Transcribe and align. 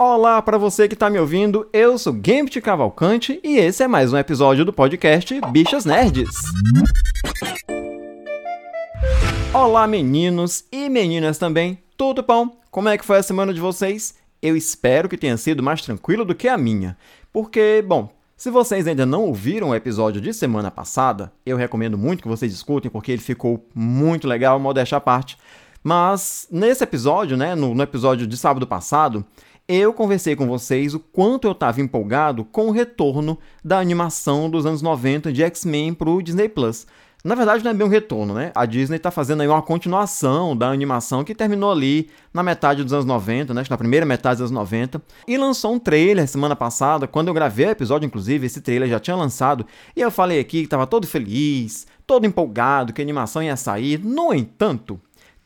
Olá 0.00 0.40
para 0.40 0.56
você 0.56 0.86
que 0.86 0.94
está 0.94 1.10
me 1.10 1.18
ouvindo, 1.18 1.68
eu 1.72 1.98
sou 1.98 2.12
Gambit 2.12 2.60
Cavalcante 2.60 3.40
e 3.42 3.58
esse 3.58 3.82
é 3.82 3.88
mais 3.88 4.12
um 4.12 4.16
episódio 4.16 4.64
do 4.64 4.72
podcast 4.72 5.40
Bichas 5.50 5.84
Nerds. 5.84 6.30
Olá 9.52 9.88
meninos 9.88 10.64
e 10.70 10.88
meninas 10.88 11.36
também, 11.36 11.82
tudo 11.96 12.22
bom? 12.22 12.60
Como 12.70 12.88
é 12.88 12.96
que 12.96 13.04
foi 13.04 13.18
a 13.18 13.24
semana 13.24 13.52
de 13.52 13.58
vocês? 13.60 14.14
Eu 14.40 14.56
espero 14.56 15.08
que 15.08 15.18
tenha 15.18 15.36
sido 15.36 15.64
mais 15.64 15.82
tranquilo 15.82 16.24
do 16.24 16.32
que 16.32 16.46
a 16.46 16.56
minha, 16.56 16.96
porque, 17.32 17.84
bom, 17.84 18.08
se 18.36 18.52
vocês 18.52 18.86
ainda 18.86 19.04
não 19.04 19.24
ouviram 19.24 19.70
o 19.70 19.74
episódio 19.74 20.20
de 20.20 20.32
semana 20.32 20.70
passada, 20.70 21.32
eu 21.44 21.56
recomendo 21.56 21.98
muito 21.98 22.22
que 22.22 22.28
vocês 22.28 22.52
escutem 22.52 22.88
porque 22.88 23.10
ele 23.10 23.20
ficou 23.20 23.66
muito 23.74 24.28
legal, 24.28 24.60
modéstia 24.60 24.98
à 24.98 25.00
parte. 25.00 25.36
Mas 25.82 26.46
nesse 26.50 26.84
episódio, 26.84 27.36
né, 27.36 27.56
no, 27.56 27.74
no 27.74 27.82
episódio 27.82 28.28
de 28.28 28.36
sábado 28.36 28.64
passado, 28.64 29.24
eu 29.68 29.92
conversei 29.92 30.34
com 30.34 30.46
vocês 30.46 30.94
o 30.94 30.98
quanto 30.98 31.46
eu 31.46 31.52
estava 31.52 31.82
empolgado 31.82 32.42
com 32.42 32.68
o 32.68 32.70
retorno 32.70 33.38
da 33.62 33.78
animação 33.78 34.48
dos 34.48 34.64
anos 34.64 34.80
90 34.80 35.30
de 35.30 35.42
X-Men 35.42 35.92
para 35.92 36.08
o 36.08 36.22
Disney 36.22 36.48
Plus. 36.48 36.86
Na 37.22 37.34
verdade, 37.34 37.62
não 37.62 37.70
é 37.70 37.74
bem 37.74 37.86
um 37.86 37.90
retorno, 37.90 38.32
né? 38.32 38.50
A 38.54 38.64
Disney 38.64 38.96
está 38.96 39.10
fazendo 39.10 39.42
aí 39.42 39.48
uma 39.48 39.60
continuação 39.60 40.56
da 40.56 40.70
animação 40.70 41.22
que 41.22 41.34
terminou 41.34 41.70
ali 41.70 42.08
na 42.32 42.42
metade 42.42 42.82
dos 42.82 42.92
anos 42.94 43.04
90, 43.04 43.52
né? 43.52 43.62
Na 43.68 43.76
primeira 43.76 44.06
metade 44.06 44.36
dos 44.36 44.50
anos 44.50 44.52
90. 44.52 45.02
E 45.26 45.36
lançou 45.36 45.74
um 45.74 45.78
trailer 45.78 46.26
semana 46.26 46.56
passada. 46.56 47.06
Quando 47.06 47.28
eu 47.28 47.34
gravei 47.34 47.66
o 47.66 47.70
episódio, 47.70 48.06
inclusive, 48.06 48.46
esse 48.46 48.62
trailer 48.62 48.88
já 48.88 48.98
tinha 48.98 49.16
lançado. 49.16 49.66
E 49.94 50.00
eu 50.00 50.10
falei 50.10 50.40
aqui 50.40 50.60
que 50.60 50.66
estava 50.66 50.86
todo 50.86 51.06
feliz, 51.06 51.86
todo 52.06 52.24
empolgado, 52.24 52.92
que 52.92 53.02
a 53.02 53.04
animação 53.04 53.42
ia 53.42 53.56
sair. 53.56 53.98
No 53.98 54.32
entanto, 54.32 54.98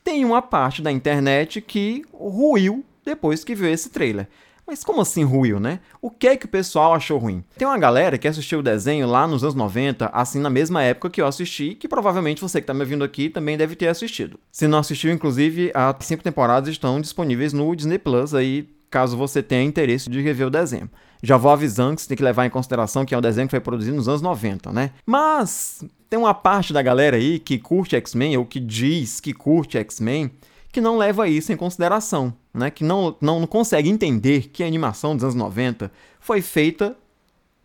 tem 0.04 0.24
uma 0.24 0.42
parte 0.42 0.82
da 0.82 0.92
internet 0.92 1.60
que 1.60 2.04
ruiu 2.12 2.84
depois 3.04 3.44
que 3.44 3.54
viu 3.54 3.68
esse 3.68 3.90
trailer. 3.90 4.28
Mas 4.66 4.84
como 4.84 5.00
assim 5.00 5.24
ruiu, 5.24 5.58
né? 5.58 5.80
O 6.00 6.08
que 6.08 6.28
é 6.28 6.36
que 6.36 6.46
o 6.46 6.48
pessoal 6.48 6.94
achou 6.94 7.18
ruim? 7.18 7.44
Tem 7.58 7.66
uma 7.66 7.78
galera 7.78 8.16
que 8.16 8.28
assistiu 8.28 8.60
o 8.60 8.62
desenho 8.62 9.06
lá 9.08 9.26
nos 9.26 9.42
anos 9.42 9.54
90, 9.54 10.06
assim 10.12 10.38
na 10.38 10.48
mesma 10.48 10.82
época 10.82 11.10
que 11.10 11.20
eu 11.20 11.26
assisti, 11.26 11.74
que 11.74 11.88
provavelmente 11.88 12.40
você 12.40 12.60
que 12.60 12.62
está 12.62 12.72
me 12.72 12.80
ouvindo 12.80 13.02
aqui 13.02 13.28
também 13.28 13.56
deve 13.56 13.74
ter 13.74 13.88
assistido. 13.88 14.38
Se 14.50 14.68
não 14.68 14.78
assistiu, 14.78 15.12
inclusive, 15.12 15.72
as 15.74 16.06
cinco 16.06 16.22
temporadas 16.22 16.68
estão 16.68 17.00
disponíveis 17.00 17.52
no 17.52 17.74
Disney 17.74 17.98
Plus 17.98 18.34
aí, 18.34 18.68
caso 18.88 19.16
você 19.16 19.42
tenha 19.42 19.64
interesse 19.64 20.08
de 20.08 20.20
rever 20.20 20.46
o 20.46 20.50
desenho. 20.50 20.88
Já 21.22 21.36
vou 21.36 21.50
avisando 21.50 21.96
que 21.96 22.02
você 22.02 22.08
tem 22.08 22.16
que 22.16 22.22
levar 22.22 22.46
em 22.46 22.50
consideração 22.50 23.04
que 23.04 23.14
é 23.14 23.18
um 23.18 23.22
desenho 23.22 23.46
que 23.48 23.52
foi 23.52 23.60
produzido 23.60 23.96
nos 23.96 24.08
anos 24.08 24.22
90, 24.22 24.72
né? 24.72 24.90
Mas 25.04 25.84
tem 26.08 26.18
uma 26.18 26.34
parte 26.34 26.72
da 26.72 26.82
galera 26.82 27.16
aí 27.16 27.38
que 27.38 27.58
curte 27.58 27.96
X-Men, 27.96 28.36
ou 28.36 28.44
que 28.44 28.60
diz 28.60 29.18
que 29.18 29.32
curte 29.32 29.78
X-Men, 29.78 30.30
que 30.72 30.80
não 30.80 30.96
leva 30.96 31.28
isso 31.28 31.52
em 31.52 31.56
consideração, 31.56 32.34
né? 32.52 32.70
que 32.70 32.82
não, 32.82 33.14
não 33.20 33.46
consegue 33.46 33.90
entender 33.90 34.48
que 34.48 34.64
a 34.64 34.66
animação 34.66 35.14
dos 35.14 35.22
anos 35.22 35.36
90 35.36 35.92
foi 36.18 36.40
feita 36.40 36.96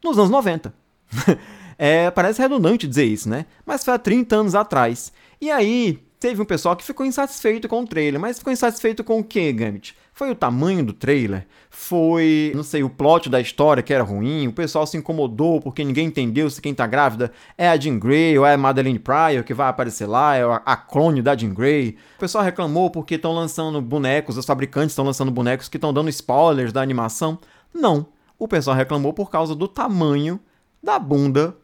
nos 0.04 0.18
anos 0.18 0.30
90. 0.30 0.74
é, 1.80 2.12
parece 2.12 2.42
redundante 2.42 2.86
dizer 2.86 3.06
isso, 3.06 3.30
né? 3.30 3.46
Mas 3.66 3.84
foi 3.86 3.94
há 3.94 3.98
30 3.98 4.36
anos 4.36 4.56
atrás. 4.56 5.14
E 5.40 5.50
aí, 5.50 6.06
teve 6.20 6.42
um 6.42 6.46
pessoal 6.46 6.76
que 6.76 6.84
ficou 6.84 7.06
insatisfeito 7.06 7.68
com 7.68 7.82
o 7.82 7.88
trailer. 7.88 8.20
Mas 8.20 8.40
ficou 8.40 8.52
insatisfeito 8.52 9.04
com 9.04 9.20
o 9.20 9.24
que, 9.24 9.52
Gambit? 9.52 9.96
Foi 10.14 10.32
o 10.32 10.36
tamanho 10.36 10.84
do 10.84 10.94
trailer? 10.94 11.46
Foi, 11.70 12.52
não 12.56 12.64
sei, 12.64 12.84
o 12.84 12.90
plot 12.90 13.30
da 13.30 13.40
história 13.40 13.84
que 13.84 13.94
era 13.94 14.04
ruim? 14.04 14.48
O 14.48 14.54
pessoal 14.54 14.88
se 14.88 14.98
incomodou 14.98 15.62
porque 15.62 15.84
ninguém 15.84 16.08
entendeu 16.08 16.50
se 16.50 16.62
quem 16.62 16.74
tá 16.74 16.88
grávida 16.88 17.32
é 17.58 17.70
a 17.70 17.78
Jean 17.78 18.00
Grey 18.00 18.38
ou 18.38 18.46
é 18.46 18.56
a 18.56 18.58
Madeline 18.58 18.98
Pryor 18.98 19.44
que 19.44 19.54
vai 19.54 19.68
aparecer 19.68 20.08
lá, 20.08 20.36
é 20.36 20.42
a 20.66 20.76
clone 20.76 21.22
da 21.22 21.36
Jean 21.36 21.54
Grey. 21.54 21.98
O 22.16 22.20
pessoal 22.20 22.44
reclamou 22.44 22.90
porque 22.90 23.16
estão 23.16 23.32
lançando 23.34 23.80
bonecos, 23.80 24.38
os 24.38 24.46
fabricantes 24.46 24.92
estão 24.92 25.06
lançando 25.06 25.32
bonecos 25.32 25.70
que 25.70 25.78
estão 25.78 25.94
dando 25.94 26.10
spoilers 26.10 26.74
da 26.74 26.82
animação. 26.82 27.38
Não. 27.74 28.08
O 28.40 28.48
pessoal 28.48 28.76
reclamou 28.76 29.14
por 29.14 29.30
causa 29.30 29.56
do 29.56 29.68
tamanho 29.68 30.40
da 30.82 30.98
bunda 30.98 31.56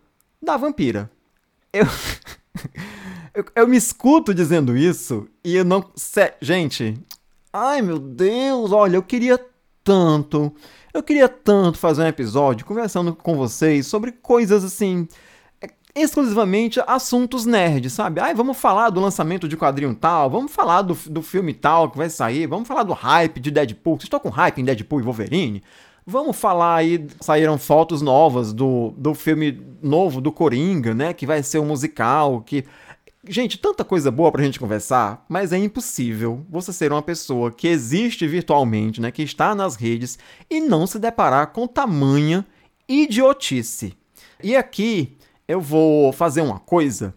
da 0.41 0.57
vampira. 0.57 1.09
Eu. 1.71 1.87
eu, 3.33 3.45
eu, 3.55 3.67
me 3.67 3.77
escuto 3.77 4.33
dizendo 4.33 4.75
isso 4.77 5.27
e 5.43 5.55
eu 5.55 5.65
não. 5.65 5.83
Gente, 6.41 6.99
Ai 7.55 7.83
meu 7.83 7.99
Deus, 7.99 8.71
olha, 8.71 8.95
eu 8.95 9.03
queria 9.03 9.39
tanto, 9.83 10.51
eu 10.91 11.03
queria 11.03 11.29
tanto 11.29 11.77
fazer 11.77 12.01
um 12.01 12.07
episódio 12.07 12.65
conversando 12.65 13.15
com 13.15 13.37
vocês 13.37 13.85
sobre 13.85 14.11
coisas 14.11 14.63
assim, 14.63 15.07
é, 15.61 15.69
exclusivamente 15.93 16.81
assuntos 16.87 17.45
nerds, 17.45 17.93
sabe? 17.93 18.19
Ai, 18.19 18.33
vamos 18.33 18.57
falar 18.57 18.89
do 18.89 18.99
lançamento 18.99 19.47
de 19.47 19.55
quadrinho 19.55 19.93
tal, 19.93 20.31
vamos 20.31 20.51
falar 20.51 20.81
do, 20.81 20.95
do 20.95 21.21
filme 21.21 21.53
tal 21.53 21.91
que 21.91 21.97
vai 21.97 22.09
sair, 22.09 22.47
vamos 22.47 22.67
falar 22.67 22.81
do 22.81 22.93
hype 22.93 23.39
de 23.39 23.51
Deadpool. 23.51 23.97
Vocês 23.97 24.05
estão 24.05 24.19
com 24.19 24.29
hype 24.29 24.59
em 24.59 24.65
Deadpool 24.65 25.01
e 25.01 25.03
Wolverine? 25.03 25.61
Vamos 26.07 26.35
falar 26.35 26.77
aí, 26.77 27.05
saíram 27.21 27.59
fotos 27.59 28.01
novas 28.01 28.51
do, 28.51 28.95
do 28.97 29.13
filme 29.13 29.61
novo 29.79 30.19
do 30.19 30.31
Coringa, 30.31 30.95
né? 30.95 31.13
Que 31.13 31.27
vai 31.27 31.43
ser 31.43 31.59
um 31.59 31.65
musical, 31.65 32.41
que 32.41 32.65
Gente, 33.25 33.57
tanta 33.57 33.85
coisa 33.85 34.11
boa 34.11 34.29
pra 34.33 34.43
gente 34.43 34.59
conversar, 34.59 35.25
mas 35.29 35.53
é 35.53 35.57
impossível 35.57 36.45
você 36.49 36.73
ser 36.73 36.91
uma 36.91 37.01
pessoa 37.01 37.53
que 37.53 37.69
existe 37.69 38.27
virtualmente, 38.27 38.99
né, 38.99 39.11
que 39.11 39.23
está 39.23 39.55
nas 39.55 39.77
redes 39.77 40.19
e 40.49 40.59
não 40.59 40.85
se 40.85 40.99
deparar 40.99 41.47
com 41.53 41.65
tamanha 41.65 42.45
idiotice. 42.85 43.93
E 44.43 44.57
aqui 44.57 45.17
eu 45.47 45.61
vou 45.61 46.11
fazer 46.11 46.41
uma 46.41 46.59
coisa 46.59 47.13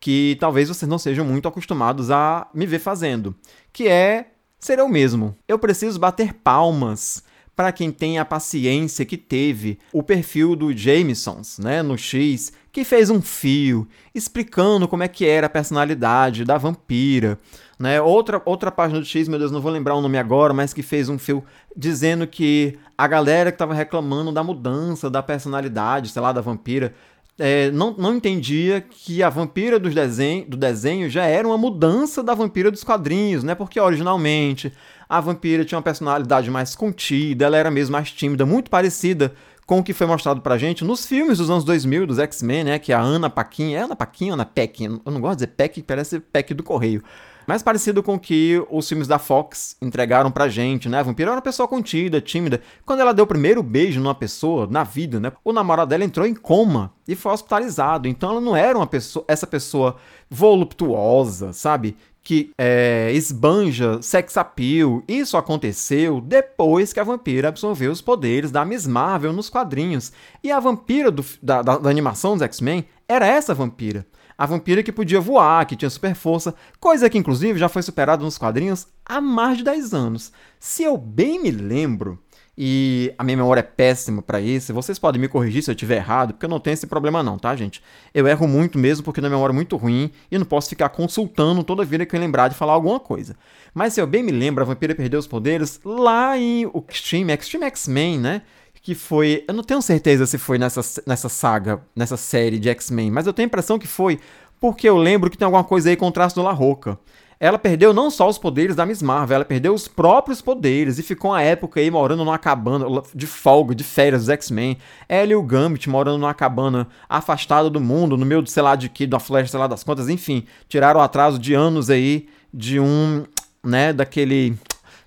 que 0.00 0.36
talvez 0.40 0.68
vocês 0.68 0.88
não 0.88 0.98
sejam 0.98 1.24
muito 1.24 1.46
acostumados 1.46 2.10
a 2.10 2.48
me 2.52 2.66
ver 2.66 2.80
fazendo, 2.80 3.32
que 3.72 3.86
é 3.86 4.32
ser 4.58 4.80
eu 4.80 4.88
mesmo. 4.88 5.36
Eu 5.46 5.56
preciso 5.56 6.00
bater 6.00 6.34
palmas 6.34 7.22
para 7.56 7.72
quem 7.72 7.90
tem 7.90 8.18
a 8.18 8.24
paciência 8.24 9.04
que 9.04 9.16
teve 9.16 9.78
o 9.92 10.02
perfil 10.02 10.56
do 10.56 10.76
Jamesons, 10.76 11.58
né, 11.58 11.82
no 11.82 11.96
X, 11.96 12.52
que 12.72 12.82
fez 12.82 13.10
um 13.10 13.22
fio 13.22 13.86
explicando 14.14 14.88
como 14.88 15.04
é 15.04 15.08
que 15.08 15.24
era 15.24 15.46
a 15.46 15.50
personalidade 15.50 16.44
da 16.44 16.58
vampira, 16.58 17.38
né? 17.78 18.00
Outra 18.00 18.42
outra 18.44 18.70
página 18.72 19.00
do 19.00 19.06
X, 19.06 19.28
meu 19.28 19.38
Deus, 19.38 19.52
não 19.52 19.60
vou 19.60 19.70
lembrar 19.70 19.94
o 19.94 20.00
nome 20.00 20.18
agora, 20.18 20.52
mas 20.52 20.72
que 20.72 20.82
fez 20.82 21.08
um 21.08 21.18
fio 21.18 21.44
dizendo 21.76 22.26
que 22.26 22.76
a 22.98 23.06
galera 23.06 23.52
que 23.52 23.56
estava 23.56 23.74
reclamando 23.74 24.32
da 24.32 24.42
mudança 24.42 25.08
da 25.08 25.22
personalidade, 25.22 26.08
sei 26.08 26.20
lá, 26.20 26.32
da 26.32 26.40
vampira, 26.40 26.94
é, 27.38 27.70
não, 27.70 27.92
não 27.96 28.14
entendia 28.14 28.80
que 28.80 29.22
a 29.22 29.28
vampira 29.28 29.78
desenho, 29.78 30.48
do 30.48 30.56
desenho 30.56 31.10
já 31.10 31.24
era 31.24 31.46
uma 31.46 31.58
mudança 31.58 32.22
da 32.22 32.34
vampira 32.34 32.70
dos 32.70 32.84
quadrinhos, 32.84 33.42
né? 33.42 33.54
Porque 33.54 33.80
originalmente 33.80 34.72
a 35.16 35.20
vampira 35.20 35.64
tinha 35.64 35.78
uma 35.78 35.82
personalidade 35.82 36.50
mais 36.50 36.74
contida, 36.74 37.44
ela 37.44 37.56
era 37.56 37.70
mesmo 37.70 37.92
mais 37.92 38.10
tímida, 38.10 38.44
muito 38.44 38.70
parecida 38.70 39.32
com 39.66 39.78
o 39.78 39.82
que 39.82 39.92
foi 39.92 40.06
mostrado 40.06 40.40
pra 40.40 40.58
gente 40.58 40.84
nos 40.84 41.06
filmes 41.06 41.38
dos 41.38 41.48
anos 41.48 41.64
2000, 41.64 42.06
dos 42.06 42.18
X-Men, 42.18 42.64
né? 42.64 42.78
Que 42.78 42.92
a 42.92 43.00
Ana 43.00 43.30
Paquin, 43.30 43.74
é 43.74 43.78
Ana 43.78 43.96
Paquin 43.96 44.28
ou 44.28 44.34
Ana 44.34 44.44
Peck? 44.44 44.84
Eu 44.84 45.00
não 45.06 45.20
gosto 45.20 45.38
de 45.38 45.46
dizer 45.46 45.54
Peck, 45.56 45.82
parece 45.82 46.20
Peck 46.20 46.52
do 46.52 46.62
Correio 46.62 47.02
mais 47.46 47.62
parecido 47.62 48.02
com 48.02 48.14
o 48.14 48.18
que 48.18 48.62
os 48.70 48.88
filmes 48.88 49.06
da 49.06 49.18
Fox 49.18 49.76
entregaram 49.80 50.30
pra 50.30 50.48
gente, 50.48 50.88
né? 50.88 50.98
A 50.98 51.02
vampira 51.02 51.30
era 51.30 51.36
uma 51.36 51.42
pessoa 51.42 51.68
contida, 51.68 52.20
tímida. 52.20 52.60
Quando 52.84 53.00
ela 53.00 53.12
deu 53.12 53.24
o 53.24 53.28
primeiro 53.28 53.62
beijo 53.62 54.00
numa 54.00 54.14
pessoa, 54.14 54.66
na 54.70 54.82
vida, 54.82 55.20
né? 55.20 55.32
O 55.44 55.52
namorado 55.52 55.90
dela 55.90 56.04
entrou 56.04 56.26
em 56.26 56.34
coma 56.34 56.92
e 57.06 57.14
foi 57.14 57.32
hospitalizado. 57.32 58.08
Então 58.08 58.30
ela 58.30 58.40
não 58.40 58.56
era 58.56 58.76
uma 58.76 58.86
pessoa, 58.86 59.24
essa 59.28 59.46
pessoa 59.46 59.96
voluptuosa, 60.30 61.52
sabe? 61.52 61.96
Que 62.24 62.50
é, 62.58 63.12
esbanja 63.12 64.00
sex 64.02 64.36
appeal. 64.36 65.02
Isso 65.06 65.36
aconteceu 65.36 66.20
depois 66.20 66.92
que 66.92 66.98
a 66.98 67.04
vampira 67.04 67.48
absorveu 67.48 67.92
os 67.92 68.00
poderes 68.00 68.50
da 68.50 68.64
Miss 68.64 68.86
Marvel 68.86 69.32
nos 69.32 69.50
quadrinhos. 69.50 70.10
E 70.42 70.50
a 70.50 70.58
vampira 70.58 71.10
do, 71.10 71.24
da, 71.42 71.60
da, 71.62 71.78
da 71.78 71.90
animação 71.90 72.32
dos 72.32 72.42
X-Men 72.42 72.86
era 73.06 73.26
essa 73.26 73.54
vampira. 73.54 74.06
A 74.36 74.46
vampira 74.46 74.82
que 74.82 74.90
podia 74.90 75.20
voar, 75.20 75.64
que 75.64 75.76
tinha 75.76 75.90
super 75.90 76.14
força, 76.14 76.54
coisa 76.80 77.08
que 77.08 77.16
inclusive 77.16 77.58
já 77.58 77.68
foi 77.68 77.82
superada 77.82 78.24
nos 78.24 78.36
quadrinhos 78.36 78.88
há 79.04 79.20
mais 79.20 79.58
de 79.58 79.64
10 79.64 79.94
anos. 79.94 80.32
Se 80.58 80.82
eu 80.82 80.96
bem 80.96 81.40
me 81.40 81.52
lembro, 81.52 82.18
e 82.56 83.12
a 83.18 83.24
minha 83.24 83.36
memória 83.36 83.60
é 83.60 83.64
péssima 83.64 84.22
para 84.22 84.40
isso, 84.40 84.72
vocês 84.72 84.98
podem 84.98 85.20
me 85.20 85.28
corrigir 85.28 85.62
se 85.62 85.70
eu 85.70 85.74
estiver 85.74 85.96
errado, 85.96 86.34
porque 86.34 86.46
eu 86.46 86.50
não 86.50 86.60
tenho 86.60 86.74
esse 86.74 86.86
problema 86.86 87.22
não, 87.22 87.38
tá, 87.38 87.54
gente? 87.56 87.82
Eu 88.12 88.28
erro 88.28 88.46
muito 88.46 88.78
mesmo 88.78 89.04
porque 89.04 89.20
minha 89.20 89.30
memória 89.30 89.52
é 89.52 89.54
muito 89.54 89.76
ruim 89.76 90.10
e 90.30 90.38
não 90.38 90.46
posso 90.46 90.68
ficar 90.68 90.88
consultando 90.90 91.64
toda 91.64 91.84
vida 91.84 92.06
que 92.06 92.14
eu 92.14 92.20
lembrar 92.20 92.48
de 92.48 92.54
falar 92.54 92.74
alguma 92.74 93.00
coisa. 93.00 93.36
Mas 93.74 93.92
se 93.94 94.00
eu 94.00 94.06
bem 94.06 94.22
me 94.22 94.30
lembro, 94.32 94.62
a 94.62 94.66
vampira 94.66 94.94
perdeu 94.94 95.18
os 95.18 95.26
poderes 95.26 95.80
lá 95.84 96.38
em 96.38 96.66
o 96.66 96.84
Extreme, 96.88 97.32
Extreme 97.32 97.66
X-Men, 97.66 98.18
né? 98.20 98.42
que 98.84 98.94
foi. 98.94 99.42
Eu 99.48 99.54
não 99.54 99.64
tenho 99.64 99.80
certeza 99.80 100.26
se 100.26 100.36
foi 100.36 100.58
nessa, 100.58 100.82
nessa 101.06 101.30
saga, 101.30 101.80
nessa 101.96 102.18
série 102.18 102.58
de 102.58 102.68
X-Men, 102.68 103.10
mas 103.10 103.26
eu 103.26 103.32
tenho 103.32 103.46
a 103.46 103.48
impressão 103.48 103.78
que 103.78 103.86
foi, 103.86 104.20
porque 104.60 104.86
eu 104.86 104.98
lembro 104.98 105.30
que 105.30 105.38
tem 105.38 105.46
alguma 105.46 105.64
coisa 105.64 105.88
aí 105.88 105.96
com 105.96 106.06
o 106.06 106.12
traço 106.12 106.34
do 106.34 106.42
La 106.42 106.52
Roca. 106.52 106.98
Ela 107.38 107.58
perdeu 107.58 107.92
não 107.92 108.10
só 108.10 108.28
os 108.28 108.38
poderes 108.38 108.76
da 108.76 108.86
Miss 108.86 109.02
Marvel, 109.02 109.36
ela 109.36 109.44
perdeu 109.44 109.74
os 109.74 109.88
próprios 109.88 110.40
poderes 110.40 110.98
e 110.98 111.02
ficou 111.02 111.32
uma 111.32 111.42
época 111.42 111.80
aí 111.80 111.90
morando 111.90 112.24
numa 112.24 112.38
cabana 112.38 112.86
de 113.14 113.26
folga, 113.26 113.74
de 113.74 113.84
férias 113.84 114.22
dos 114.22 114.28
X-Men. 114.30 114.78
Ela 115.08 115.32
e 115.32 115.36
o 115.36 115.42
Gambit 115.42 115.88
morando 115.88 116.18
numa 116.18 116.34
cabana 116.34 116.86
afastada 117.08 117.68
do 117.68 117.80
mundo, 117.80 118.16
no 118.16 118.24
meio 118.24 118.42
de 118.42 118.50
sei 118.50 118.62
lá 118.62 118.76
de 118.76 118.88
que, 118.88 119.06
da 119.06 119.18
flecha, 119.18 119.50
sei 119.50 119.60
lá 119.60 119.66
das 119.66 119.82
contas, 119.84 120.08
enfim. 120.08 120.44
Tiraram 120.68 121.00
o 121.00 121.02
atraso 121.02 121.38
de 121.38 121.54
anos 121.54 121.90
aí 121.90 122.28
de 122.52 122.78
um, 122.78 123.24
né, 123.62 123.92
daquele 123.92 124.56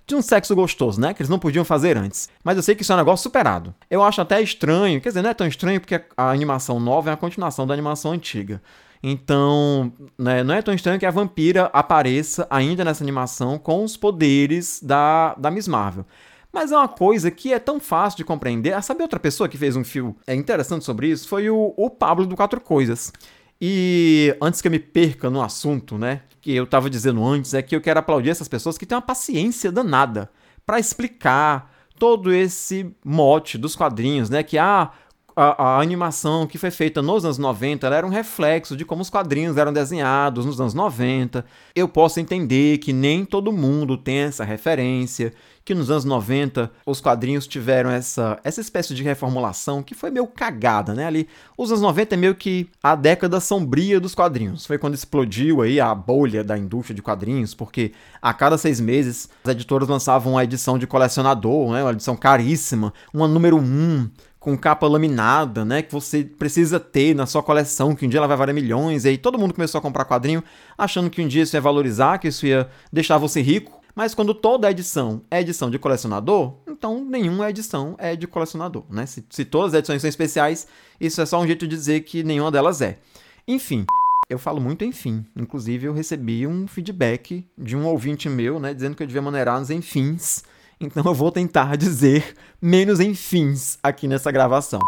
tinha 0.07 0.18
um 0.18 0.21
sexo 0.21 0.56
gostoso, 0.56 1.01
né? 1.01 1.13
Que 1.13 1.21
eles 1.21 1.29
não 1.29 1.38
podiam 1.38 1.65
fazer 1.65 1.97
antes. 1.97 2.29
Mas 2.41 2.56
eu 2.56 2.63
sei 2.63 2.74
que 2.74 2.81
isso 2.81 2.94
é 2.94 2.95
um 2.95 2.97
negócio 2.97 3.24
superado. 3.24 3.75
Eu 3.91 4.01
acho 4.01 4.21
até 4.21 4.41
estranho, 4.41 5.01
quer 5.01 5.09
dizer, 5.09 5.21
não 5.21 5.29
é 5.29 5.33
tão 5.33 5.45
estranho 5.45 5.81
porque 5.81 6.01
a 6.15 6.31
animação 6.31 6.79
nova 6.79 7.09
é 7.09 7.13
a 7.13 7.18
continuação 7.18 7.68
da 7.68 7.74
animação 7.74 8.13
antiga. 8.13 8.62
Então, 9.02 9.92
né, 10.18 10.44
não 10.44 10.54
é 10.54 10.62
tão 10.62 10.74
estranho 10.74 11.00
que 11.00 11.06
a 11.06 11.12
vampira 11.12 11.70
apareça 11.74 12.48
ainda 12.50 12.84
nessa 12.84 13.04
animação 13.04 13.58
com 13.58 13.84
os 13.84 13.96
poderes 13.96 14.82
da, 14.82 15.36
da 15.36 15.52
Miss 15.52 15.68
Marvel. 15.68 16.06
Mas 16.52 16.72
é 16.72 16.78
uma 16.78 16.88
coisa 16.88 17.30
que 17.30 17.54
é 17.54 17.60
tão 17.60 17.80
fácil 17.80 18.18
de 18.18 18.24
compreender. 18.24 18.74
Ah, 18.74 18.82
sabe 18.82 19.04
outra 19.04 19.20
pessoa 19.20 19.48
que 19.48 19.58
fez 19.58 19.76
um 19.76 19.84
fio 19.84 20.16
é 20.26 20.34
interessante 20.34 20.86
sobre 20.86 21.08
isso? 21.08 21.28
Foi 21.28 21.50
o, 21.50 21.74
o 21.78 21.90
Pablo 21.90 22.26
do 22.26 22.36
Quatro 22.36 22.60
Coisas. 22.60 23.14
E 23.62 24.36
antes 24.42 24.62
que 24.62 24.68
eu 24.68 24.72
me 24.72 24.80
perca 24.80 25.30
no 25.30 25.42
assunto, 25.42 25.98
né? 25.98 26.22
Que 26.42 26.56
eu 26.56 26.64
estava 26.64 26.90
dizendo 26.90 27.24
antes, 27.24 27.54
é 27.54 27.62
que 27.62 27.76
eu 27.76 27.82
quero 27.82 28.00
aplaudir 28.00 28.30
essas 28.30 28.48
pessoas 28.48 28.78
que 28.78 28.86
têm 28.86 28.96
uma 28.96 29.02
paciência 29.02 29.72
danada 29.72 30.32
para 30.66 30.80
explicar 30.80 31.72
todo 31.98 32.32
esse 32.32 32.96
mote 33.04 33.58
dos 33.58 33.76
quadrinhos, 33.76 34.30
né? 34.30 34.44
Que 34.44 34.58
ah, 34.58 34.92
a, 35.38 35.75
a, 35.75 35.81
animação 35.81 36.48
que 36.48 36.57
foi 36.57 36.72
feita 36.72 37.00
nos 37.00 37.24
anos 37.24 37.38
90 37.38 37.86
era 37.86 38.07
um 38.07 38.10
reflexo 38.10 38.75
de 38.75 38.84
como 38.84 39.04
os 39.04 39.10
quadrinhos 39.10 39.56
eram 39.56 39.72
desenhados 39.72 40.48
nos 40.48 40.60
anos 40.60 40.74
90. 40.74 41.45
Eu 41.75 41.88
posso 41.88 42.19
entender 42.19 42.80
que 42.80 42.92
nem 42.92 43.24
todo 43.24 43.51
mundo 43.51 43.95
tem 43.95 44.18
essa 44.18 44.44
referência, 44.44 45.31
que 45.63 45.75
nos 45.75 45.92
anos 45.92 46.06
90 46.06 46.72
os 46.88 47.00
quadrinhos 47.00 47.45
tiveram 47.45 47.92
essa, 47.92 48.39
essa 48.44 48.62
espécie 48.62 48.95
de 48.95 49.04
reformulação 49.04 49.84
que 49.84 49.94
foi 49.94 50.10
meio 50.10 50.25
cagada, 50.25 50.95
né? 50.95 51.06
Ali, 51.06 51.28
os 51.56 51.69
anos 51.69 51.84
90 51.84 52.16
é 52.16 52.18
meio 52.18 52.34
que 52.34 52.68
a 52.81 52.95
década 52.95 53.39
sombria 53.39 54.00
dos 54.00 54.16
quadrinhos. 54.16 54.66
Foi 54.66 54.80
quando 54.80 54.95
explodiu 54.95 55.62
aí 55.62 55.80
a 55.80 55.94
bolha 55.94 56.44
da 56.44 56.57
indústria 56.57 56.95
de 56.95 57.01
quadrinhos, 57.04 57.54
porque 57.54 57.92
a 58.19 58.34
cada 58.34 58.57
seis 58.57 58.80
meses 58.80 59.30
as 59.44 59.51
editoras 59.51 59.88
lançavam 59.88 60.34
uma 60.34 60.44
edição 60.44 60.80
de 60.80 60.88
colecionador, 60.88 61.74
né? 61.74 61.84
Uma 61.84 61.92
edição 61.92 62.16
caríssima, 62.16 62.92
uma 63.13 63.28
número 63.28 63.57
1, 63.57 63.60
um, 63.60 64.10
com 64.48 64.58
capa 64.58 64.88
laminada, 64.88 65.66
né, 65.66 65.82
que 65.82 65.92
você 65.92 66.24
precisa 66.24 66.80
ter 66.80 67.14
na 67.14 67.26
sua 67.26 67.44
coleção, 67.44 67.94
que 67.94 68.06
um 68.06 68.10
dia 68.10 68.18
ela 68.18 68.28
vai 68.28 68.38
valer 68.38 68.54
milhões, 68.54 69.04
e 69.04 69.10
aí 69.10 69.18
todo 69.18 69.38
mundo 69.38 69.54
começou 69.54 69.78
a 69.78 69.82
comprar 69.82 70.06
quadrinho, 70.06 70.42
achando 70.78 71.10
que 71.10 71.22
um 71.22 71.28
dia 71.28 71.44
isso 71.44 71.58
ia 71.58 71.60
valorizar, 71.60 72.18
que 72.18 72.30
isso 72.30 72.46
ia 72.46 72.70
deixar 72.90 73.18
você 73.18 73.42
rico. 73.42 73.82
Mas 73.94 74.16
quando 74.16 74.34
toda 74.34 74.72
edição 74.72 75.22
é 75.30 75.42
edição 75.42 75.70
de 75.70 75.78
colecionador, 75.78 76.54
então 76.66 77.04
nenhuma 77.04 77.50
edição 77.50 77.96
é 77.98 78.16
de 78.16 78.26
colecionador, 78.26 78.86
né? 78.90 79.06
Se, 79.06 79.22
se 79.30 79.44
todas 79.44 79.74
as 79.74 79.80
edições 79.80 80.02
são 80.02 80.08
especiais, 80.08 80.66
isso 80.98 81.20
é 81.20 81.26
só 81.26 81.42
um 81.42 81.46
jeito 81.46 81.68
de 81.68 81.76
dizer 81.76 82.00
que 82.06 82.24
nenhuma 82.24 82.50
delas 82.50 82.82
é. 82.82 83.00
Enfim, 83.46 83.86
eu 84.30 84.40
falo 84.40 84.62
muito 84.62 84.86
enfim. 84.86 85.26
Inclusive, 85.36 85.88
eu 85.88 85.94
recebi 85.94 86.48
um 86.48 86.68
feedback 86.68 87.46
de 87.58 87.76
um 87.76 87.86
ouvinte 87.86 88.30
meu, 88.30 88.62
né, 88.62 88.74
dizendo 88.74 88.96
que 88.96 89.04
eu 89.04 89.08
devia 89.08 89.22
maneirar 89.22 89.60
nos 89.60 89.70
enfins. 89.70 90.46
Então 90.79 91.03
eu 91.06 91.13
vou 91.13 91.31
tentar 91.31 91.75
dizer 91.77 92.35
menos 92.62 93.00
enfins 93.00 93.77
aqui 93.81 94.07
nessa 94.07 94.31
gravação. 94.31 94.79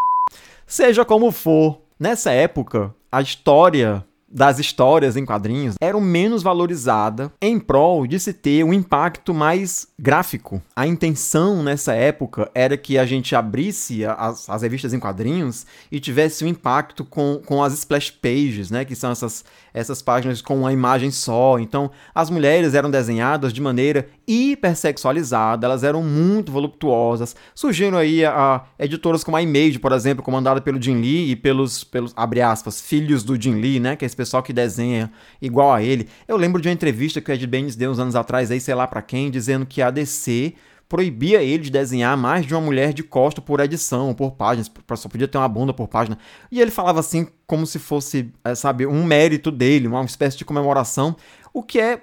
Seja 0.66 1.04
como 1.04 1.32
for, 1.32 1.82
nessa 2.00 2.32
época, 2.32 2.94
a 3.12 3.22
história 3.22 4.06
das 4.32 4.60
histórias 4.60 5.18
em 5.18 5.26
quadrinhos 5.26 5.76
eram 5.82 6.00
menos 6.00 6.44
valorizada 6.44 7.32
em 7.42 7.60
prol 7.60 8.06
de 8.06 8.20
se 8.20 8.32
ter 8.32 8.64
um 8.64 8.74
impacto 8.74 9.34
mais 9.34 9.88
gráfico. 9.98 10.62
A 10.76 10.86
intenção 10.86 11.64
nessa 11.64 11.94
época 11.94 12.50
era 12.54 12.78
que 12.78 12.98
a 12.98 13.06
gente 13.06 13.36
abrisse 13.36 14.06
as, 14.06 14.50
as 14.50 14.62
revistas 14.62 14.94
em 14.94 15.00
quadrinhos 15.00 15.66
e 15.92 16.00
tivesse 16.00 16.46
um 16.46 16.48
impacto 16.48 17.04
com, 17.04 17.42
com 17.44 17.64
as 17.64 17.74
splash 17.74 18.12
pages, 18.12 18.70
né, 18.70 18.86
que 18.86 18.96
são 18.96 19.12
essas, 19.12 19.44
essas 19.74 20.02
páginas 20.02 20.42
com 20.42 20.60
uma 20.60 20.72
imagem 20.72 21.12
só. 21.12 21.58
Então, 21.60 21.90
as 22.14 22.30
mulheres 22.30 22.74
eram 22.74 22.92
desenhadas 22.92 23.52
de 23.52 23.62
maneira 23.62 24.08
hipersexualizada, 24.30 25.66
elas 25.66 25.84
eram 25.84 26.04
muito 26.04 26.52
voluptuosas. 26.52 27.36
Surgiram 27.56 27.98
aí 27.98 28.24
a, 28.24 28.64
a 28.78 28.86
editoras 28.86 29.24
como 29.24 29.36
a 29.36 29.42
Image, 29.42 29.80
por 29.80 29.92
exemplo, 29.92 30.24
comandada 30.24 30.62
pelo 30.62 30.80
Jim 30.80 31.02
Lee 31.02 31.32
e 31.32 31.36
pelos, 31.36 31.84
pelos 31.84 32.14
abre 32.16 32.40
aspas, 32.40 32.80
filhos 32.80 33.24
do 33.24 33.42
Jim 33.42 33.56
Lee, 33.56 33.80
né, 33.80 33.96
que 33.96 34.06
é 34.06 34.08
esse 34.08 34.16
pessoal 34.16 34.44
que 34.44 34.54
desenha 34.54 35.12
igual 35.42 35.74
a 35.74 35.82
ele. 35.82 36.08
Eu 36.28 36.38
lembro 36.38 36.62
de 36.62 36.68
uma 36.68 36.74
entrevista 36.74 37.20
que 37.20 37.32
o 37.32 37.34
Ed 37.34 37.48
Benes 37.48 37.76
deu 37.76 37.90
uns 37.90 37.98
anos 37.98 38.16
atrás 38.16 38.52
aí, 38.52 38.62
sei 38.62 38.76
lá 38.76 38.86
para 38.86 39.02
quem, 39.02 39.32
dizendo 39.32 39.66
que 39.66 39.82
a 39.82 39.90
DC 39.90 40.54
proibia 40.88 41.42
ele 41.42 41.64
de 41.64 41.72
desenhar 41.72 42.16
mais 42.16 42.46
de 42.46 42.54
uma 42.54 42.62
mulher 42.62 42.94
de 42.94 43.02
costa 43.02 43.42
por 43.42 43.60
edição, 43.60 44.14
por 44.14 44.32
páginas, 44.32 44.72
só 44.96 45.10
podia 45.10 45.28
ter 45.28 45.38
uma 45.40 45.48
bunda 45.48 45.74
por 45.74 45.88
página. 45.88 46.18
E 46.52 46.60
ele 46.62 46.72
falava 46.72 47.00
assim 47.00 47.28
como 47.48 47.66
se 47.66 47.80
fosse, 47.80 48.32
eh, 48.44 48.56
sabe, 48.56 48.86
um 48.86 49.04
mérito 49.04 49.52
dele, 49.52 49.88
uma 49.88 50.04
espécie 50.04 50.38
de 50.38 50.46
comemoração, 50.46 51.16
o 51.54 51.62
que 51.62 51.80
é 51.80 52.02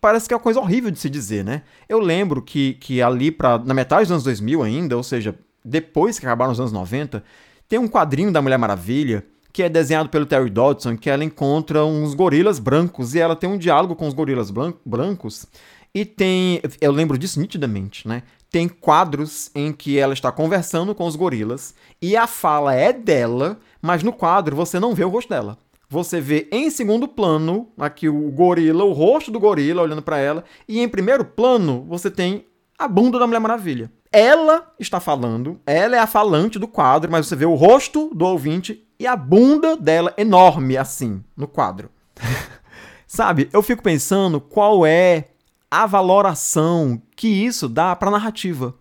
parece 0.00 0.28
que 0.28 0.34
é 0.34 0.36
uma 0.36 0.42
coisa 0.42 0.60
horrível 0.60 0.90
de 0.90 0.98
se 0.98 1.10
dizer, 1.10 1.44
né? 1.44 1.62
Eu 1.88 1.98
lembro 1.98 2.42
que, 2.42 2.74
que 2.74 3.02
ali 3.02 3.30
para 3.30 3.58
na 3.58 3.74
metade 3.74 4.02
dos 4.02 4.12
anos 4.12 4.24
2000 4.24 4.62
ainda, 4.62 4.96
ou 4.96 5.02
seja, 5.02 5.34
depois 5.64 6.18
que 6.18 6.26
acabaram 6.26 6.52
os 6.52 6.60
anos 6.60 6.72
90, 6.72 7.22
tem 7.68 7.78
um 7.78 7.88
quadrinho 7.88 8.32
da 8.32 8.40
Mulher 8.40 8.58
Maravilha 8.58 9.24
que 9.52 9.62
é 9.62 9.70
desenhado 9.70 10.10
pelo 10.10 10.26
Terry 10.26 10.50
Dodson, 10.50 10.98
que 10.98 11.08
ela 11.08 11.24
encontra 11.24 11.82
uns 11.82 12.12
gorilas 12.12 12.58
brancos 12.58 13.14
e 13.14 13.20
ela 13.20 13.34
tem 13.34 13.48
um 13.48 13.56
diálogo 13.56 13.96
com 13.96 14.06
os 14.06 14.12
gorilas 14.12 14.52
brancos 14.84 15.46
e 15.94 16.04
tem, 16.04 16.60
eu 16.78 16.92
lembro 16.92 17.16
disso 17.16 17.40
nitidamente, 17.40 18.06
né? 18.06 18.22
Tem 18.50 18.68
quadros 18.68 19.50
em 19.54 19.72
que 19.72 19.98
ela 19.98 20.12
está 20.12 20.30
conversando 20.30 20.94
com 20.94 21.06
os 21.06 21.16
gorilas 21.16 21.74
e 22.02 22.14
a 22.14 22.26
fala 22.26 22.74
é 22.74 22.92
dela, 22.92 23.58
mas 23.80 24.02
no 24.02 24.12
quadro 24.12 24.54
você 24.54 24.78
não 24.78 24.94
vê 24.94 25.04
o 25.04 25.08
rosto 25.08 25.30
dela. 25.30 25.56
Você 25.88 26.20
vê 26.20 26.48
em 26.50 26.68
segundo 26.68 27.06
plano 27.06 27.68
aqui 27.78 28.08
o 28.08 28.30
gorila, 28.30 28.84
o 28.84 28.92
rosto 28.92 29.30
do 29.30 29.38
gorila 29.38 29.82
olhando 29.82 30.02
para 30.02 30.18
ela, 30.18 30.44
e 30.66 30.80
em 30.80 30.88
primeiro 30.88 31.24
plano 31.24 31.84
você 31.88 32.10
tem 32.10 32.44
a 32.78 32.88
bunda 32.88 33.18
da 33.18 33.26
Mulher 33.26 33.40
Maravilha. 33.40 33.90
Ela 34.10 34.72
está 34.78 34.98
falando, 34.98 35.60
ela 35.64 35.96
é 35.96 35.98
a 35.98 36.06
falante 36.06 36.58
do 36.58 36.66
quadro, 36.66 37.10
mas 37.10 37.26
você 37.26 37.36
vê 37.36 37.44
o 37.44 37.54
rosto 37.54 38.10
do 38.14 38.24
ouvinte 38.24 38.84
e 38.98 39.06
a 39.06 39.14
bunda 39.14 39.76
dela 39.76 40.12
enorme 40.16 40.76
assim 40.76 41.22
no 41.36 41.46
quadro. 41.46 41.90
Sabe, 43.06 43.48
eu 43.52 43.62
fico 43.62 43.82
pensando 43.82 44.40
qual 44.40 44.84
é 44.84 45.26
a 45.70 45.86
valoração 45.86 47.00
que 47.14 47.28
isso 47.28 47.68
dá 47.68 47.94
para 47.94 48.08
a 48.08 48.12
narrativa. 48.12 48.74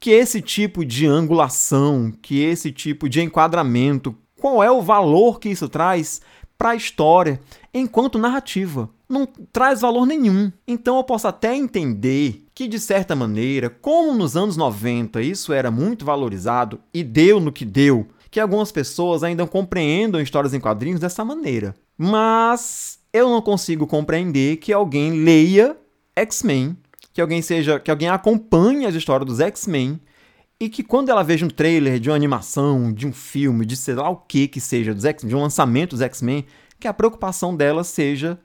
Que 0.00 0.10
esse 0.10 0.40
tipo 0.40 0.84
de 0.84 1.06
angulação, 1.06 2.12
que 2.22 2.42
esse 2.42 2.72
tipo 2.72 3.08
de 3.08 3.20
enquadramento, 3.20 4.16
qual 4.40 4.62
é 4.62 4.70
o 4.70 4.82
valor 4.82 5.40
que 5.40 5.48
isso 5.48 5.68
traz 5.68 6.20
para 6.58 6.70
a 6.70 6.74
história 6.74 7.40
enquanto 7.72 8.18
narrativa? 8.18 8.90
Não 9.08 9.24
traz 9.52 9.80
valor 9.80 10.04
nenhum. 10.04 10.52
Então 10.66 10.96
eu 10.96 11.04
posso 11.04 11.28
até 11.28 11.56
entender 11.56 12.44
que, 12.54 12.66
de 12.66 12.80
certa 12.80 13.14
maneira, 13.14 13.70
como 13.70 14.12
nos 14.12 14.36
anos 14.36 14.56
90 14.56 15.22
isso 15.22 15.52
era 15.52 15.70
muito 15.70 16.04
valorizado 16.04 16.80
e 16.92 17.04
deu 17.04 17.38
no 17.38 17.52
que 17.52 17.64
deu, 17.64 18.08
que 18.30 18.40
algumas 18.40 18.72
pessoas 18.72 19.22
ainda 19.22 19.46
compreendam 19.46 20.20
histórias 20.20 20.52
em 20.52 20.60
quadrinhos 20.60 21.00
dessa 21.00 21.24
maneira. 21.24 21.74
Mas 21.96 22.98
eu 23.12 23.30
não 23.30 23.40
consigo 23.40 23.86
compreender 23.86 24.56
que 24.56 24.72
alguém 24.72 25.22
leia 25.22 25.76
X-Men, 26.16 26.76
que 27.12 27.20
alguém 27.20 27.40
seja, 27.40 27.80
que 27.80 27.90
alguém 27.90 28.08
acompanhe 28.08 28.84
as 28.84 28.94
histórias 28.94 29.26
dos 29.26 29.40
X-Men 29.40 30.00
e 30.60 30.68
que 30.68 30.82
quando 30.82 31.10
ela 31.10 31.22
veja 31.22 31.46
um 31.46 31.50
trailer 31.50 32.00
de 32.00 32.10
uma 32.10 32.16
animação, 32.16 32.92
de 32.92 33.06
um 33.06 33.12
filme, 33.12 33.64
de 33.64 33.76
sei 33.76 33.94
lá 33.94 34.08
o 34.08 34.16
que 34.16 34.48
que 34.48 34.60
seja, 34.60 34.94
dos 34.94 35.04
X, 35.04 35.26
de 35.26 35.34
um 35.34 35.40
lançamento 35.42 35.90
dos 35.90 36.00
X-Men, 36.00 36.44
que 36.80 36.88
a 36.88 36.94
preocupação 36.94 37.54
dela 37.56 37.84
seja 37.84 38.38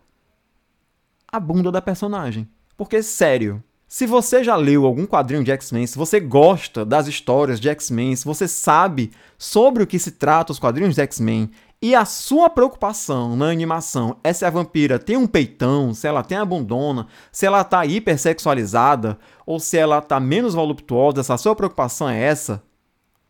a 1.27 1.39
bunda 1.39 1.72
da 1.72 1.82
personagem. 1.82 2.48
Porque, 2.77 3.01
sério, 3.01 3.63
se 3.88 4.05
você 4.05 4.43
já 4.43 4.55
leu 4.55 4.86
algum 4.86 5.05
quadrinho 5.05 5.43
de 5.43 5.51
X-Men, 5.51 5.88
se 5.88 5.98
você 5.98 6.20
gosta 6.20 6.86
das 6.86 7.08
histórias 7.08 7.60
de 7.60 7.70
X-Men, 7.70 8.15
se 8.15 8.25
você 8.25 8.48
sabe 8.48 9.12
sobre 9.38 9.84
o 9.84 9.88
que 9.88 9.98
se 9.98 10.12
trata 10.12 10.51
os 10.51 10.60
quadrinhos 10.60 10.96
de 10.96 11.01
X-Men 11.01 11.50
e 11.83 11.93
a 11.93 12.05
sua 12.05 12.49
preocupação 12.49 13.35
na 13.35 13.49
animação 13.49 14.15
é 14.23 14.31
se 14.31 14.45
a 14.45 14.49
vampira 14.49 14.97
tem 14.97 15.17
um 15.17 15.27
peitão, 15.27 15.93
se 15.93 16.07
ela 16.07 16.23
tem 16.23 16.37
a 16.37 16.45
bundona, 16.45 17.07
se 17.29 17.45
ela 17.45 17.61
tá 17.61 17.85
hipersexualizada 17.85 19.19
ou 19.45 19.59
se 19.59 19.77
ela 19.77 19.99
tá 19.99 20.17
menos 20.17 20.53
voluptuosa, 20.53 21.21
se 21.23 21.33
a 21.33 21.37
sua 21.37 21.53
preocupação 21.53 22.07
é 22.07 22.17
essa, 22.17 22.63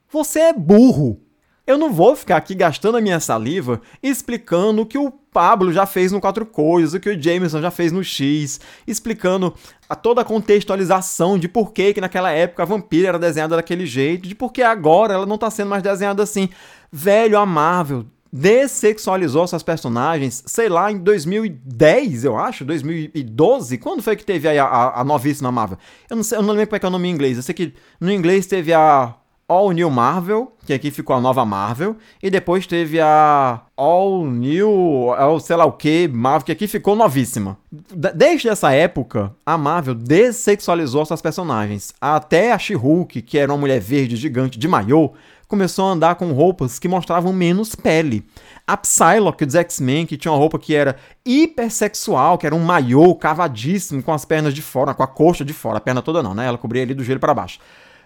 você 0.07 0.39
é 0.39 0.53
burro. 0.53 1.19
Eu 1.65 1.79
não 1.79 1.91
vou 1.91 2.15
ficar 2.15 2.37
aqui 2.37 2.53
gastando 2.53 2.95
a 2.97 3.01
minha 3.01 3.19
saliva 3.19 3.81
explicando 4.03 4.83
o 4.83 4.85
que 4.85 4.99
o 4.99 5.09
Pablo 5.09 5.73
já 5.73 5.87
fez 5.87 6.11
no 6.11 6.21
Quatro 6.21 6.45
Coisas, 6.45 6.93
o 6.93 6.99
que 6.99 7.09
o 7.09 7.19
Jameson 7.19 7.59
já 7.59 7.71
fez 7.71 7.91
no 7.91 8.03
X, 8.03 8.59
explicando 8.85 9.51
a 9.89 9.95
toda 9.95 10.21
a 10.21 10.25
contextualização 10.25 11.39
de 11.39 11.47
por 11.47 11.71
que, 11.71 11.95
que 11.95 12.01
naquela 12.01 12.29
época 12.29 12.61
a 12.61 12.67
vampira 12.67 13.07
era 13.07 13.17
desenhada 13.17 13.55
daquele 13.55 13.87
jeito, 13.87 14.27
de 14.27 14.35
por 14.35 14.53
que 14.53 14.61
agora 14.61 15.15
ela 15.15 15.25
não 15.25 15.35
está 15.35 15.49
sendo 15.49 15.69
mais 15.69 15.81
desenhada 15.81 16.21
assim. 16.21 16.49
Velho, 16.91 17.39
a 17.39 17.47
Marvel 17.47 18.05
dessexualizou 18.33 19.45
suas 19.45 19.61
personagens, 19.61 20.41
sei 20.47 20.67
lá, 20.67 20.91
em 20.91 20.97
2010, 20.97 22.25
eu 22.25 22.35
acho, 22.35 22.65
2012. 22.65 23.77
Quando 23.77 24.01
foi 24.01 24.15
que 24.15 24.25
teve 24.25 24.47
a, 24.47 24.65
a, 24.65 25.01
a 25.01 25.03
novíssima 25.03 25.51
Marvel? 25.51 25.77
Eu 26.09 26.15
não 26.15 26.23
sei, 26.23 26.39
eu 26.39 26.41
não 26.41 26.49
lembro 26.49 26.67
como 26.67 26.75
é 26.77 26.79
que 26.79 26.85
é 26.87 26.89
o 26.89 26.91
nome 26.91 27.07
em 27.07 27.11
inglês. 27.11 27.37
Eu 27.37 27.43
sei 27.43 27.53
que 27.53 27.73
no 28.01 28.11
inglês 28.11 28.47
teve 28.47 28.73
a 28.73 29.13
All 29.47 29.71
New 29.71 29.91
Marvel, 29.91 30.51
que 30.65 30.73
aqui 30.73 30.89
ficou 30.89 31.15
a 31.15 31.21
nova 31.21 31.45
Marvel, 31.45 31.95
e 32.23 32.31
depois 32.31 32.65
teve 32.65 32.99
a 32.99 33.61
All 33.77 34.25
New, 34.25 35.09
sei 35.39 35.55
lá 35.55 35.65
o 35.65 35.73
que, 35.73 36.07
Marvel, 36.07 36.45
que 36.47 36.51
aqui 36.51 36.67
ficou 36.67 36.95
novíssima. 36.95 37.55
Desde 37.71 38.49
essa 38.49 38.71
época, 38.71 39.31
a 39.45 39.59
Marvel 39.59 39.93
dessexualizou 39.93 41.05
suas 41.05 41.21
personagens. 41.21 41.93
Até 42.01 42.51
a 42.51 42.57
She-Hulk, 42.57 43.21
que 43.21 43.37
era 43.37 43.51
uma 43.51 43.59
mulher 43.59 43.79
verde 43.79 44.15
gigante 44.15 44.57
de 44.57 44.67
maiô, 44.67 45.11
começou 45.53 45.85
a 45.85 45.91
andar 45.91 46.15
com 46.15 46.31
roupas 46.31 46.79
que 46.79 46.87
mostravam 46.87 47.31
menos 47.31 47.75
pele. 47.75 48.25
A 48.65 48.75
Psylocke 48.75 49.45
dos 49.45 49.53
X-Men, 49.53 50.07
que 50.07 50.17
tinha 50.17 50.31
uma 50.31 50.37
roupa 50.37 50.57
que 50.57 50.73
era 50.73 50.95
hipersexual, 51.23 52.39
que 52.39 52.47
era 52.47 52.55
um 52.55 52.59
maiô 52.59 53.13
cavadíssimo, 53.13 54.01
com 54.01 54.11
as 54.11 54.25
pernas 54.25 54.53
de 54.53 54.63
fora, 54.63 54.95
com 54.95 55.03
a 55.03 55.07
coxa 55.07 55.45
de 55.45 55.53
fora, 55.53 55.77
a 55.77 55.81
perna 55.81 56.01
toda 56.01 56.23
não, 56.23 56.33
né? 56.33 56.47
Ela 56.47 56.57
cobria 56.57 56.81
ali 56.81 56.95
do 56.95 57.03
joelho 57.03 57.19
para 57.19 57.35
baixo 57.35 57.59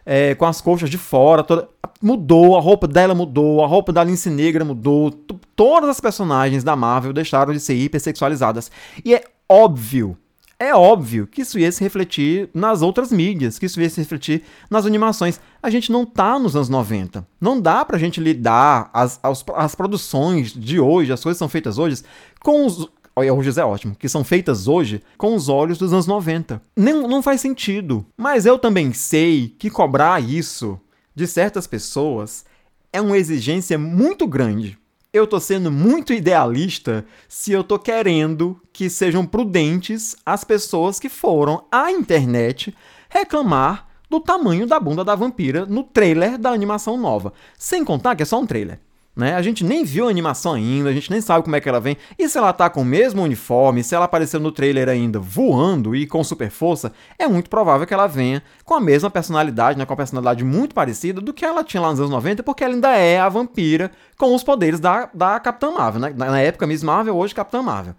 é, 0.09 0.33
com 0.35 0.45
as 0.45 0.61
coxas 0.61 0.89
de 0.89 0.97
fora, 0.97 1.43
toda, 1.43 1.67
mudou, 2.01 2.55
a 2.55 2.61
roupa 2.61 2.87
dela 2.87 3.13
mudou, 3.13 3.61
a 3.61 3.67
roupa 3.67 3.91
da 3.91 4.01
Lince 4.05 4.29
Negra 4.29 4.63
mudou, 4.63 5.11
todas 5.53 5.89
as 5.89 5.99
personagens 5.99 6.63
da 6.63 6.77
Marvel 6.77 7.11
deixaram 7.11 7.51
de 7.51 7.59
ser 7.59 7.75
hipersexualizadas. 7.75 8.71
E 9.03 9.13
é 9.13 9.21
óbvio, 9.49 10.17
é 10.59 10.73
óbvio 10.73 11.27
que 11.27 11.41
isso 11.41 11.59
ia 11.59 11.71
se 11.71 11.83
refletir 11.83 12.49
nas 12.53 12.81
outras 12.81 13.11
mídias, 13.11 13.59
que 13.59 13.65
isso 13.65 13.79
ia 13.79 13.89
se 13.89 13.99
refletir 14.01 14.43
nas 14.69 14.85
animações. 14.85 15.39
A 15.61 15.69
gente 15.69 15.91
não 15.91 16.05
tá 16.05 16.39
nos 16.39 16.55
anos 16.55 16.69
90. 16.69 17.27
Não 17.39 17.61
dá 17.61 17.85
pra 17.85 17.97
gente 17.97 18.19
lidar 18.19 18.89
as, 18.91 19.19
as, 19.21 19.45
as 19.55 19.75
produções 19.75 20.51
de 20.51 20.79
hoje, 20.79 21.13
as 21.13 21.21
coisas 21.21 21.37
que 21.37 21.39
são 21.39 21.49
feitas 21.49 21.77
hoje, 21.77 22.01
com 22.41 22.65
os, 22.65 22.89
olha, 23.15 23.33
hoje 23.33 23.59
é 23.59 23.63
ótimo, 23.63 23.95
que 23.95 24.09
são 24.09 24.23
feitas 24.23 24.67
hoje 24.67 25.01
com 25.17 25.35
os 25.35 25.47
olhos 25.47 25.77
dos 25.77 25.93
anos 25.93 26.07
90. 26.07 26.61
Não, 26.75 27.07
não 27.07 27.21
faz 27.21 27.39
sentido. 27.39 28.05
Mas 28.17 28.45
eu 28.45 28.57
também 28.57 28.93
sei 28.93 29.55
que 29.59 29.69
cobrar 29.69 30.21
isso 30.21 30.79
de 31.13 31.27
certas 31.27 31.67
pessoas 31.67 32.45
é 32.91 32.99
uma 32.99 33.17
exigência 33.17 33.77
muito 33.77 34.25
grande. 34.25 34.77
Eu 35.13 35.25
tô 35.25 35.39
sendo 35.39 35.71
muito 35.71 36.11
idealista 36.11 37.05
se 37.29 37.53
eu 37.53 37.63
tô 37.63 37.79
querendo 37.79 38.61
que 38.73 38.89
sejam 38.89 39.25
prudentes 39.25 40.17
as 40.25 40.43
pessoas 40.43 40.99
que 40.99 41.07
foram 41.07 41.65
à 41.71 41.89
internet 41.91 42.75
reclamar 43.09 43.87
do 44.09 44.19
tamanho 44.19 44.67
da 44.67 44.79
bunda 44.79 45.05
da 45.05 45.15
vampira 45.15 45.65
no 45.65 45.83
trailer 45.83 46.37
da 46.37 46.51
animação 46.51 46.97
nova. 46.97 47.31
Sem 47.57 47.85
contar 47.85 48.15
que 48.15 48.23
é 48.23 48.25
só 48.25 48.39
um 48.39 48.45
trailer. 48.45 48.81
Né? 49.17 49.33
A 49.33 49.41
gente 49.41 49.63
nem 49.63 49.83
viu 49.83 50.05
a 50.05 50.11
animação 50.11 50.53
ainda, 50.53 50.89
a 50.89 50.93
gente 50.93 51.09
nem 51.09 51.19
sabe 51.19 51.43
como 51.43 51.55
é 51.55 51.59
que 51.59 51.67
ela 51.67 51.79
vem. 51.79 51.97
E 52.19 52.29
se 52.29 52.37
ela 52.37 52.53
tá 52.53 52.69
com 52.69 52.81
o 52.81 52.85
mesmo 52.85 53.23
uniforme, 53.23 53.83
se 53.83 53.95
ela 53.95 54.05
apareceu 54.05 54.39
no 54.39 54.51
trailer 54.51 54.87
ainda 54.87 55.19
voando 55.19 55.95
e 55.95 56.05
com 56.05 56.23
super 56.23 56.51
força, 56.51 56.93
é 57.17 57.27
muito 57.27 57.49
provável 57.49 57.87
que 57.87 57.93
ela 57.95 58.05
venha 58.05 58.43
com 58.63 58.75
a 58.75 58.79
mesma 58.79 59.09
personalidade, 59.09 59.79
né? 59.79 59.85
com 59.87 59.93
a 59.93 59.97
personalidade 59.97 60.43
muito 60.43 60.75
parecida 60.75 61.19
do 61.19 61.33
que 61.33 61.43
ela 61.43 61.63
tinha 61.63 61.81
lá 61.81 61.89
nos 61.89 61.99
anos 61.99 62.11
90, 62.11 62.43
porque 62.43 62.63
ela 62.63 62.75
ainda 62.75 62.95
é 62.95 63.19
a 63.19 63.27
vampira 63.27 63.91
com 64.19 64.35
os 64.35 64.43
poderes 64.43 64.79
da, 64.79 65.09
da 65.11 65.39
Capitã 65.39 65.71
Marvel. 65.71 65.99
Né? 65.99 66.13
Na 66.15 66.39
época 66.39 66.67
Miss 66.67 66.83
Marvel, 66.83 67.15
hoje 67.15 67.33
Capitã 67.33 67.63
Marvel 67.63 67.95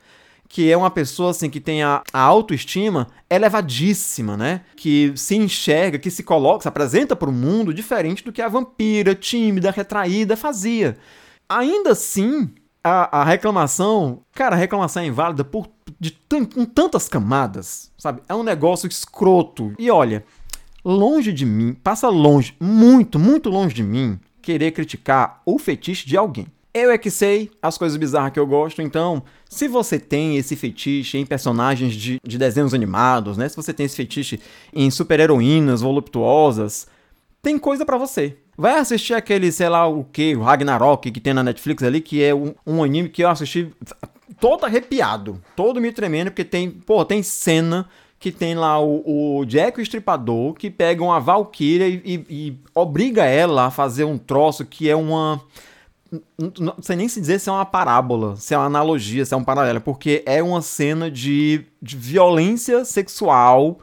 que 0.48 0.70
é 0.70 0.76
uma 0.76 0.90
pessoa 0.90 1.30
assim 1.30 1.50
que 1.50 1.60
tem 1.60 1.82
a, 1.82 2.02
a, 2.12 2.20
autoestima 2.20 3.08
elevadíssima, 3.28 4.36
né? 4.36 4.62
Que 4.76 5.12
se 5.14 5.36
enxerga, 5.36 5.98
que 5.98 6.10
se 6.10 6.22
coloca, 6.22 6.62
se 6.62 6.68
apresenta 6.68 7.14
para 7.14 7.28
o 7.28 7.32
mundo 7.32 7.74
diferente 7.74 8.24
do 8.24 8.32
que 8.32 8.40
a 8.40 8.48
vampira 8.48 9.14
tímida, 9.14 9.70
retraída 9.70 10.36
fazia. 10.36 10.96
Ainda 11.48 11.92
assim, 11.92 12.50
a, 12.82 13.20
a 13.20 13.24
reclamação, 13.24 14.22
cara, 14.32 14.56
a 14.56 14.58
reclamação 14.58 15.02
é 15.02 15.06
inválida 15.06 15.44
por 15.44 15.68
de 16.00 16.16
com 16.54 16.64
tantas 16.64 17.08
camadas, 17.08 17.90
sabe? 17.98 18.22
É 18.28 18.34
um 18.34 18.42
negócio 18.42 18.88
escroto. 18.88 19.72
E 19.78 19.90
olha, 19.90 20.24
longe 20.84 21.32
de 21.32 21.44
mim, 21.44 21.74
passa 21.74 22.08
longe, 22.08 22.54
muito, 22.60 23.18
muito 23.18 23.50
longe 23.50 23.74
de 23.74 23.82
mim, 23.82 24.18
querer 24.40 24.70
criticar 24.72 25.42
o 25.44 25.58
fetiche 25.58 26.06
de 26.06 26.16
alguém. 26.16 26.46
Eu 26.78 26.90
é 26.90 26.98
que 26.98 27.10
sei 27.10 27.50
as 27.60 27.76
coisas 27.76 27.96
bizarras 27.96 28.32
que 28.32 28.38
eu 28.38 28.46
gosto, 28.46 28.80
então, 28.80 29.22
se 29.48 29.66
você 29.66 29.98
tem 29.98 30.36
esse 30.36 30.54
fetiche 30.54 31.18
em 31.18 31.26
personagens 31.26 31.94
de, 31.94 32.18
de 32.24 32.38
desenhos 32.38 32.72
animados, 32.72 33.36
né? 33.36 33.48
Se 33.48 33.56
você 33.56 33.72
tem 33.72 33.86
esse 33.86 33.96
fetiche 33.96 34.40
em 34.72 34.90
super-heroínas 34.90 35.80
voluptuosas, 35.80 36.86
tem 37.42 37.58
coisa 37.58 37.84
para 37.84 37.96
você. 37.96 38.36
Vai 38.56 38.78
assistir 38.78 39.14
aquele, 39.14 39.50
sei 39.52 39.68
lá 39.68 39.86
o 39.86 40.04
que, 40.04 40.34
o 40.36 40.42
Ragnarok 40.42 41.10
que 41.10 41.20
tem 41.20 41.32
na 41.32 41.42
Netflix 41.42 41.82
ali, 41.82 42.00
que 42.00 42.22
é 42.22 42.34
um, 42.34 42.54
um 42.66 42.82
anime 42.82 43.08
que 43.08 43.22
eu 43.22 43.28
assisti 43.28 43.72
todo 44.40 44.64
arrepiado, 44.64 45.40
todo 45.56 45.80
me 45.80 45.92
tremendo, 45.92 46.30
porque 46.30 46.44
tem, 46.44 46.70
pô, 46.70 47.04
tem 47.04 47.22
cena 47.22 47.88
que 48.18 48.32
tem 48.32 48.54
lá 48.54 48.80
o, 48.80 49.38
o 49.38 49.44
Jack 49.44 49.78
o 49.78 49.82
Estripador 49.82 50.54
que 50.54 50.70
pega 50.70 51.04
uma 51.04 51.20
Valkyria 51.20 51.86
e, 51.86 52.02
e, 52.04 52.26
e 52.28 52.58
obriga 52.74 53.24
ela 53.24 53.66
a 53.66 53.70
fazer 53.70 54.04
um 54.04 54.18
troço 54.18 54.64
que 54.64 54.90
é 54.90 54.96
uma 54.96 55.40
não 56.58 56.76
sei 56.80 56.96
nem 56.96 57.08
se 57.08 57.20
dizer 57.20 57.38
se 57.38 57.48
é 57.48 57.52
uma 57.52 57.66
parábola, 57.66 58.36
se 58.36 58.54
é 58.54 58.58
uma 58.58 58.66
analogia, 58.66 59.24
se 59.24 59.34
é 59.34 59.36
um 59.36 59.44
paralelo, 59.44 59.80
porque 59.80 60.22
é 60.24 60.42
uma 60.42 60.62
cena 60.62 61.10
de, 61.10 61.64
de 61.82 61.96
violência 61.96 62.84
sexual 62.84 63.78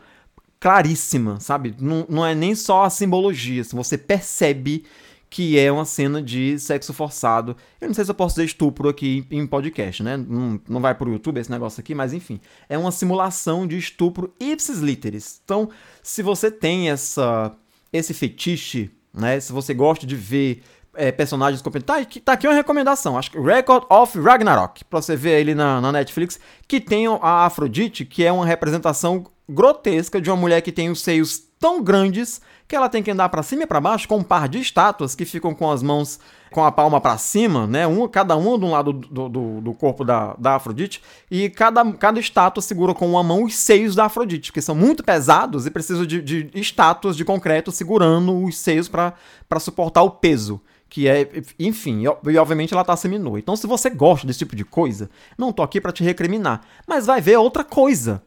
claríssima, 0.60 1.40
sabe? 1.40 1.76
Não, 1.80 2.06
não 2.10 2.26
é 2.26 2.34
nem 2.34 2.56
só 2.56 2.86
a 2.86 2.90
simbologia, 2.90 3.62
assim, 3.62 3.76
você 3.76 3.98
percebe 3.98 4.84
que 5.30 5.60
é 5.60 5.72
uma 5.72 5.86
cena 5.86 6.22
de 6.22 6.58
sexo 6.58 6.94
forçado. 6.94 7.58
Eu 7.82 7.88
não 7.88 7.94
sei 7.94 8.06
se 8.06 8.12
eu 8.12 8.16
posso 8.16 8.36
dizer 8.36 8.46
estupro 8.46 8.88
aqui 8.88 9.28
em 9.30 9.46
podcast, 9.46 10.02
né? 10.02 10.16
Não, 10.16 10.60
não 10.68 10.80
vai 10.80 10.96
pro 10.96 11.12
YouTube 11.12 11.40
esse 11.40 11.52
negócio 11.52 11.82
aqui, 11.82 11.94
mas 11.94 12.14
enfim. 12.14 12.40
É 12.70 12.78
uma 12.78 12.92
simulação 12.92 13.68
de 13.68 13.78
estupro 13.78 14.34
ipsis 14.40 14.80
literis. 14.80 15.42
Então, 15.44 15.70
se 16.02 16.24
você 16.24 16.50
tem 16.50 16.90
essa, 16.90 17.52
esse 17.92 18.14
fetiche, 18.14 18.90
né? 19.14 19.40
Se 19.40 19.52
você 19.52 19.74
gosta 19.74 20.08
de 20.08 20.16
ver 20.16 20.62
é, 20.96 21.12
personagens 21.12 21.62
competentes. 21.62 22.16
Tá, 22.16 22.22
tá 22.26 22.34
aqui 22.34 22.48
uma 22.48 22.54
recomendação, 22.54 23.18
acho 23.18 23.32
que 23.32 23.40
Record 23.40 23.86
of 23.90 24.20
Ragnarok, 24.20 24.84
pra 24.86 25.02
você 25.02 25.16
ver 25.16 25.40
ele 25.40 25.56
na, 25.56 25.80
na 25.82 25.92
Netflix, 25.92 26.40
que 26.68 26.80
tem 26.80 27.08
a 27.08 27.46
Afrodite, 27.46 28.06
que 28.06 28.24
é 28.24 28.32
uma 28.32 28.46
representação 28.46 29.26
grotesca 29.48 30.20
de 30.20 30.30
uma 30.30 30.38
mulher 30.38 30.62
que 30.62 30.72
tem 30.72 30.90
os 30.90 31.02
seios 31.02 31.40
tão 31.60 31.82
grandes 31.82 32.42
que 32.68 32.76
ela 32.76 32.90
tem 32.90 33.04
que 33.04 33.12
andar 33.12 33.30
para 33.30 33.44
cima 33.44 33.64
e 33.64 33.68
para 33.68 33.80
baixo 33.80 34.08
com 34.08 34.18
um 34.18 34.24
par 34.24 34.50
de 34.50 34.60
estátuas 34.60 35.14
que 35.14 35.24
ficam 35.24 35.54
com 35.54 35.70
as 35.70 35.84
mãos 35.84 36.20
com 36.52 36.64
a 36.64 36.72
palma 36.72 37.02
para 37.02 37.18
cima, 37.18 37.68
né? 37.68 37.86
Um, 37.86 38.08
cada 38.08 38.36
um 38.38 38.58
de 38.58 38.66
um 38.66 38.72
lado 38.72 38.94
do, 38.94 39.30
do, 39.30 39.62
do, 39.62 39.74
corpo 39.74 40.06
da, 40.06 40.36
da 40.40 40.56
Afrodite, 40.56 41.02
e 41.30 41.50
cada, 41.50 41.84
cada 41.94 42.20
estátua 42.20 42.62
segura 42.62 42.94
com 42.94 43.08
uma 43.10 43.22
mão 43.22 43.44
os 43.44 43.56
seios 43.56 43.94
da 43.94 44.06
Afrodite, 44.06 44.54
que 44.54 44.62
são 44.62 44.74
muito 44.74 45.04
pesados 45.04 45.66
e 45.66 45.72
precisam 45.72 46.06
de, 46.06 46.22
de 46.22 46.50
estátuas 46.56 47.18
de 47.18 47.26
concreto 47.26 47.72
segurando 47.72 48.44
os 48.44 48.58
seios 48.58 48.88
para 48.88 49.14
suportar 49.60 50.04
o 50.04 50.12
peso 50.12 50.62
que 50.96 51.10
é, 51.10 51.30
enfim, 51.60 52.04
e, 52.04 52.38
obviamente 52.38 52.74
ela 52.74 52.86
tá 52.86 52.96
seminua. 52.96 53.38
Então, 53.38 53.54
se 53.58 53.68
você 53.68 53.90
gosta 53.90 54.26
desse 54.26 54.40
tipo 54.40 54.56
de 54.56 54.64
coisa, 54.64 55.10
não 55.38 55.52
tô 55.52 55.62
aqui 55.62 55.82
para 55.82 55.92
te 55.92 56.06
recriminar, 56.06 56.62
mas 56.88 57.06
vai 57.06 57.20
ver 57.20 57.36
outra 57.36 57.66
coisa. 57.66 58.24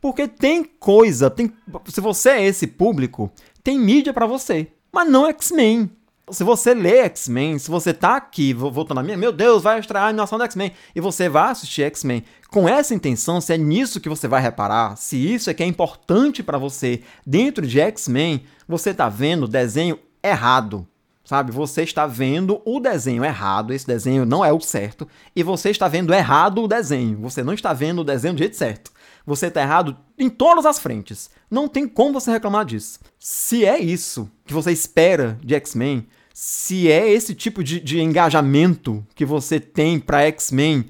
Porque 0.00 0.26
tem 0.26 0.64
coisa, 0.64 1.30
tem, 1.30 1.52
se 1.86 2.00
você 2.00 2.30
é 2.30 2.44
esse 2.44 2.66
público, 2.66 3.30
tem 3.62 3.78
mídia 3.78 4.12
para 4.12 4.26
você, 4.26 4.66
mas 4.92 5.08
não 5.08 5.28
X-Men. 5.28 5.88
Se 6.28 6.42
você 6.42 6.74
lê 6.74 7.04
X-Men, 7.04 7.56
se 7.56 7.70
você 7.70 7.94
tá 7.94 8.16
aqui, 8.16 8.52
voltando 8.52 8.98
a 8.98 9.02
minha, 9.04 9.16
meu 9.16 9.30
Deus, 9.30 9.62
vai 9.62 9.78
estrear 9.78 10.06
a 10.06 10.08
animação 10.08 10.38
do 10.38 10.44
X-Men, 10.44 10.72
e 10.96 11.00
você 11.00 11.28
vai 11.28 11.52
assistir 11.52 11.82
X-Men 11.82 12.24
com 12.50 12.68
essa 12.68 12.96
intenção, 12.96 13.40
se 13.40 13.54
é 13.54 13.56
nisso 13.56 14.00
que 14.00 14.08
você 14.08 14.26
vai 14.26 14.42
reparar, 14.42 14.96
se 14.96 15.16
isso 15.16 15.50
é 15.50 15.54
que 15.54 15.62
é 15.62 15.66
importante 15.66 16.42
para 16.42 16.58
você 16.58 17.00
dentro 17.24 17.64
de 17.64 17.78
X-Men, 17.78 18.42
você 18.66 18.92
tá 18.92 19.08
vendo 19.08 19.44
o 19.44 19.48
desenho 19.48 20.00
errado 20.20 20.84
sabe? 21.28 21.52
Você 21.52 21.82
está 21.82 22.06
vendo 22.06 22.62
o 22.64 22.80
desenho 22.80 23.22
errado, 23.22 23.74
esse 23.74 23.86
desenho 23.86 24.24
não 24.24 24.42
é 24.42 24.50
o 24.50 24.60
certo, 24.60 25.06
e 25.36 25.42
você 25.42 25.68
está 25.68 25.86
vendo 25.86 26.14
errado 26.14 26.62
o 26.62 26.66
desenho. 26.66 27.18
Você 27.18 27.44
não 27.44 27.52
está 27.52 27.74
vendo 27.74 27.98
o 27.98 28.04
desenho 28.04 28.32
do 28.32 28.38
jeito 28.38 28.56
certo. 28.56 28.90
Você 29.26 29.48
está 29.48 29.60
errado 29.60 29.94
em 30.18 30.30
todas 30.30 30.64
as 30.64 30.78
frentes. 30.78 31.28
Não 31.50 31.68
tem 31.68 31.86
como 31.86 32.18
você 32.18 32.30
reclamar 32.30 32.64
disso. 32.64 32.98
Se 33.18 33.62
é 33.66 33.78
isso 33.78 34.30
que 34.46 34.54
você 34.54 34.72
espera 34.72 35.38
de 35.44 35.54
X-Men, 35.54 36.08
se 36.32 36.90
é 36.90 37.06
esse 37.06 37.34
tipo 37.34 37.62
de, 37.62 37.78
de 37.78 38.00
engajamento 38.00 39.06
que 39.14 39.26
você 39.26 39.60
tem 39.60 40.00
para 40.00 40.22
X-Men, 40.22 40.86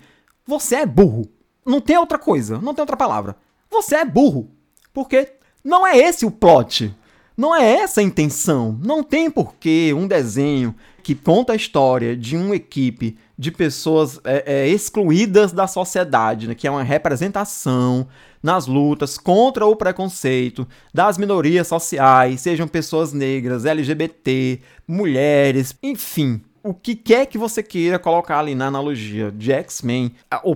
você 0.46 0.76
é 0.76 0.86
burro. 0.86 1.28
Não 1.66 1.80
tem 1.80 1.98
outra 1.98 2.16
coisa, 2.16 2.60
não 2.60 2.72
tem 2.72 2.82
outra 2.82 2.96
palavra. 2.96 3.34
Você 3.68 3.96
é 3.96 4.04
burro. 4.04 4.48
Porque 4.94 5.32
não 5.64 5.84
é 5.84 5.98
esse 5.98 6.24
o 6.24 6.30
plot. 6.30 6.94
Não 7.38 7.54
é 7.54 7.74
essa 7.74 8.00
a 8.00 8.02
intenção. 8.02 8.76
Não 8.84 9.00
tem 9.00 9.30
porquê 9.30 9.94
um 9.96 10.08
desenho 10.08 10.74
que 11.04 11.14
conta 11.14 11.52
a 11.52 11.56
história 11.56 12.16
de 12.16 12.36
uma 12.36 12.56
equipe 12.56 13.16
de 13.38 13.52
pessoas 13.52 14.18
é, 14.24 14.42
é, 14.44 14.68
excluídas 14.68 15.52
da 15.52 15.68
sociedade, 15.68 16.48
né, 16.48 16.56
que 16.56 16.66
é 16.66 16.70
uma 16.70 16.82
representação 16.82 18.08
nas 18.42 18.66
lutas 18.66 19.16
contra 19.16 19.64
o 19.64 19.76
preconceito 19.76 20.66
das 20.92 21.16
minorias 21.16 21.68
sociais, 21.68 22.40
sejam 22.40 22.66
pessoas 22.66 23.12
negras, 23.12 23.64
LGBT, 23.64 24.60
mulheres, 24.86 25.76
enfim. 25.80 26.40
O 26.60 26.74
que 26.74 26.96
quer 26.96 27.26
que 27.26 27.38
você 27.38 27.62
queira 27.62 28.00
colocar 28.00 28.40
ali 28.40 28.56
na 28.56 28.66
analogia 28.66 29.30
de 29.30 29.52
X-Men, 29.52 30.12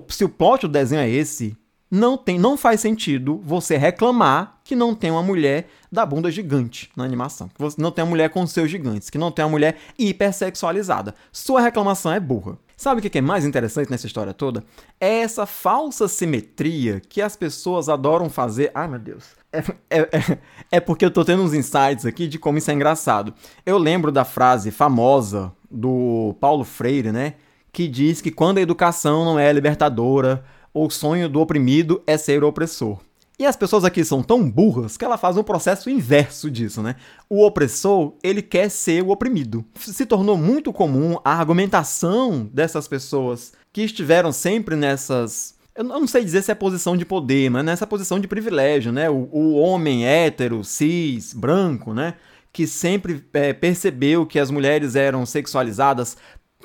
se 0.09 0.25
o 0.25 0.29
plot 0.29 0.63
do 0.63 0.73
desenho 0.73 1.01
é 1.01 1.09
esse, 1.09 1.57
não 1.93 2.17
tem, 2.17 2.39
não 2.39 2.57
faz 2.57 2.81
sentido 2.81 3.39
você 3.45 3.77
reclamar 3.77 4.61
que 4.65 4.75
não 4.75 4.95
tem 4.95 5.11
uma 5.11 5.23
mulher 5.23 5.69
da 5.91 6.07
bunda 6.07 6.31
gigante 6.31 6.91
na 6.97 7.05
animação, 7.05 7.51
que 7.51 7.61
você 7.61 7.81
não 7.83 7.91
tem 7.91 8.03
uma 8.03 8.09
mulher 8.09 8.31
com 8.31 8.47
seus 8.47 8.71
gigantes, 8.71 9.11
que 9.11 9.19
não 9.19 9.31
tem 9.31 9.45
uma 9.45 9.51
mulher 9.51 9.77
hipersexualizada. 9.99 11.15
Sua 11.31 11.61
reclamação 11.61 12.11
é 12.11 12.19
burra. 12.19 12.57
Sabe 12.79 13.07
o 13.07 13.11
que 13.11 13.19
é 13.19 13.21
mais 13.21 13.45
interessante 13.45 13.91
nessa 13.91 14.07
história 14.07 14.33
toda? 14.33 14.65
É 14.99 15.19
essa 15.19 15.45
falsa 15.45 16.09
simetria 16.09 17.03
que 17.07 17.21
as 17.21 17.37
pessoas 17.37 17.91
adoram 17.91 18.31
fazer. 18.31 18.71
Ai, 18.75 18.89
meu 18.89 18.99
Deus. 18.99 19.27
É, 19.53 19.59
é, 19.91 20.01
é, 20.01 20.39
é 20.73 20.81
porque 20.81 21.05
eu 21.05 21.11
tô 21.11 21.27
tendo 21.27 21.43
uns 21.43 21.53
insights 21.53 22.07
aqui 22.07 22.27
de 22.27 22.39
como 22.39 22.57
isso 22.57 22.71
é 22.71 22.75
engraçado. 22.75 23.35
Eu 23.67 23.77
lembro 23.77 24.11
da 24.11 24.25
frase 24.25 24.71
famosa 24.71 25.53
do 25.71 26.35
Paulo 26.41 26.65
Freire, 26.65 27.13
né? 27.13 27.35
Que 27.71 27.87
diz 27.87 28.23
que 28.23 28.31
quando 28.31 28.57
a 28.57 28.63
educação 28.63 29.27
não 29.27 29.39
é 29.39 29.53
libertadora, 29.53 30.43
o 30.75 30.89
sonho 30.91 31.29
do 31.29 31.41
oprimido 31.41 32.03
é 32.07 32.17
ser 32.17 32.43
o 32.43 32.49
opressor. 32.49 32.99
E 33.39 33.47
as 33.47 33.57
pessoas 33.57 33.85
aqui 33.85 34.05
são 34.05 34.23
tão 34.23 34.49
burras 34.49 34.97
que 34.97 35.05
ela 35.05 35.19
faz 35.19 35.37
um 35.37 35.43
processo 35.43 35.91
inverso 35.91 36.51
disso, 36.51 36.83
né? 36.83 36.97
O 37.29 37.45
opressor, 37.45 38.15
ele 38.23 38.41
quer 38.41 38.69
ser 38.71 39.03
o 39.03 39.11
oprimido. 39.11 39.65
Se 39.75 40.07
tornou 40.07 40.37
muito 40.37 40.73
comum 40.73 41.19
a 41.25 41.33
argumentação 41.33 42.49
dessas 42.53 42.87
pessoas 42.87 43.53
que 43.73 43.83
estiveram 43.83 44.31
sempre 44.33 44.77
nessas 44.77 45.61
eu 45.75 45.85
não 45.85 46.07
sei 46.07 46.23
dizer 46.23 46.43
se 46.43 46.53
é 46.53 46.55
posição 46.55 46.97
de 46.97 47.05
poder, 47.07 47.51
mas 47.51 47.65
nessa 47.65 47.87
posição 47.87 48.21
de 48.21 48.29
privilégio, 48.29 48.93
né? 48.93 49.09
O, 49.09 49.29
o 49.33 49.55
homem 49.55 50.07
hétero, 50.07 50.63
cis, 50.63 51.33
branco, 51.33 51.95
né? 51.95 52.15
Que 52.53 52.67
sempre 52.67 53.25
é, 53.33 53.55
percebeu 53.55 54.27
que 54.27 54.39
as 54.39 54.51
mulheres 54.51 54.95
eram 54.95 55.25
sexualizadas 55.25 56.19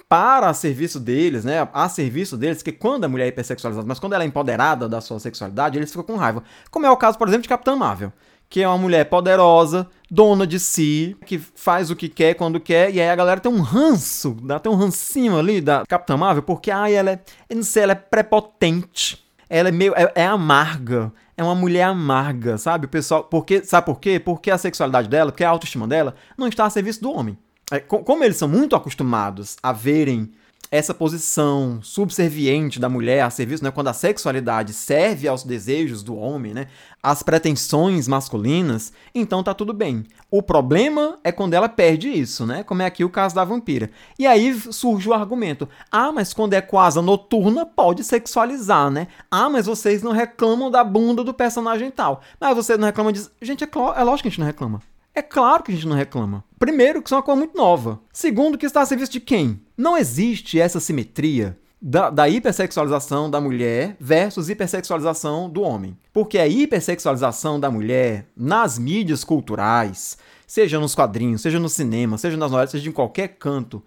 para 0.10 0.54
serviço 0.54 1.00
deles, 1.00 1.44
né? 1.44 1.68
A 1.74 1.90
serviço 1.90 2.38
deles, 2.38 2.64
que 2.64 2.72
quando 2.72 3.04
a 3.04 3.10
mulher 3.10 3.26
é 3.26 3.28
hipersexualizada, 3.28 3.86
mas 3.88 4.00
quando 4.00 4.14
ela 4.14 4.24
é 4.24 4.28
empoderada 4.28 4.88
da 4.88 5.02
sua 5.02 5.20
sexualidade, 5.20 5.78
eles 5.78 5.90
ficam 5.90 6.04
com 6.04 6.16
raiva. 6.16 6.44
Como 6.72 6.86
é 6.86 6.92
o 6.92 6.98
caso, 6.98 7.18
por 7.18 7.28
exemplo, 7.28 7.44
de 7.44 7.50
Capitã 7.50 7.76
Marvel, 7.76 8.14
que 8.50 8.62
é 8.62 8.68
uma 8.68 8.78
mulher 8.78 9.06
poderosa, 9.06 9.88
dona 10.10 10.48
de 10.48 10.60
si, 10.60 11.18
que 11.26 11.38
faz 11.38 11.92
o 11.92 11.96
que 11.96 12.08
quer 12.08 12.36
quando 12.36 12.60
quer, 12.60 12.94
e 12.94 13.02
aí 13.02 13.10
a 13.10 13.16
galera 13.16 13.42
tem 13.42 13.52
um 13.52 13.62
ranço, 13.62 14.38
dá 14.42 14.56
até 14.56 14.70
um 14.70 14.76
rancinho 14.76 15.38
ali 15.38 15.60
da 15.60 15.84
Capitã 15.86 16.16
Marvel, 16.16 16.44
porque 16.44 16.72
ai, 16.72 16.96
ela 16.96 17.12
é, 17.12 17.20
não 17.54 17.64
sei, 17.64 17.84
ela 17.84 17.92
é 17.92 17.96
prepotente. 17.96 19.26
Ela 19.50 19.70
é 19.70 19.72
meio 19.72 19.94
é, 19.96 20.12
é 20.14 20.26
amarga, 20.26 21.12
é 21.38 21.44
uma 21.44 21.56
mulher 21.56 21.84
amarga, 21.84 22.58
sabe? 22.58 22.86
O 22.86 22.90
pessoal, 22.90 23.24
porque 23.24 23.64
sabe 23.64 23.86
por 23.86 24.00
quê? 24.00 24.20
Porque 24.20 24.52
a 24.52 24.58
sexualidade 24.58 25.08
dela, 25.08 25.32
porque 25.32 25.44
a 25.44 25.50
autoestima 25.50 25.88
dela 25.88 26.16
não 26.38 26.48
está 26.48 26.66
a 26.66 26.70
serviço 26.70 27.02
do 27.02 27.12
homem. 27.12 27.38
É, 27.72 27.80
como 27.80 28.24
eles 28.24 28.38
são 28.38 28.48
muito 28.48 28.76
acostumados 28.76 29.58
a 29.62 29.74
verem 29.74 30.32
essa 30.70 30.94
posição 30.94 31.80
subserviente 31.82 32.80
da 32.80 32.90
mulher 32.90 33.22
a 33.22 33.30
serviço, 33.30 33.64
né, 33.64 33.72
quando 33.72 33.88
a 33.88 33.94
sexualidade 33.94 34.74
serve 34.74 35.28
aos 35.28 35.44
desejos 35.44 36.04
do 36.04 36.16
homem, 36.16 36.54
né, 36.54 36.68
às 37.02 37.24
pretensões 37.24 38.08
masculinas, 38.08 38.92
então 39.16 39.42
tá 39.42 39.54
tudo 39.54 39.74
bem. 39.74 40.06
O 40.30 40.42
problema 40.42 41.20
é 41.24 41.32
quando 41.32 41.54
ela 41.54 41.70
perde 41.70 42.10
isso, 42.10 42.46
né, 42.46 42.64
como 42.64 42.82
é 42.82 42.86
aqui 42.86 43.04
o 43.04 43.10
caso 43.10 43.36
da 43.36 43.46
vampira. 43.46 43.90
E 44.20 44.28
aí 44.28 44.54
surge 44.54 45.08
o 45.08 45.14
argumento: 45.14 45.70
"Ah, 45.92 46.12
mas 46.12 46.34
quando 46.34 46.54
é 46.54 46.62
quase 46.62 47.02
noturna 47.02 47.66
pode 47.66 48.04
sexualizar, 48.04 48.92
né? 48.92 49.08
Ah, 49.32 49.50
mas 49.50 49.66
vocês 49.66 50.04
não 50.04 50.12
reclamam 50.12 50.70
da 50.70 50.84
bunda 50.84 51.24
do 51.24 51.34
personagem 51.34 51.92
tal. 51.92 52.22
Mas 52.40 52.56
vocês 52.56 52.78
não 52.78 52.88
reclamam 52.88 53.12
disso. 53.12 53.32
Gente, 53.42 53.64
é, 53.64 53.68
é 53.68 54.04
lógico 54.04 54.24
que 54.24 54.28
a 54.28 54.32
gente 54.32 54.40
não 54.40 54.48
reclama. 54.48 54.82
É 55.18 55.22
claro 55.24 55.64
que 55.64 55.72
a 55.72 55.74
gente 55.74 55.88
não 55.88 55.96
reclama. 55.96 56.44
Primeiro, 56.60 57.02
que 57.02 57.08
isso 57.08 57.16
é 57.16 57.18
uma 57.18 57.24
coisa 57.24 57.40
muito 57.40 57.58
nova. 57.58 58.00
Segundo, 58.14 58.56
que 58.56 58.68
está 58.68 58.82
a 58.82 58.86
serviço 58.86 59.14
de 59.14 59.20
quem? 59.20 59.60
Não 59.76 59.98
existe 59.98 60.60
essa 60.60 60.80
simetria 60.80 61.58
da, 61.82 62.12
da, 62.12 62.30
hipersexualização 62.30 63.28
da 63.28 63.42
mulher 63.42 63.98
versus 64.00 64.48
hipersexualização 64.48 65.50
do 65.50 65.64
homem. 65.64 65.98
Porque 66.14 66.38
a 66.38 66.48
hipersexualização 66.48 67.60
da 67.60 67.72
mulher 67.72 68.28
nas 68.38 68.78
mídias 68.78 69.24
culturais, 69.24 70.20
seja 70.46 70.80
nos 70.80 70.94
quadrinhos, 70.94 71.42
seja 71.42 71.60
no 71.60 71.68
cinema, 71.68 72.20
seja 72.20 72.38
nas 72.38 72.52
novelas, 72.52 72.70
seja 72.70 72.88
em 72.88 72.94
qualquer 72.94 73.30
canto, 73.40 73.84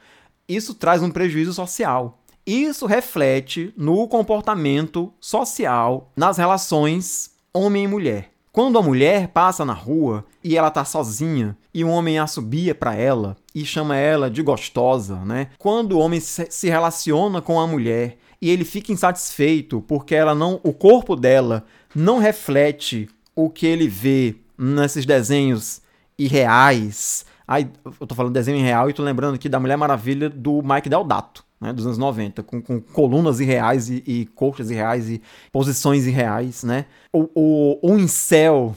isso 0.48 0.74
traz 0.74 1.00
um 1.00 1.12
prejuízo 1.12 1.52
social. 1.52 2.24
Isso 2.44 2.86
reflete 2.86 3.72
no 3.76 4.08
comportamento 4.08 5.14
social, 5.20 6.10
nas 6.16 6.38
relações 6.38 7.30
homem 7.54 7.84
e 7.84 7.88
mulher. 7.88 8.32
Quando 8.52 8.78
a 8.78 8.82
mulher 8.82 9.28
passa 9.28 9.64
na 9.64 9.72
rua 9.72 10.24
e 10.42 10.56
ela 10.56 10.72
tá 10.72 10.84
sozinha 10.84 11.56
e 11.72 11.84
um 11.84 11.90
homem 11.90 12.18
assobia 12.18 12.74
para 12.74 12.96
ela 12.96 13.36
e 13.54 13.64
chama 13.64 13.96
ela 13.96 14.28
de 14.28 14.42
gostosa, 14.42 15.24
né? 15.24 15.48
Quando 15.56 15.92
o 15.92 16.00
homem 16.00 16.18
se 16.18 16.68
relaciona 16.68 17.40
com 17.40 17.60
a 17.60 17.66
mulher 17.66 18.18
e 18.42 18.50
ele 18.50 18.64
fica 18.64 18.90
insatisfeito 18.90 19.80
porque 19.82 20.16
ela 20.16 20.34
não, 20.34 20.58
o 20.64 20.72
corpo 20.72 21.14
dela 21.14 21.64
não 21.94 22.18
reflete 22.18 23.08
o 23.36 23.48
que 23.48 23.66
ele 23.66 23.86
vê 23.86 24.34
nesses 24.58 25.06
desenhos 25.06 25.80
irreais. 26.18 27.24
Ai, 27.46 27.70
eu 28.00 28.06
tô 28.06 28.16
falando 28.16 28.32
desenho 28.32 28.58
irreal 28.58 28.90
e 28.90 28.92
tô 28.92 29.04
lembrando 29.04 29.36
aqui 29.36 29.48
da 29.48 29.60
Mulher 29.60 29.76
Maravilha 29.76 30.28
do 30.28 30.60
Mike 30.60 30.88
Deodato 30.88 31.48
né, 31.60 31.72
dos 31.72 31.84
anos 31.84 31.98
90, 31.98 32.42
com, 32.42 32.62
com 32.62 32.80
colunas 32.80 33.38
irreais 33.38 33.90
e, 33.90 34.02
e 34.06 34.26
coxas 34.26 34.70
irreais 34.70 35.10
e 35.10 35.20
posições 35.52 36.06
irreais, 36.06 36.64
né? 36.64 36.86
O, 37.12 37.28
o, 37.34 37.92
o 37.92 37.98
incel, 37.98 38.74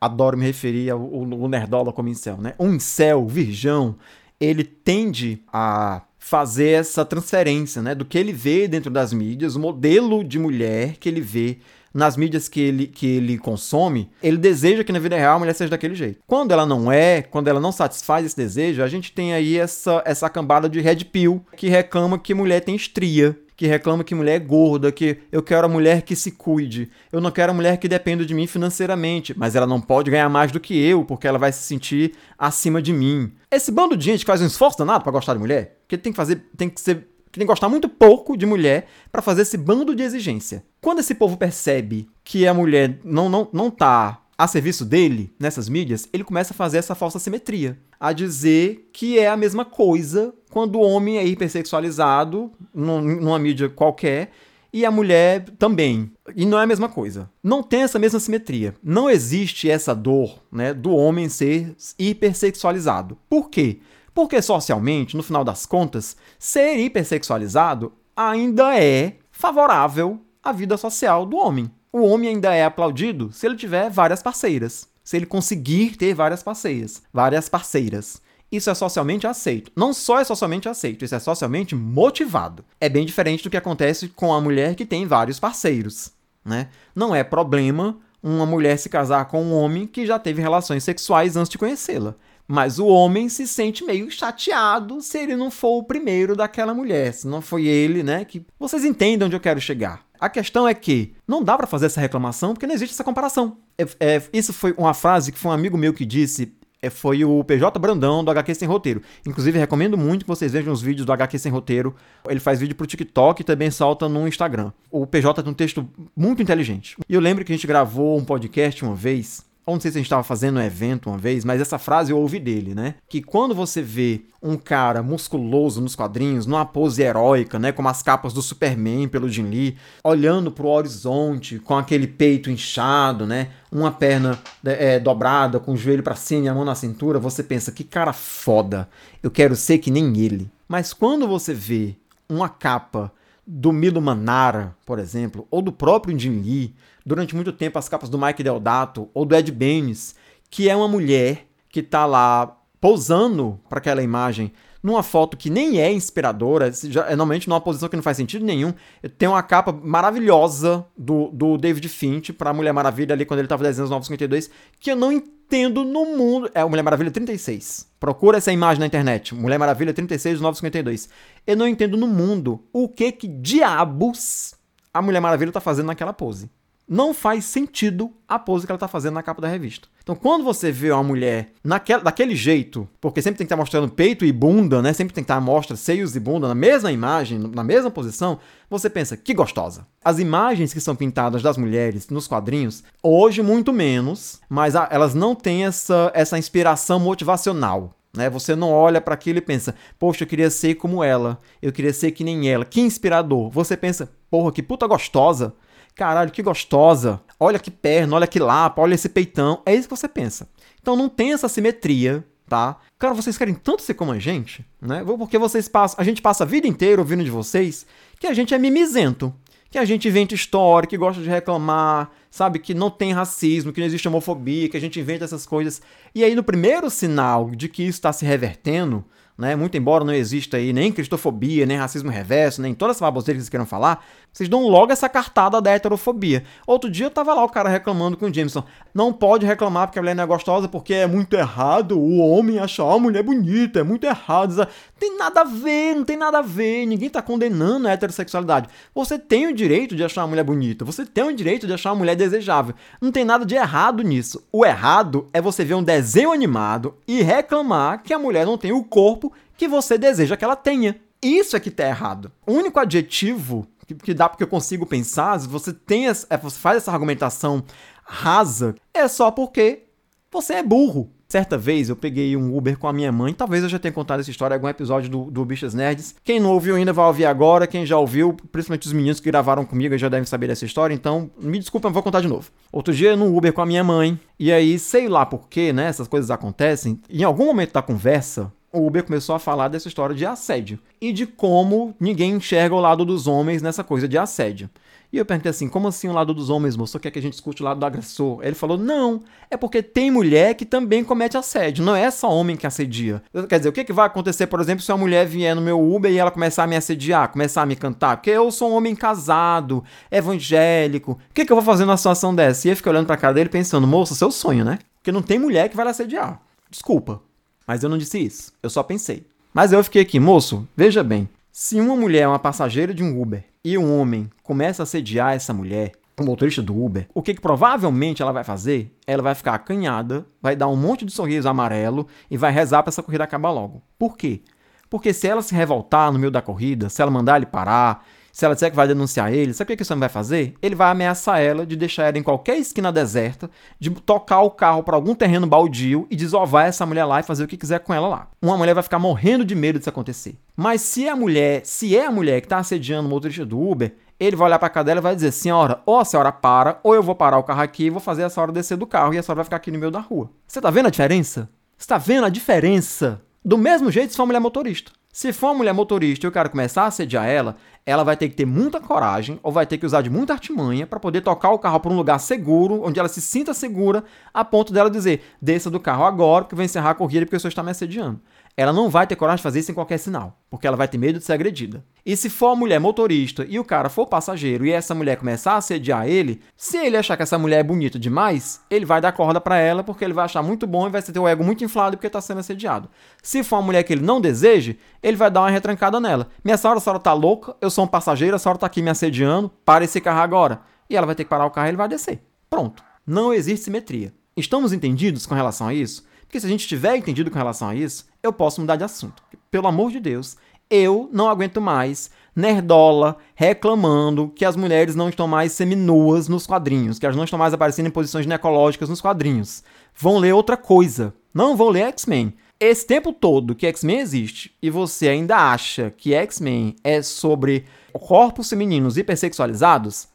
adoro 0.00 0.36
me 0.36 0.44
referir 0.44 0.90
ao, 0.90 1.26
Nerdola 1.48 1.92
como 1.92 2.08
incel, 2.08 2.36
né? 2.36 2.54
Um 2.58 2.74
incel, 2.74 3.26
virgão, 3.26 3.96
ele 4.38 4.64
tende 4.64 5.42
a 5.52 6.02
fazer 6.18 6.68
essa 6.68 7.04
transferência, 7.04 7.80
né, 7.80 7.94
do 7.94 8.04
que 8.04 8.18
ele 8.18 8.32
vê 8.32 8.68
dentro 8.68 8.90
das 8.90 9.12
mídias, 9.12 9.56
o 9.56 9.60
modelo 9.60 10.22
de 10.22 10.38
mulher 10.38 10.98
que 10.98 11.08
ele 11.08 11.20
vê 11.20 11.58
nas 11.92 12.16
mídias 12.16 12.48
que 12.48 12.60
ele, 12.60 12.86
que 12.86 13.06
ele 13.06 13.38
consome, 13.38 14.10
ele 14.22 14.36
deseja 14.36 14.84
que 14.84 14.92
na 14.92 14.98
vida 14.98 15.16
real 15.16 15.36
a 15.36 15.38
mulher 15.38 15.54
seja 15.54 15.70
daquele 15.70 15.94
jeito. 15.94 16.20
Quando 16.26 16.52
ela 16.52 16.64
não 16.64 16.90
é, 16.90 17.22
quando 17.22 17.48
ela 17.48 17.60
não 17.60 17.72
satisfaz 17.72 18.24
esse 18.24 18.36
desejo, 18.36 18.82
a 18.82 18.88
gente 18.88 19.12
tem 19.12 19.32
aí 19.32 19.58
essa, 19.58 20.02
essa 20.04 20.28
cambada 20.28 20.68
de 20.68 20.80
red 20.80 21.04
pill 21.04 21.44
que 21.56 21.68
reclama 21.68 22.18
que 22.18 22.34
mulher 22.34 22.60
tem 22.60 22.74
estria, 22.74 23.36
que 23.60 23.66
reclama 23.66 24.02
que 24.02 24.14
mulher 24.14 24.36
é 24.36 24.38
gorda, 24.38 24.90
que 24.90 25.18
eu 25.30 25.42
quero 25.42 25.66
a 25.66 25.68
mulher 25.68 26.00
que 26.00 26.16
se 26.16 26.30
cuide. 26.30 26.90
Eu 27.12 27.20
não 27.20 27.30
quero 27.30 27.52
a 27.52 27.54
mulher 27.54 27.76
que 27.76 27.88
dependa 27.88 28.24
de 28.24 28.32
mim 28.32 28.46
financeiramente, 28.46 29.34
mas 29.36 29.54
ela 29.54 29.66
não 29.66 29.78
pode 29.78 30.10
ganhar 30.10 30.30
mais 30.30 30.50
do 30.50 30.58
que 30.58 30.74
eu, 30.82 31.04
porque 31.04 31.28
ela 31.28 31.38
vai 31.38 31.52
se 31.52 31.62
sentir 31.64 32.14
acima 32.38 32.80
de 32.80 32.90
mim. 32.90 33.30
Esse 33.50 33.70
bando 33.70 33.98
de 33.98 34.04
gente 34.06 34.24
faz 34.24 34.40
um 34.40 34.46
esforço 34.46 34.78
danado 34.78 35.02
para 35.02 35.12
gostar 35.12 35.34
de 35.34 35.40
mulher, 35.40 35.76
que 35.86 35.98
tem 35.98 36.10
que 36.10 36.16
fazer, 36.16 36.42
tem 36.56 36.70
que 36.70 36.80
ser 36.80 37.06
que 37.30 37.38
tem 37.38 37.46
que 37.46 37.52
gostar 37.52 37.68
muito 37.68 37.88
pouco 37.88 38.36
de 38.36 38.46
mulher 38.46 38.86
para 39.10 39.22
fazer 39.22 39.42
esse 39.42 39.56
bando 39.56 39.94
de 39.94 40.02
exigência. 40.02 40.64
Quando 40.80 40.98
esse 40.98 41.14
povo 41.14 41.36
percebe 41.36 42.08
que 42.24 42.46
a 42.46 42.54
mulher 42.54 42.98
não, 43.04 43.28
não, 43.28 43.48
não 43.52 43.70
tá 43.70 44.22
a 44.36 44.46
serviço 44.46 44.84
dele 44.84 45.32
nessas 45.38 45.68
mídias, 45.68 46.08
ele 46.12 46.24
começa 46.24 46.54
a 46.54 46.56
fazer 46.56 46.78
essa 46.78 46.94
falsa 46.94 47.18
simetria. 47.18 47.78
A 47.98 48.12
dizer 48.12 48.88
que 48.92 49.18
é 49.18 49.28
a 49.28 49.36
mesma 49.36 49.64
coisa 49.64 50.32
quando 50.50 50.76
o 50.76 50.82
homem 50.82 51.18
é 51.18 51.26
hipersexualizado 51.26 52.50
numa 52.74 53.38
mídia 53.38 53.68
qualquer 53.68 54.30
e 54.72 54.84
a 54.84 54.90
mulher 54.90 55.44
também. 55.58 56.10
E 56.34 56.46
não 56.46 56.58
é 56.58 56.62
a 56.62 56.66
mesma 56.66 56.88
coisa. 56.88 57.28
Não 57.42 57.62
tem 57.62 57.82
essa 57.82 57.98
mesma 57.98 58.18
simetria. 58.18 58.74
Não 58.82 59.10
existe 59.10 59.68
essa 59.68 59.94
dor 59.94 60.40
né, 60.50 60.72
do 60.72 60.94
homem 60.94 61.28
ser 61.28 61.74
hipersexualizado. 61.98 63.18
Por 63.28 63.50
quê? 63.50 63.80
Porque 64.14 64.42
socialmente, 64.42 65.16
no 65.16 65.22
final 65.22 65.44
das 65.44 65.66
contas, 65.66 66.16
ser 66.38 66.76
hipersexualizado 66.78 67.92
ainda 68.16 68.78
é 68.78 69.16
favorável 69.30 70.20
à 70.42 70.52
vida 70.52 70.76
social 70.76 71.24
do 71.24 71.36
homem. 71.36 71.70
O 71.92 72.02
homem 72.02 72.30
ainda 72.30 72.54
é 72.54 72.64
aplaudido 72.64 73.32
se 73.32 73.46
ele 73.46 73.56
tiver 73.56 73.90
várias 73.90 74.22
parceiras, 74.22 74.88
se 75.02 75.16
ele 75.16 75.26
conseguir 75.26 75.96
ter 75.96 76.14
várias 76.14 76.42
parceiras, 76.42 77.02
várias 77.12 77.48
parceiras. 77.48 78.20
Isso 78.50 78.68
é 78.68 78.74
socialmente 78.74 79.26
aceito. 79.26 79.70
Não 79.76 79.92
só 79.92 80.18
é 80.18 80.24
socialmente 80.24 80.68
aceito, 80.68 81.04
isso 81.04 81.14
é 81.14 81.20
socialmente 81.20 81.74
motivado. 81.74 82.64
É 82.80 82.88
bem 82.88 83.06
diferente 83.06 83.44
do 83.44 83.50
que 83.50 83.56
acontece 83.56 84.08
com 84.08 84.32
a 84.32 84.40
mulher 84.40 84.74
que 84.74 84.84
tem 84.84 85.06
vários 85.06 85.38
parceiros, 85.38 86.12
né? 86.44 86.68
Não 86.94 87.14
é 87.14 87.22
problema 87.22 87.98
uma 88.22 88.44
mulher 88.44 88.76
se 88.76 88.88
casar 88.88 89.24
com 89.26 89.42
um 89.42 89.54
homem 89.54 89.86
que 89.86 90.04
já 90.04 90.18
teve 90.18 90.42
relações 90.42 90.84
sexuais 90.84 91.36
antes 91.36 91.50
de 91.50 91.58
conhecê-la. 91.58 92.14
Mas 92.52 92.80
o 92.80 92.86
homem 92.88 93.28
se 93.28 93.46
sente 93.46 93.84
meio 93.84 94.10
chateado 94.10 95.00
se 95.00 95.16
ele 95.16 95.36
não 95.36 95.52
for 95.52 95.78
o 95.78 95.84
primeiro 95.84 96.34
daquela 96.34 96.74
mulher, 96.74 97.14
se 97.14 97.28
não 97.28 97.40
foi 97.40 97.66
ele, 97.66 98.02
né? 98.02 98.24
Que 98.24 98.44
vocês 98.58 98.84
entendem 98.84 99.24
onde 99.24 99.36
eu 99.36 99.40
quero 99.40 99.60
chegar. 99.60 100.02
A 100.18 100.28
questão 100.28 100.66
é 100.66 100.74
que 100.74 101.14
não 101.28 101.44
dá 101.44 101.56
para 101.56 101.68
fazer 101.68 101.86
essa 101.86 102.00
reclamação 102.00 102.52
porque 102.52 102.66
não 102.66 102.74
existe 102.74 102.92
essa 102.92 103.04
comparação. 103.04 103.58
É, 103.78 103.86
é, 104.00 104.22
isso 104.32 104.52
foi 104.52 104.74
uma 104.76 104.92
frase 104.92 105.30
que 105.30 105.38
foi 105.38 105.52
um 105.52 105.54
amigo 105.54 105.78
meu 105.78 105.94
que 105.94 106.04
disse. 106.04 106.52
É, 106.82 106.90
foi 106.90 107.24
o 107.24 107.44
PJ 107.44 107.78
Brandão 107.78 108.24
do 108.24 108.32
HQ 108.32 108.52
Sem 108.56 108.66
Roteiro. 108.66 109.00
Inclusive, 109.24 109.56
recomendo 109.56 109.96
muito 109.96 110.24
que 110.24 110.28
vocês 110.28 110.50
vejam 110.50 110.72
os 110.72 110.82
vídeos 110.82 111.06
do 111.06 111.12
HQ 111.12 111.38
Sem 111.38 111.52
Roteiro. 111.52 111.94
Ele 112.28 112.40
faz 112.40 112.58
vídeo 112.58 112.74
pro 112.74 112.84
TikTok 112.84 113.42
e 113.42 113.44
também 113.44 113.70
solta 113.70 114.08
no 114.08 114.26
Instagram. 114.26 114.72
O 114.90 115.06
PJ 115.06 115.40
tem 115.40 115.52
um 115.52 115.54
texto 115.54 115.88
muito 116.16 116.42
inteligente. 116.42 116.96
E 117.08 117.14
eu 117.14 117.20
lembro 117.20 117.44
que 117.44 117.52
a 117.52 117.54
gente 117.54 117.66
gravou 117.66 118.18
um 118.18 118.24
podcast 118.24 118.84
uma 118.84 118.96
vez 118.96 119.48
não 119.72 119.80
sei 119.80 119.90
se 119.90 119.98
a 119.98 120.00
gente 120.00 120.06
estava 120.06 120.22
fazendo 120.22 120.58
um 120.58 120.62
evento 120.62 121.10
uma 121.10 121.18
vez, 121.18 121.44
mas 121.44 121.60
essa 121.60 121.78
frase 121.78 122.12
eu 122.12 122.18
ouvi 122.18 122.38
dele, 122.38 122.74
né? 122.74 122.94
Que 123.08 123.22
quando 123.22 123.54
você 123.54 123.82
vê 123.82 124.22
um 124.42 124.56
cara 124.56 125.02
musculoso 125.02 125.80
nos 125.80 125.94
quadrinhos, 125.94 126.46
numa 126.46 126.64
pose 126.64 127.02
heróica, 127.02 127.58
né? 127.58 127.72
Como 127.72 127.88
as 127.88 128.02
capas 128.02 128.32
do 128.32 128.40
Superman 128.40 129.08
pelo 129.08 129.28
Jim 129.28 129.44
Lee, 129.44 129.76
olhando 130.02 130.50
pro 130.50 130.68
horizonte, 130.68 131.58
com 131.58 131.76
aquele 131.76 132.06
peito 132.06 132.50
inchado, 132.50 133.26
né? 133.26 133.48
Uma 133.70 133.90
perna 133.90 134.38
é, 134.64 134.98
dobrada, 134.98 135.60
com 135.60 135.72
o 135.72 135.76
joelho 135.76 136.02
para 136.02 136.16
cima 136.16 136.46
e 136.46 136.48
a 136.48 136.54
mão 136.54 136.64
na 136.64 136.74
cintura, 136.74 137.18
você 137.18 137.42
pensa, 137.42 137.70
que 137.70 137.84
cara 137.84 138.12
foda, 138.12 138.88
eu 139.22 139.30
quero 139.30 139.54
ser 139.54 139.78
que 139.78 139.90
nem 139.90 140.18
ele. 140.18 140.50
Mas 140.66 140.92
quando 140.92 141.28
você 141.28 141.52
vê 141.52 141.96
uma 142.28 142.48
capa 142.48 143.12
do 143.46 143.72
Milo 143.72 144.00
Manara, 144.00 144.76
por 144.86 144.98
exemplo, 144.98 145.46
ou 145.50 145.60
do 145.60 145.72
próprio 145.72 146.16
Jim 146.16 146.40
Lee, 146.40 146.74
durante 147.04 147.34
muito 147.34 147.52
tempo 147.52 147.78
as 147.78 147.88
capas 147.88 148.08
do 148.08 148.18
Mike 148.18 148.42
Deodato 148.42 149.08
ou 149.14 149.24
do 149.24 149.34
Ed 149.34 149.50
Benes, 149.52 150.14
que 150.50 150.68
é 150.68 150.76
uma 150.76 150.88
mulher 150.88 151.46
que 151.68 151.80
está 151.80 152.06
lá 152.06 152.58
posando 152.80 153.60
para 153.68 153.78
aquela 153.78 154.02
imagem 154.02 154.52
numa 154.82 155.02
foto 155.02 155.36
que 155.36 155.50
nem 155.50 155.78
é 155.78 155.92
inspiradora, 155.92 156.68
é 157.06 157.10
normalmente 157.10 157.48
numa 157.48 157.60
posição 157.60 157.88
que 157.88 157.96
não 157.96 158.02
faz 158.02 158.16
sentido 158.16 158.44
nenhum. 158.44 158.72
Tem 159.18 159.28
uma 159.28 159.42
capa 159.42 159.72
maravilhosa 159.72 160.86
do, 160.96 161.28
do 161.28 161.58
David 161.58 161.86
Finch 161.88 162.32
pra 162.32 162.54
Mulher 162.54 162.72
Maravilha 162.72 163.12
ali 163.12 163.26
quando 163.26 163.40
ele 163.40 163.48
tava 163.48 163.62
desenhando 163.62 163.86
os 163.86 163.90
952, 163.90 164.50
que 164.78 164.90
eu 164.90 164.96
não 164.96 165.12
entendo 165.12 165.84
no 165.84 166.16
mundo. 166.16 166.50
É 166.54 166.64
o 166.64 166.70
Mulher 166.70 166.82
Maravilha 166.82 167.10
36. 167.10 167.90
Procura 168.00 168.38
essa 168.38 168.52
imagem 168.52 168.80
na 168.80 168.86
internet. 168.86 169.34
Mulher 169.34 169.58
Maravilha 169.58 169.92
36 169.92 170.36
dos 170.36 170.42
952. 170.42 171.08
Eu 171.46 171.56
não 171.56 171.68
entendo 171.68 171.96
no 171.98 172.06
mundo 172.06 172.64
o 172.72 172.88
que 172.88 173.12
que 173.12 173.28
diabos 173.28 174.54
a 174.94 175.02
Mulher 175.02 175.20
Maravilha 175.20 175.52
tá 175.52 175.60
fazendo 175.60 175.86
naquela 175.86 176.14
pose 176.14 176.50
não 176.90 177.14
faz 177.14 177.44
sentido 177.44 178.10
a 178.26 178.36
pose 178.36 178.66
que 178.66 178.72
ela 178.72 178.76
está 178.76 178.88
fazendo 178.88 179.14
na 179.14 179.22
capa 179.22 179.40
da 179.40 179.46
revista. 179.46 179.86
Então, 180.02 180.16
quando 180.16 180.42
você 180.42 180.72
vê 180.72 180.90
uma 180.90 181.04
mulher 181.04 181.52
naquela, 181.62 182.02
daquele 182.02 182.34
jeito, 182.34 182.88
porque 183.00 183.22
sempre 183.22 183.38
tem 183.38 183.46
que 183.46 183.52
estar 183.52 183.56
tá 183.56 183.62
mostrando 183.62 183.88
peito 183.88 184.24
e 184.24 184.32
bunda, 184.32 184.82
né? 184.82 184.92
Sempre 184.92 185.14
tem 185.14 185.22
que 185.22 185.26
estar 185.26 185.36
tá 185.36 185.40
mostra 185.40 185.76
seios 185.76 186.16
e 186.16 186.20
bunda 186.20 186.48
na 186.48 186.54
mesma 186.54 186.90
imagem, 186.90 187.38
na 187.38 187.62
mesma 187.62 187.92
posição, 187.92 188.40
você 188.68 188.90
pensa, 188.90 189.16
que 189.16 189.32
gostosa. 189.32 189.86
As 190.04 190.18
imagens 190.18 190.72
que 190.72 190.80
são 190.80 190.96
pintadas 190.96 191.42
das 191.42 191.56
mulheres 191.56 192.08
nos 192.08 192.26
quadrinhos, 192.26 192.82
hoje 193.00 193.40
muito 193.40 193.72
menos, 193.72 194.40
mas 194.48 194.74
elas 194.74 195.14
não 195.14 195.36
têm 195.36 195.66
essa, 195.66 196.10
essa 196.12 196.38
inspiração 196.38 196.98
motivacional. 196.98 197.94
Né? 198.12 198.28
Você 198.28 198.56
não 198.56 198.72
olha 198.72 199.00
para 199.00 199.14
aquilo 199.14 199.38
e 199.38 199.42
pensa, 199.42 199.76
poxa, 199.96 200.24
eu 200.24 200.28
queria 200.28 200.50
ser 200.50 200.74
como 200.74 201.04
ela, 201.04 201.38
eu 201.62 201.70
queria 201.70 201.92
ser 201.92 202.10
que 202.10 202.24
nem 202.24 202.48
ela, 202.48 202.64
que 202.64 202.80
inspirador. 202.80 203.48
Você 203.50 203.76
pensa, 203.76 204.10
porra, 204.28 204.50
que 204.50 204.60
puta 204.60 204.88
gostosa. 204.88 205.54
Caralho, 206.00 206.30
que 206.30 206.42
gostosa. 206.42 207.20
Olha 207.38 207.58
que 207.58 207.70
perna, 207.70 208.16
olha 208.16 208.26
que 208.26 208.38
lapa, 208.38 208.80
olha 208.80 208.94
esse 208.94 209.06
peitão. 209.06 209.60
É 209.66 209.74
isso 209.74 209.86
que 209.86 209.94
você 209.94 210.08
pensa. 210.08 210.48
Então 210.80 210.96
não 210.96 211.10
tem 211.10 211.34
essa 211.34 211.46
simetria, 211.46 212.24
tá? 212.48 212.78
Cara, 212.98 213.12
vocês 213.12 213.36
querem 213.36 213.52
tanto 213.52 213.82
ser 213.82 213.92
como 213.92 214.10
a 214.10 214.18
gente, 214.18 214.64
né? 214.80 215.04
Porque 215.04 215.36
vocês 215.36 215.68
passam, 215.68 216.00
a 216.00 216.02
gente 216.02 216.22
passa 216.22 216.44
a 216.44 216.46
vida 216.46 216.66
inteira 216.66 217.02
ouvindo 217.02 217.22
de 217.22 217.30
vocês 217.30 217.84
que 218.18 218.26
a 218.26 218.32
gente 218.32 218.54
é 218.54 218.58
mimizento, 218.58 219.30
que 219.70 219.76
a 219.76 219.84
gente 219.84 220.08
inventa 220.08 220.34
história, 220.34 220.88
que 220.88 220.96
gosta 220.96 221.20
de 221.20 221.28
reclamar, 221.28 222.10
sabe, 222.30 222.60
que 222.60 222.72
não 222.72 222.88
tem 222.88 223.12
racismo, 223.12 223.70
que 223.70 223.80
não 223.80 223.86
existe 223.86 224.08
homofobia, 224.08 224.70
que 224.70 224.78
a 224.78 224.80
gente 224.80 224.98
inventa 224.98 225.26
essas 225.26 225.44
coisas. 225.44 225.82
E 226.14 226.24
aí 226.24 226.34
no 226.34 226.42
primeiro 226.42 226.88
sinal 226.88 227.50
de 227.50 227.68
que 227.68 227.82
isso 227.82 227.98
está 227.98 228.10
se 228.10 228.24
revertendo, 228.24 229.04
né? 229.40 229.56
Muito 229.56 229.76
embora 229.76 230.04
não 230.04 230.12
exista 230.12 230.58
aí 230.58 230.72
nem 230.72 230.92
cristofobia, 230.92 231.64
nem 231.64 231.78
racismo 231.78 232.10
reverso, 232.10 232.60
nem 232.60 232.74
toda 232.74 232.92
essa 232.92 233.04
baboseira 233.04 233.36
que 233.36 233.42
vocês 233.42 233.48
queiram 233.48 233.64
falar, 233.64 234.04
vocês 234.30 234.48
dão 234.48 234.68
logo 234.68 234.92
essa 234.92 235.08
cartada 235.08 235.60
da 235.60 235.70
heterofobia. 235.70 236.44
Outro 236.66 236.90
dia 236.90 237.06
eu 237.06 237.10
tava 237.10 237.32
lá 237.32 237.42
o 237.42 237.48
cara 237.48 237.68
reclamando 237.68 238.16
com 238.16 238.26
o 238.26 238.34
Jameson. 238.34 238.62
Não 238.94 239.12
pode 239.12 239.46
reclamar 239.46 239.86
porque 239.86 239.98
a 239.98 240.02
mulher 240.02 240.14
não 240.14 240.24
é 240.24 240.26
gostosa, 240.26 240.68
porque 240.68 240.92
é 240.92 241.06
muito 241.06 241.34
errado 241.34 241.98
o 241.98 242.18
homem 242.18 242.58
achar 242.58 242.92
a 242.92 242.98
mulher 242.98 243.22
bonita, 243.22 243.80
é 243.80 243.82
muito 243.82 244.04
errado. 244.04 244.68
Tem 245.00 245.16
nada 245.16 245.40
a 245.40 245.44
ver, 245.44 245.96
não 245.96 246.04
tem 246.04 246.14
nada 246.14 246.40
a 246.40 246.42
ver. 246.42 246.84
Ninguém 246.84 247.08
tá 247.08 247.22
condenando 247.22 247.88
a 247.88 247.92
heterossexualidade. 247.92 248.68
Você 248.94 249.18
tem 249.18 249.46
o 249.46 249.54
direito 249.54 249.96
de 249.96 250.04
achar 250.04 250.20
uma 250.20 250.28
mulher 250.28 250.44
bonita, 250.44 250.84
você 250.84 251.06
tem 251.06 251.24
o 251.24 251.34
direito 251.34 251.66
de 251.66 251.72
achar 251.72 251.90
uma 251.92 252.00
mulher 252.00 252.14
desejável. 252.14 252.74
Não 253.00 253.10
tem 253.10 253.24
nada 253.24 253.46
de 253.46 253.54
errado 253.54 254.02
nisso. 254.02 254.46
O 254.52 254.62
errado 254.62 255.26
é 255.32 255.40
você 255.40 255.64
ver 255.64 255.72
um 255.72 255.82
desenho 255.82 256.32
animado 256.32 256.98
e 257.08 257.22
reclamar 257.22 258.02
que 258.02 258.12
a 258.12 258.18
mulher 258.18 258.44
não 258.44 258.58
tem 258.58 258.72
o 258.72 258.84
corpo 258.84 259.32
que 259.56 259.66
você 259.66 259.96
deseja 259.96 260.36
que 260.36 260.44
ela 260.44 260.54
tenha. 260.54 261.00
Isso 261.22 261.56
é 261.56 261.60
que 261.60 261.70
tá 261.70 261.86
errado. 261.86 262.30
O 262.46 262.52
único 262.52 262.78
adjetivo 262.78 263.66
que, 263.86 263.94
que 263.94 264.12
dá 264.12 264.28
porque 264.28 264.44
eu 264.44 264.48
consigo 264.48 264.84
pensar, 264.84 265.40
se 265.40 265.48
você 265.48 265.72
tem 265.72 266.08
essa, 266.08 266.26
é, 266.28 266.36
você 266.36 266.58
faz 266.58 266.76
essa 266.76 266.92
argumentação 266.92 267.64
rasa, 268.04 268.74
é 268.92 269.08
só 269.08 269.30
porque 269.30 269.84
você 270.30 270.54
é 270.54 270.62
burro. 270.62 271.10
Certa 271.30 271.56
vez 271.56 271.88
eu 271.88 271.94
peguei 271.94 272.36
um 272.36 272.56
Uber 272.56 272.76
com 272.76 272.88
a 272.88 272.92
minha 272.92 273.12
mãe, 273.12 273.32
talvez 273.32 273.62
eu 273.62 273.68
já 273.68 273.78
tenha 273.78 273.92
contado 273.92 274.18
essa 274.18 274.32
história 274.32 274.52
em 274.52 274.56
algum 274.56 274.66
episódio 274.66 275.08
do, 275.08 275.30
do 275.30 275.44
Bichas 275.44 275.72
Nerds. 275.72 276.16
Quem 276.24 276.40
não 276.40 276.50
ouviu 276.50 276.74
ainda 276.74 276.92
vai 276.92 277.06
ouvir 277.06 277.24
agora, 277.24 277.68
quem 277.68 277.86
já 277.86 277.96
ouviu, 277.96 278.36
principalmente 278.50 278.88
os 278.88 278.92
meninos 278.92 279.20
que 279.20 279.30
gravaram 279.30 279.64
comigo 279.64 279.96
já 279.96 280.08
devem 280.08 280.26
saber 280.26 280.48
dessa 280.48 280.64
história, 280.64 280.92
então 280.92 281.30
me 281.38 281.60
desculpa, 281.60 281.88
vou 281.88 282.02
contar 282.02 282.20
de 282.20 282.26
novo. 282.26 282.50
Outro 282.72 282.92
dia 282.92 283.14
no 283.14 283.32
Uber 283.36 283.52
com 283.52 283.60
a 283.60 283.66
minha 283.66 283.84
mãe, 283.84 284.18
e 284.40 284.50
aí 284.50 284.76
sei 284.76 285.08
lá 285.08 285.24
por 285.24 285.48
que, 285.48 285.72
né, 285.72 285.86
essas 285.86 286.08
coisas 286.08 286.32
acontecem, 286.32 287.00
em 287.08 287.22
algum 287.22 287.46
momento 287.46 287.74
da 287.74 287.80
conversa, 287.80 288.52
o 288.72 288.84
Uber 288.84 289.04
começou 289.04 289.36
a 289.36 289.38
falar 289.38 289.68
dessa 289.68 289.86
história 289.86 290.16
de 290.16 290.26
assédio 290.26 290.80
e 291.00 291.12
de 291.12 291.26
como 291.26 291.94
ninguém 292.00 292.32
enxerga 292.32 292.74
o 292.74 292.80
lado 292.80 293.04
dos 293.04 293.28
homens 293.28 293.62
nessa 293.62 293.84
coisa 293.84 294.08
de 294.08 294.18
assédio. 294.18 294.68
E 295.12 295.18
eu 295.18 295.24
perguntei 295.24 295.50
assim: 295.50 295.68
como 295.68 295.88
assim 295.88 296.08
o 296.08 296.12
lado 296.12 296.32
dos 296.32 296.50
homens, 296.50 296.76
moço? 296.76 296.92
Só 296.92 296.98
quer 296.98 297.10
que 297.10 297.18
a 297.18 297.22
gente 297.22 297.32
escute 297.32 297.62
o 297.62 297.64
lado 297.64 297.80
do 297.80 297.86
agressor? 297.86 298.40
Ele 298.42 298.54
falou: 298.54 298.78
não, 298.78 299.22
é 299.50 299.56
porque 299.56 299.82
tem 299.82 300.10
mulher 300.10 300.54
que 300.54 300.64
também 300.64 301.02
comete 301.02 301.36
assédio, 301.36 301.84
não 301.84 301.96
é 301.96 302.10
só 302.10 302.32
homem 302.32 302.56
que 302.56 302.66
assedia. 302.66 303.22
Quer 303.48 303.58
dizer, 303.58 303.68
o 303.68 303.72
que, 303.72 303.84
que 303.84 303.92
vai 303.92 304.06
acontecer, 304.06 304.46
por 304.46 304.60
exemplo, 304.60 304.84
se 304.84 304.92
uma 304.92 304.98
mulher 304.98 305.26
vier 305.26 305.54
no 305.54 305.60
meu 305.60 305.80
Uber 305.80 306.10
e 306.10 306.18
ela 306.18 306.30
começar 306.30 306.64
a 306.64 306.66
me 306.66 306.76
assediar, 306.76 307.28
começar 307.28 307.62
a 307.62 307.66
me 307.66 307.74
cantar? 307.74 308.16
Porque 308.16 308.30
eu 308.30 308.50
sou 308.52 308.70
um 308.70 308.74
homem 308.74 308.94
casado, 308.94 309.82
evangélico, 310.10 311.12
o 311.12 311.34
que, 311.34 311.44
que 311.44 311.52
eu 311.52 311.56
vou 311.56 311.64
fazer 311.64 311.84
numa 311.84 311.96
situação 311.96 312.34
dessa? 312.34 312.68
E 312.68 312.70
eu 312.70 312.76
fiquei 312.76 312.90
olhando 312.90 313.06
pra 313.06 313.16
cara 313.16 313.34
dele 313.34 313.48
pensando: 313.48 313.86
moço, 313.86 314.14
seu 314.14 314.30
sonho, 314.30 314.64
né? 314.64 314.78
Porque 314.98 315.10
não 315.10 315.22
tem 315.22 315.38
mulher 315.38 315.68
que 315.68 315.76
vai 315.76 315.84
lhe 315.84 315.90
assediar. 315.90 316.40
Desculpa. 316.70 317.20
Mas 317.66 317.82
eu 317.82 317.88
não 317.88 317.98
disse 317.98 318.18
isso. 318.18 318.52
Eu 318.62 318.70
só 318.70 318.82
pensei. 318.82 319.26
Mas 319.52 319.72
eu 319.72 319.82
fiquei 319.82 320.02
aqui, 320.02 320.20
moço, 320.20 320.68
veja 320.76 321.02
bem. 321.02 321.28
Se 321.50 321.80
uma 321.80 321.96
mulher 321.96 322.22
é 322.22 322.28
uma 322.28 322.38
passageira 322.38 322.94
de 322.94 323.02
um 323.02 323.20
Uber 323.20 323.49
e 323.64 323.76
um 323.76 323.98
homem 323.98 324.30
começa 324.42 324.82
a 324.82 324.84
assediar 324.84 325.34
essa 325.34 325.52
mulher, 325.52 325.92
o 326.18 326.24
motorista 326.24 326.62
do 326.62 326.76
Uber, 326.82 327.08
o 327.14 327.22
que, 327.22 327.34
que, 327.34 327.40
provavelmente 327.40 328.22
ela 328.22 328.32
vai 328.32 328.44
fazer? 328.44 328.94
Ela 329.06 329.22
vai 329.22 329.34
ficar 329.34 329.54
acanhada, 329.54 330.26
vai 330.40 330.54
dar 330.54 330.68
um 330.68 330.76
monte 330.76 331.04
de 331.04 331.12
sorriso 331.12 331.48
amarelo 331.48 332.06
e 332.30 332.36
vai 332.36 332.52
rezar 332.52 332.82
para 332.82 332.90
essa 332.90 333.02
corrida 333.02 333.24
acabar 333.24 333.50
logo. 333.50 333.82
Por 333.98 334.16
quê? 334.16 334.42
Porque 334.88 335.12
se 335.12 335.28
ela 335.28 335.40
se 335.40 335.54
revoltar 335.54 336.12
no 336.12 336.18
meio 336.18 336.30
da 336.30 336.42
corrida, 336.42 336.88
se 336.88 337.00
ela 337.00 337.10
mandar 337.10 337.36
ele 337.36 337.46
parar, 337.46 338.04
se 338.32 338.44
ela 338.44 338.54
disser 338.54 338.70
que 338.70 338.76
vai 338.76 338.86
denunciar 338.86 339.32
ele, 339.32 339.52
sabe 339.52 339.72
o 339.72 339.76
que 339.76 339.82
esse 339.82 339.92
homem 339.92 340.00
vai 340.00 340.08
fazer? 340.08 340.54
Ele 340.62 340.74
vai 340.74 340.90
ameaçar 340.90 341.40
ela 341.40 341.66
de 341.66 341.76
deixar 341.76 342.04
ela 342.04 342.18
em 342.18 342.22
qualquer 342.22 342.56
esquina 342.56 342.92
deserta, 342.92 343.50
de 343.78 343.90
tocar 343.90 344.42
o 344.42 344.50
carro 344.50 344.82
para 344.82 344.96
algum 344.96 345.14
terreno 345.14 345.46
baldio 345.46 346.06
e 346.10 346.16
desovar 346.16 346.66
essa 346.66 346.86
mulher 346.86 347.04
lá 347.04 347.20
e 347.20 347.24
fazer 347.24 347.44
o 347.44 347.48
que 347.48 347.56
quiser 347.56 347.80
com 347.80 347.92
ela 347.92 348.08
lá. 348.08 348.28
Uma 348.40 348.56
mulher 348.56 348.74
vai 348.74 348.82
ficar 348.82 348.98
morrendo 348.98 349.44
de 349.44 349.54
medo 349.54 349.78
disso 349.78 349.90
acontecer. 349.90 350.36
Mas 350.56 350.80
se 350.80 351.08
a 351.08 351.16
mulher, 351.16 351.62
se 351.64 351.96
é 351.96 352.06
a 352.06 352.10
mulher 352.10 352.40
que 352.40 352.46
está 352.46 352.58
assediando 352.58 353.06
o 353.06 353.10
motorista 353.10 353.44
do 353.44 353.60
Uber, 353.60 353.94
ele 354.18 354.36
vai 354.36 354.48
olhar 354.48 354.58
para 354.58 354.66
a 354.66 354.70
cadela 354.70 355.00
e 355.00 355.02
vai 355.02 355.14
dizer: 355.14 355.32
Senhora, 355.32 355.80
ou 355.86 355.98
a 355.98 356.04
senhora 356.04 356.30
para, 356.30 356.78
ou 356.82 356.94
eu 356.94 357.02
vou 357.02 357.14
parar 357.14 357.38
o 357.38 357.42
carro 357.42 357.62
aqui 357.62 357.84
e 357.84 357.90
vou 357.90 358.00
fazer 358.00 358.24
a 358.24 358.30
senhora 358.30 358.52
descer 358.52 358.76
do 358.76 358.86
carro 358.86 359.14
e 359.14 359.18
a 359.18 359.22
senhora 359.22 359.36
vai 359.36 359.44
ficar 359.44 359.56
aqui 359.56 359.70
no 359.70 359.78
meio 359.78 359.90
da 359.90 360.00
rua. 360.00 360.30
Você 360.46 360.60
tá 360.60 360.70
vendo 360.70 360.86
a 360.86 360.90
diferença? 360.90 361.48
Você 361.76 361.88
tá 361.88 361.96
vendo 361.96 362.26
a 362.26 362.28
diferença? 362.28 363.22
Do 363.42 363.56
mesmo 363.56 363.90
jeito 363.90 364.10
se 364.10 364.16
for 364.16 364.24
uma 364.24 364.26
mulher 364.28 364.40
motorista. 364.40 364.92
Se 365.12 365.32
for 365.32 365.48
uma 365.48 365.54
mulher 365.54 365.72
motorista 365.74 366.24
e 366.24 366.28
o 366.28 366.32
cara 366.32 366.48
começar 366.48 366.84
a 366.84 366.86
assediar 366.86 367.26
ela, 367.26 367.56
ela 367.84 368.04
vai 368.04 368.16
ter 368.16 368.28
que 368.28 368.36
ter 368.36 368.46
muita 368.46 368.80
coragem 368.80 369.40
ou 369.42 369.50
vai 369.50 369.66
ter 369.66 369.76
que 369.76 369.84
usar 369.84 370.02
de 370.02 370.08
muita 370.08 370.32
artimanha 370.32 370.86
para 370.86 371.00
poder 371.00 371.20
tocar 371.20 371.50
o 371.50 371.58
carro 371.58 371.80
para 371.80 371.90
um 371.90 371.96
lugar 371.96 372.20
seguro, 372.20 372.80
onde 372.84 373.00
ela 373.00 373.08
se 373.08 373.20
sinta 373.20 373.52
segura, 373.52 374.04
a 374.32 374.44
ponto 374.44 374.72
dela 374.72 374.88
dizer: 374.88 375.22
desça 375.42 375.68
do 375.68 375.80
carro 375.80 376.04
agora, 376.04 376.44
porque 376.44 376.54
vai 376.54 376.66
encerrar 376.66 376.90
a 376.90 376.94
corrida 376.94 377.26
porque 377.26 377.36
o 377.36 377.40
senhor 377.40 377.48
está 377.48 377.62
me 377.62 377.72
assediando 377.72 378.20
ela 378.56 378.72
não 378.72 378.90
vai 378.90 379.06
ter 379.06 379.16
coragem 379.16 379.38
de 379.38 379.42
fazer 379.42 379.60
isso 379.60 379.70
em 379.70 379.74
qualquer 379.74 379.98
sinal, 379.98 380.38
porque 380.50 380.66
ela 380.66 380.76
vai 380.76 380.88
ter 380.88 380.98
medo 380.98 381.18
de 381.18 381.24
ser 381.24 381.32
agredida. 381.32 381.84
E 382.04 382.16
se 382.16 382.28
for 382.28 382.48
a 382.48 382.56
mulher 382.56 382.78
motorista 382.78 383.46
e 383.48 383.58
o 383.58 383.64
cara 383.64 383.88
for 383.88 384.06
passageiro 384.06 384.66
e 384.66 384.70
essa 384.72 384.94
mulher 384.94 385.16
começar 385.16 385.52
a 385.52 385.56
assediar 385.56 386.06
ele, 386.06 386.40
se 386.56 386.76
ele 386.76 386.96
achar 386.96 387.16
que 387.16 387.22
essa 387.22 387.38
mulher 387.38 387.60
é 387.60 387.62
bonita 387.62 387.98
demais, 387.98 388.60
ele 388.70 388.84
vai 388.84 389.00
dar 389.00 389.12
corda 389.12 389.40
para 389.40 389.58
ela 389.58 389.82
porque 389.82 390.04
ele 390.04 390.12
vai 390.12 390.24
achar 390.24 390.42
muito 390.42 390.66
bom 390.66 390.86
e 390.86 390.90
vai 390.90 391.02
ter 391.02 391.18
o 391.18 391.28
ego 391.28 391.44
muito 391.44 391.64
inflado 391.64 391.96
porque 391.96 392.06
está 392.06 392.20
sendo 392.20 392.40
assediado. 392.40 392.90
Se 393.22 393.42
for 393.42 393.56
uma 393.56 393.62
mulher 393.62 393.82
que 393.82 393.92
ele 393.92 394.04
não 394.04 394.20
deseje, 394.20 394.78
ele 395.02 395.16
vai 395.16 395.30
dar 395.30 395.40
uma 395.40 395.50
retrancada 395.50 396.00
nela. 396.00 396.28
Minha 396.44 396.56
senhora, 396.56 396.78
a 396.78 396.80
senhora 396.82 397.00
tá 397.00 397.12
louca, 397.12 397.56
eu 397.60 397.70
sou 397.70 397.84
um 397.84 397.88
passageiro, 397.88 398.36
a 398.36 398.38
senhora 398.38 398.58
tá 398.58 398.66
aqui 398.66 398.82
me 398.82 398.90
assediando, 398.90 399.50
para 399.64 399.84
esse 399.84 400.00
carro 400.00 400.20
agora. 400.20 400.60
E 400.88 400.96
ela 400.96 401.06
vai 401.06 401.14
ter 401.14 401.24
que 401.24 401.30
parar 401.30 401.46
o 401.46 401.50
carro 401.50 401.68
e 401.68 401.70
ele 401.70 401.76
vai 401.76 401.88
descer. 401.88 402.22
Pronto. 402.48 402.82
Não 403.06 403.32
existe 403.32 403.64
simetria. 403.64 404.12
Estamos 404.36 404.72
entendidos 404.72 405.26
com 405.26 405.34
relação 405.34 405.68
a 405.68 405.74
isso? 405.74 406.04
Porque 406.22 406.38
se 406.38 406.46
a 406.46 406.48
gente 406.48 406.68
tiver 406.68 406.96
entendido 406.96 407.30
com 407.30 407.38
relação 407.38 407.68
a 407.68 407.74
isso, 407.74 408.06
eu 408.22 408.32
posso 408.32 408.60
mudar 408.60 408.76
de 408.76 408.84
assunto. 408.84 409.22
Pelo 409.50 409.66
amor 409.66 409.90
de 409.90 410.00
Deus, 410.00 410.36
Eu 410.70 411.08
não 411.12 411.28
aguento 411.28 411.60
mais 411.60 412.12
nerdola 412.34 413.16
reclamando 413.34 414.28
que 414.28 414.44
as 414.44 414.54
mulheres 414.54 414.94
não 414.94 415.08
estão 415.08 415.26
mais 415.26 415.50
seminuas 415.50 416.28
nos 416.28 416.46
quadrinhos, 416.46 416.96
que 416.96 417.04
elas 417.04 417.16
não 417.16 417.24
estão 417.24 417.38
mais 417.38 417.52
aparecendo 417.52 417.86
em 417.86 417.90
posições 417.90 418.22
ginecológicas 418.22 418.88
nos 418.88 419.00
quadrinhos. 419.00 419.64
Vão 419.98 420.18
ler 420.18 420.32
outra 420.32 420.56
coisa. 420.56 421.12
Não 421.34 421.56
vão 421.56 421.70
ler 421.70 421.88
X-Men. 421.88 422.32
Esse 422.60 422.86
tempo 422.86 423.12
todo 423.12 423.54
que 423.54 423.66
X-Men 423.66 423.98
existe 423.98 424.54
e 424.62 424.70
você 424.70 425.08
ainda 425.08 425.36
acha 425.36 425.90
que 425.90 426.14
X-Men 426.14 426.76
é 426.84 427.02
sobre 427.02 427.64
corpos 427.92 428.48
femininos 428.48 428.96
hipersexualizados, 428.96 430.06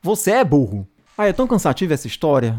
você 0.00 0.30
é 0.32 0.44
burro. 0.44 0.86
Ah, 1.16 1.26
é 1.26 1.32
tão 1.32 1.48
cansativa 1.48 1.94
essa 1.94 2.06
história. 2.06 2.56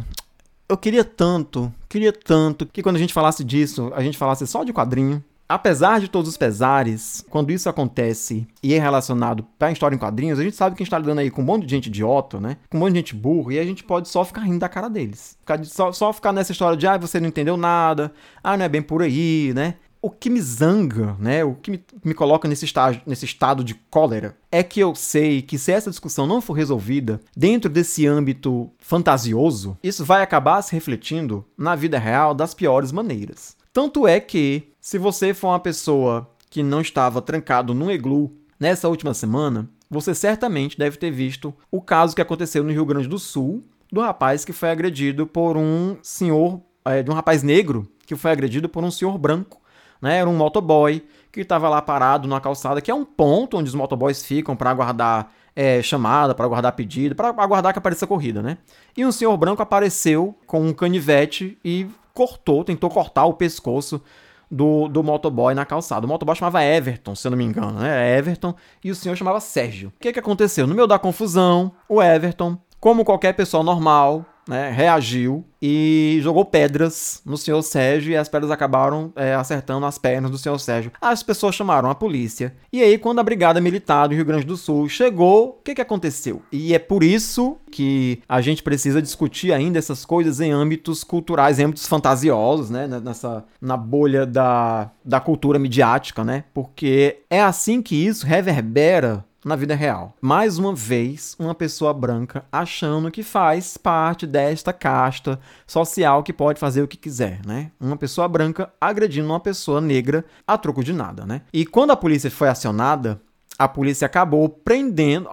Eu 0.69 0.77
queria 0.77 1.03
tanto, 1.03 1.73
queria 1.89 2.13
tanto 2.13 2.67
que 2.67 2.83
quando 2.83 2.95
a 2.95 2.99
gente 2.99 3.11
falasse 3.11 3.43
disso, 3.43 3.91
a 3.95 4.03
gente 4.03 4.17
falasse 4.17 4.45
só 4.45 4.63
de 4.63 4.71
quadrinho, 4.71 5.23
Apesar 5.51 5.99
de 5.99 6.07
todos 6.07 6.29
os 6.29 6.37
pesares, 6.37 7.25
quando 7.27 7.51
isso 7.51 7.67
acontece 7.67 8.47
e 8.61 8.75
é 8.75 8.79
relacionado 8.79 9.43
para 9.57 9.69
a 9.69 9.71
história 9.71 9.95
em 9.95 9.97
quadrinhos, 9.97 10.37
a 10.37 10.43
gente 10.43 10.55
sabe 10.55 10.75
que 10.75 10.83
a 10.83 10.85
gente 10.85 10.89
está 10.89 10.99
lidando 10.99 11.21
aí 11.21 11.31
com 11.31 11.41
um 11.41 11.45
monte 11.45 11.65
de 11.65 11.71
gente 11.71 11.87
idiota, 11.87 12.39
né? 12.39 12.57
Com 12.69 12.77
um 12.77 12.81
monte 12.81 12.93
de 12.93 12.99
gente 12.99 13.15
burra, 13.15 13.55
e 13.55 13.59
a 13.59 13.63
gente 13.63 13.83
pode 13.83 14.09
só 14.09 14.23
ficar 14.23 14.41
rindo 14.41 14.59
da 14.59 14.69
cara 14.69 14.87
deles. 14.87 15.35
Ficar, 15.39 15.65
só, 15.65 15.91
só 15.91 16.13
ficar 16.13 16.31
nessa 16.31 16.51
história 16.51 16.77
de, 16.77 16.85
ah, 16.85 16.99
você 16.99 17.19
não 17.19 17.29
entendeu 17.29 17.57
nada, 17.57 18.13
ah, 18.43 18.55
não 18.55 18.63
é 18.63 18.69
bem 18.69 18.83
por 18.83 19.01
aí, 19.01 19.51
né? 19.55 19.73
O 20.01 20.09
que 20.09 20.29
me 20.29 20.41
zanga, 20.41 21.15
né? 21.19 21.43
O 21.43 21.55
que 21.55 21.71
me, 21.71 21.83
me 22.03 22.13
coloca 22.13 22.47
nesse, 22.47 22.65
estágio, 22.65 23.01
nesse 23.05 23.25
estado 23.25 23.63
de 23.63 23.73
cólera 23.73 24.37
é 24.51 24.63
que 24.63 24.79
eu 24.79 24.95
sei 24.95 25.41
que 25.41 25.57
se 25.57 25.71
essa 25.71 25.89
discussão 25.89 26.25
não 26.25 26.41
for 26.41 26.53
resolvida 26.53 27.19
dentro 27.35 27.69
desse 27.69 28.07
âmbito 28.07 28.71
fantasioso, 28.79 29.77
isso 29.83 30.05
vai 30.05 30.21
acabar 30.21 30.61
se 30.61 30.73
refletindo 30.73 31.45
na 31.57 31.75
vida 31.75 31.99
real 31.99 32.33
das 32.33 32.53
piores 32.53 32.91
maneiras. 32.91 33.57
Tanto 33.73 34.07
é 34.07 34.19
que, 34.19 34.71
se 34.79 34.97
você 34.97 35.33
for 35.33 35.49
uma 35.49 35.59
pessoa 35.59 36.29
que 36.49 36.63
não 36.63 36.81
estava 36.81 37.21
trancado 37.21 37.73
num 37.73 37.91
iglu 37.91 38.31
nessa 38.59 38.87
última 38.87 39.13
semana, 39.13 39.69
você 39.89 40.15
certamente 40.15 40.77
deve 40.77 40.97
ter 40.97 41.11
visto 41.11 41.53
o 41.71 41.81
caso 41.81 42.15
que 42.15 42.21
aconteceu 42.21 42.63
no 42.63 42.71
Rio 42.71 42.85
Grande 42.85 43.07
do 43.07 43.19
Sul 43.19 43.63
do 43.91 44.01
rapaz 44.01 44.45
que 44.45 44.53
foi 44.53 44.69
agredido 44.69 45.25
por 45.25 45.57
um 45.57 45.97
senhor, 46.01 46.61
é, 46.85 47.01
de 47.01 47.09
um 47.09 47.13
rapaz 47.13 47.43
negro 47.43 47.89
que 48.05 48.15
foi 48.15 48.31
agredido 48.31 48.69
por 48.69 48.83
um 48.83 48.91
senhor 48.91 49.17
branco, 49.17 49.58
né? 50.01 50.17
Era 50.17 50.29
um 50.29 50.35
motoboy 50.35 51.05
que 51.31 51.41
estava 51.41 51.69
lá 51.69 51.81
parado 51.81 52.27
na 52.27 52.39
calçada, 52.39 52.81
que 52.81 52.89
é 52.89 52.95
um 52.95 53.05
ponto 53.05 53.57
onde 53.57 53.69
os 53.69 53.75
motoboys 53.75 54.23
ficam 54.23 54.55
para 54.55 54.69
aguardar 54.71 55.31
é, 55.55 55.81
chamada, 55.81 56.33
para 56.33 56.45
aguardar 56.45 56.73
pedido, 56.73 57.15
para 57.15 57.29
aguardar 57.29 57.73
que 57.73 57.79
apareça 57.79 58.05
a 58.05 58.07
corrida, 58.07 58.41
né? 58.41 58.57
E 58.95 59.05
um 59.05 59.11
senhor 59.11 59.35
branco 59.37 59.61
apareceu 59.61 60.35
com 60.47 60.61
um 60.61 60.73
canivete 60.73 61.57
e 61.63 61.87
cortou, 62.13 62.63
tentou 62.63 62.89
cortar 62.89 63.25
o 63.25 63.33
pescoço 63.33 64.01
do, 64.49 64.87
do 64.87 65.03
motoboy 65.03 65.53
na 65.53 65.65
calçada. 65.65 66.05
O 66.05 66.09
motoboy 66.09 66.35
chamava 66.35 66.63
Everton, 66.63 67.15
se 67.15 67.27
eu 67.27 67.31
não 67.31 67.37
me 67.37 67.43
engano, 67.43 67.79
né? 67.79 68.17
Everton, 68.17 68.55
e 68.83 68.89
o 68.89 68.95
senhor 68.95 69.15
chamava 69.15 69.39
Sérgio. 69.39 69.89
O 69.89 69.99
que, 69.99 70.13
que 70.13 70.19
aconteceu? 70.19 70.65
No 70.65 70.73
meio 70.73 70.87
da 70.87 70.97
confusão, 70.97 71.71
o 71.87 72.01
Everton, 72.01 72.57
como 72.79 73.05
qualquer 73.05 73.33
pessoa 73.33 73.63
normal, 73.63 74.25
né, 74.49 74.71
reagiu 74.71 75.45
e 75.61 76.19
jogou 76.23 76.43
pedras 76.43 77.21
no 77.23 77.37
senhor 77.37 77.61
Sérgio 77.61 78.11
e 78.11 78.17
as 78.17 78.27
pedras 78.27 78.49
acabaram 78.49 79.13
é, 79.15 79.35
acertando 79.35 79.85
as 79.85 79.99
pernas 79.99 80.31
do 80.31 80.39
senhor 80.39 80.57
Sérgio. 80.59 80.91
As 80.99 81.21
pessoas 81.21 81.53
chamaram 81.53 81.87
a 81.87 81.93
polícia. 81.93 82.55
E 82.73 82.81
aí, 82.81 82.97
quando 82.97 83.19
a 83.19 83.23
Brigada 83.23 83.61
Militar 83.61 84.07
do 84.07 84.15
Rio 84.15 84.25
Grande 84.25 84.45
do 84.45 84.57
Sul 84.57 84.89
chegou, 84.89 85.49
o 85.49 85.63
que, 85.63 85.75
que 85.75 85.81
aconteceu? 85.81 86.41
E 86.51 86.73
é 86.73 86.79
por 86.79 87.03
isso 87.03 87.57
que 87.71 88.23
a 88.27 88.41
gente 88.41 88.63
precisa 88.63 89.01
discutir 89.01 89.53
ainda 89.53 89.77
essas 89.77 90.03
coisas 90.03 90.39
em 90.39 90.51
âmbitos 90.51 91.03
culturais, 91.03 91.59
em 91.59 91.65
âmbitos 91.65 91.85
fantasiosos, 91.85 92.71
né? 92.71 92.87
Nessa, 92.87 93.45
na 93.61 93.77
bolha 93.77 94.25
da, 94.25 94.89
da 95.05 95.19
cultura 95.19 95.59
midiática, 95.59 96.23
né? 96.23 96.45
Porque 96.53 97.19
é 97.29 97.41
assim 97.41 97.83
que 97.83 97.95
isso 97.95 98.25
reverbera 98.25 99.23
na 99.43 99.55
vida 99.55 99.75
real. 99.75 100.15
Mais 100.21 100.57
uma 100.57 100.73
vez, 100.73 101.35
uma 101.39 101.55
pessoa 101.55 101.93
branca 101.93 102.45
achando 102.51 103.11
que 103.11 103.23
faz 103.23 103.77
parte 103.77 104.27
desta 104.27 104.73
casta 104.73 105.39
social 105.65 106.23
que 106.23 106.33
pode 106.33 106.59
fazer 106.59 106.81
o 106.81 106.87
que 106.87 106.97
quiser, 106.97 107.39
né? 107.45 107.71
Uma 107.79 107.97
pessoa 107.97 108.27
branca 108.27 108.71
agredindo 108.79 109.27
uma 109.27 109.39
pessoa 109.39 109.79
negra 109.79 110.25
a 110.45 110.57
troco 110.57 110.83
de 110.83 110.93
nada, 110.93 111.25
né? 111.25 111.41
E 111.53 111.65
quando 111.65 111.91
a 111.91 111.97
polícia 111.97 112.29
foi 112.29 112.49
acionada, 112.49 113.21
a 113.57 113.67
polícia 113.67 114.05
acabou 114.05 114.49
prendendo. 114.49 115.29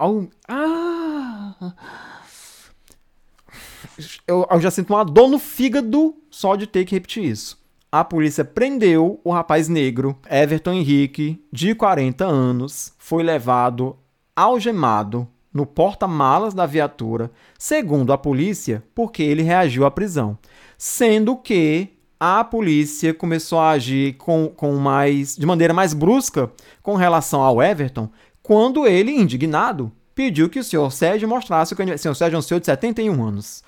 Ah! 0.47 1.73
Eu, 4.27 4.47
eu 4.49 4.61
já 4.61 4.69
sinto 4.69 4.93
uma 4.93 5.03
dor 5.03 5.27
no 5.27 5.39
fígado 5.39 6.15
só 6.29 6.55
de 6.55 6.67
ter 6.67 6.85
que 6.85 6.93
repetir 6.93 7.23
isso 7.23 7.66
a 7.91 8.03
polícia 8.03 8.43
prendeu 8.43 9.19
o 9.23 9.31
rapaz 9.31 9.67
negro, 9.69 10.17
Everton 10.29 10.73
Henrique, 10.73 11.41
de 11.51 11.73
40 11.73 12.25
anos, 12.25 12.93
foi 12.97 13.23
levado 13.23 13.95
algemado 14.35 15.27
no 15.53 15.65
porta-malas 15.65 16.53
da 16.53 16.65
viatura, 16.65 17.31
segundo 17.57 18.13
a 18.13 18.17
polícia, 18.17 18.83
porque 18.93 19.23
ele 19.23 19.41
reagiu 19.41 19.85
à 19.85 19.91
prisão. 19.91 20.37
Sendo 20.77 21.35
que 21.35 21.89
a 22.19 22.43
polícia 22.43 23.13
começou 23.13 23.59
a 23.59 23.71
agir 23.71 24.13
com, 24.17 24.49
com 24.49 24.75
mais, 24.75 25.35
de 25.35 25.45
maneira 25.45 25.73
mais 25.73 25.93
brusca 25.93 26.51
com 26.83 26.95
relação 26.95 27.41
ao 27.41 27.61
Everton, 27.61 28.09
quando 28.43 28.85
ele, 28.85 29.11
indignado, 29.11 29.91
pediu 30.13 30.49
que 30.49 30.59
o 30.59 30.63
senhor 30.63 30.91
Sérgio 30.91 31.27
mostrasse 31.27 31.73
o 31.73 31.75
canivete. 31.75 32.01
Senhor 32.01 32.15
Sérgio 32.15 32.35
é 32.35 32.39
um 32.39 32.41
senhor 32.41 32.59
de 32.59 32.65
71 32.65 33.23
anos. 33.23 33.63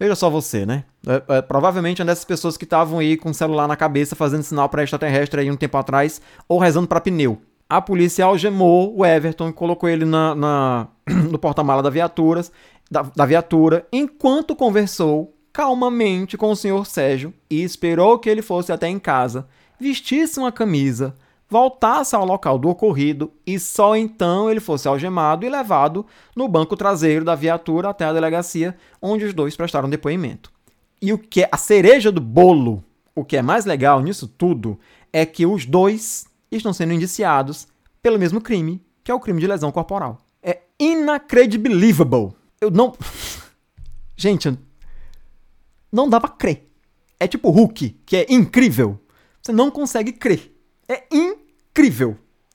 Veja 0.00 0.14
só 0.14 0.30
você, 0.30 0.64
né? 0.64 0.84
É, 1.06 1.36
é, 1.36 1.42
provavelmente 1.42 2.00
uma 2.00 2.06
dessas 2.06 2.24
pessoas 2.24 2.56
que 2.56 2.64
estavam 2.64 3.00
aí 3.00 3.18
com 3.18 3.28
o 3.28 3.34
celular 3.34 3.68
na 3.68 3.76
cabeça 3.76 4.16
fazendo 4.16 4.42
sinal 4.42 4.66
para 4.66 4.82
extraterrestre 4.82 5.42
aí 5.42 5.50
um 5.50 5.56
tempo 5.56 5.76
atrás, 5.76 6.22
ou 6.48 6.58
rezando 6.58 6.88
para 6.88 7.02
pneu. 7.02 7.42
A 7.68 7.82
polícia 7.82 8.24
algemou 8.24 8.96
o 8.96 9.04
Everton 9.04 9.50
e 9.50 9.52
colocou 9.52 9.90
ele 9.90 10.06
na, 10.06 10.34
na 10.34 10.88
no 11.30 11.38
porta-mala 11.38 11.82
da, 11.82 11.90
viaturas, 11.90 12.50
da, 12.90 13.02
da 13.14 13.26
viatura, 13.26 13.86
enquanto 13.92 14.56
conversou 14.56 15.36
calmamente 15.52 16.38
com 16.38 16.50
o 16.50 16.56
senhor 16.56 16.86
Sérgio 16.86 17.34
e 17.50 17.62
esperou 17.62 18.18
que 18.18 18.30
ele 18.30 18.40
fosse 18.40 18.72
até 18.72 18.88
em 18.88 18.98
casa, 18.98 19.46
vestisse 19.78 20.38
uma 20.38 20.50
camisa, 20.50 21.14
voltasse 21.50 22.14
ao 22.14 22.24
local 22.24 22.56
do 22.58 22.68
ocorrido 22.68 23.32
e 23.44 23.58
só 23.58 23.96
então 23.96 24.48
ele 24.48 24.60
fosse 24.60 24.86
algemado 24.86 25.44
e 25.44 25.48
levado 25.50 26.06
no 26.34 26.46
banco 26.46 26.76
traseiro 26.76 27.24
da 27.24 27.34
viatura 27.34 27.90
até 27.90 28.04
a 28.04 28.12
delegacia, 28.12 28.76
onde 29.02 29.24
os 29.24 29.34
dois 29.34 29.56
prestaram 29.56 29.90
depoimento. 29.90 30.52
E 31.02 31.12
o 31.12 31.18
que 31.18 31.42
é 31.42 31.48
a 31.50 31.56
cereja 31.56 32.12
do 32.12 32.20
bolo, 32.20 32.84
o 33.16 33.24
que 33.24 33.36
é 33.36 33.42
mais 33.42 33.64
legal 33.64 34.00
nisso 34.00 34.28
tudo, 34.28 34.78
é 35.12 35.26
que 35.26 35.44
os 35.44 35.66
dois 35.66 36.24
estão 36.52 36.72
sendo 36.72 36.92
indiciados 36.92 37.66
pelo 38.00 38.18
mesmo 38.18 38.40
crime, 38.40 38.80
que 39.02 39.10
é 39.10 39.14
o 39.14 39.20
crime 39.20 39.40
de 39.40 39.46
lesão 39.48 39.72
corporal. 39.72 40.20
É 40.40 40.60
inacredibilível. 40.78 42.32
Eu 42.60 42.70
não. 42.70 42.94
Gente, 44.16 44.56
não 45.90 46.08
dá 46.08 46.20
pra 46.20 46.30
crer. 46.30 46.70
É 47.18 47.26
tipo 47.26 47.50
Hulk, 47.50 48.00
que 48.06 48.16
é 48.16 48.26
incrível. 48.30 49.00
Você 49.42 49.52
não 49.52 49.70
consegue 49.70 50.12
crer. 50.12 50.54
É 50.88 51.04
incrível 51.10 51.39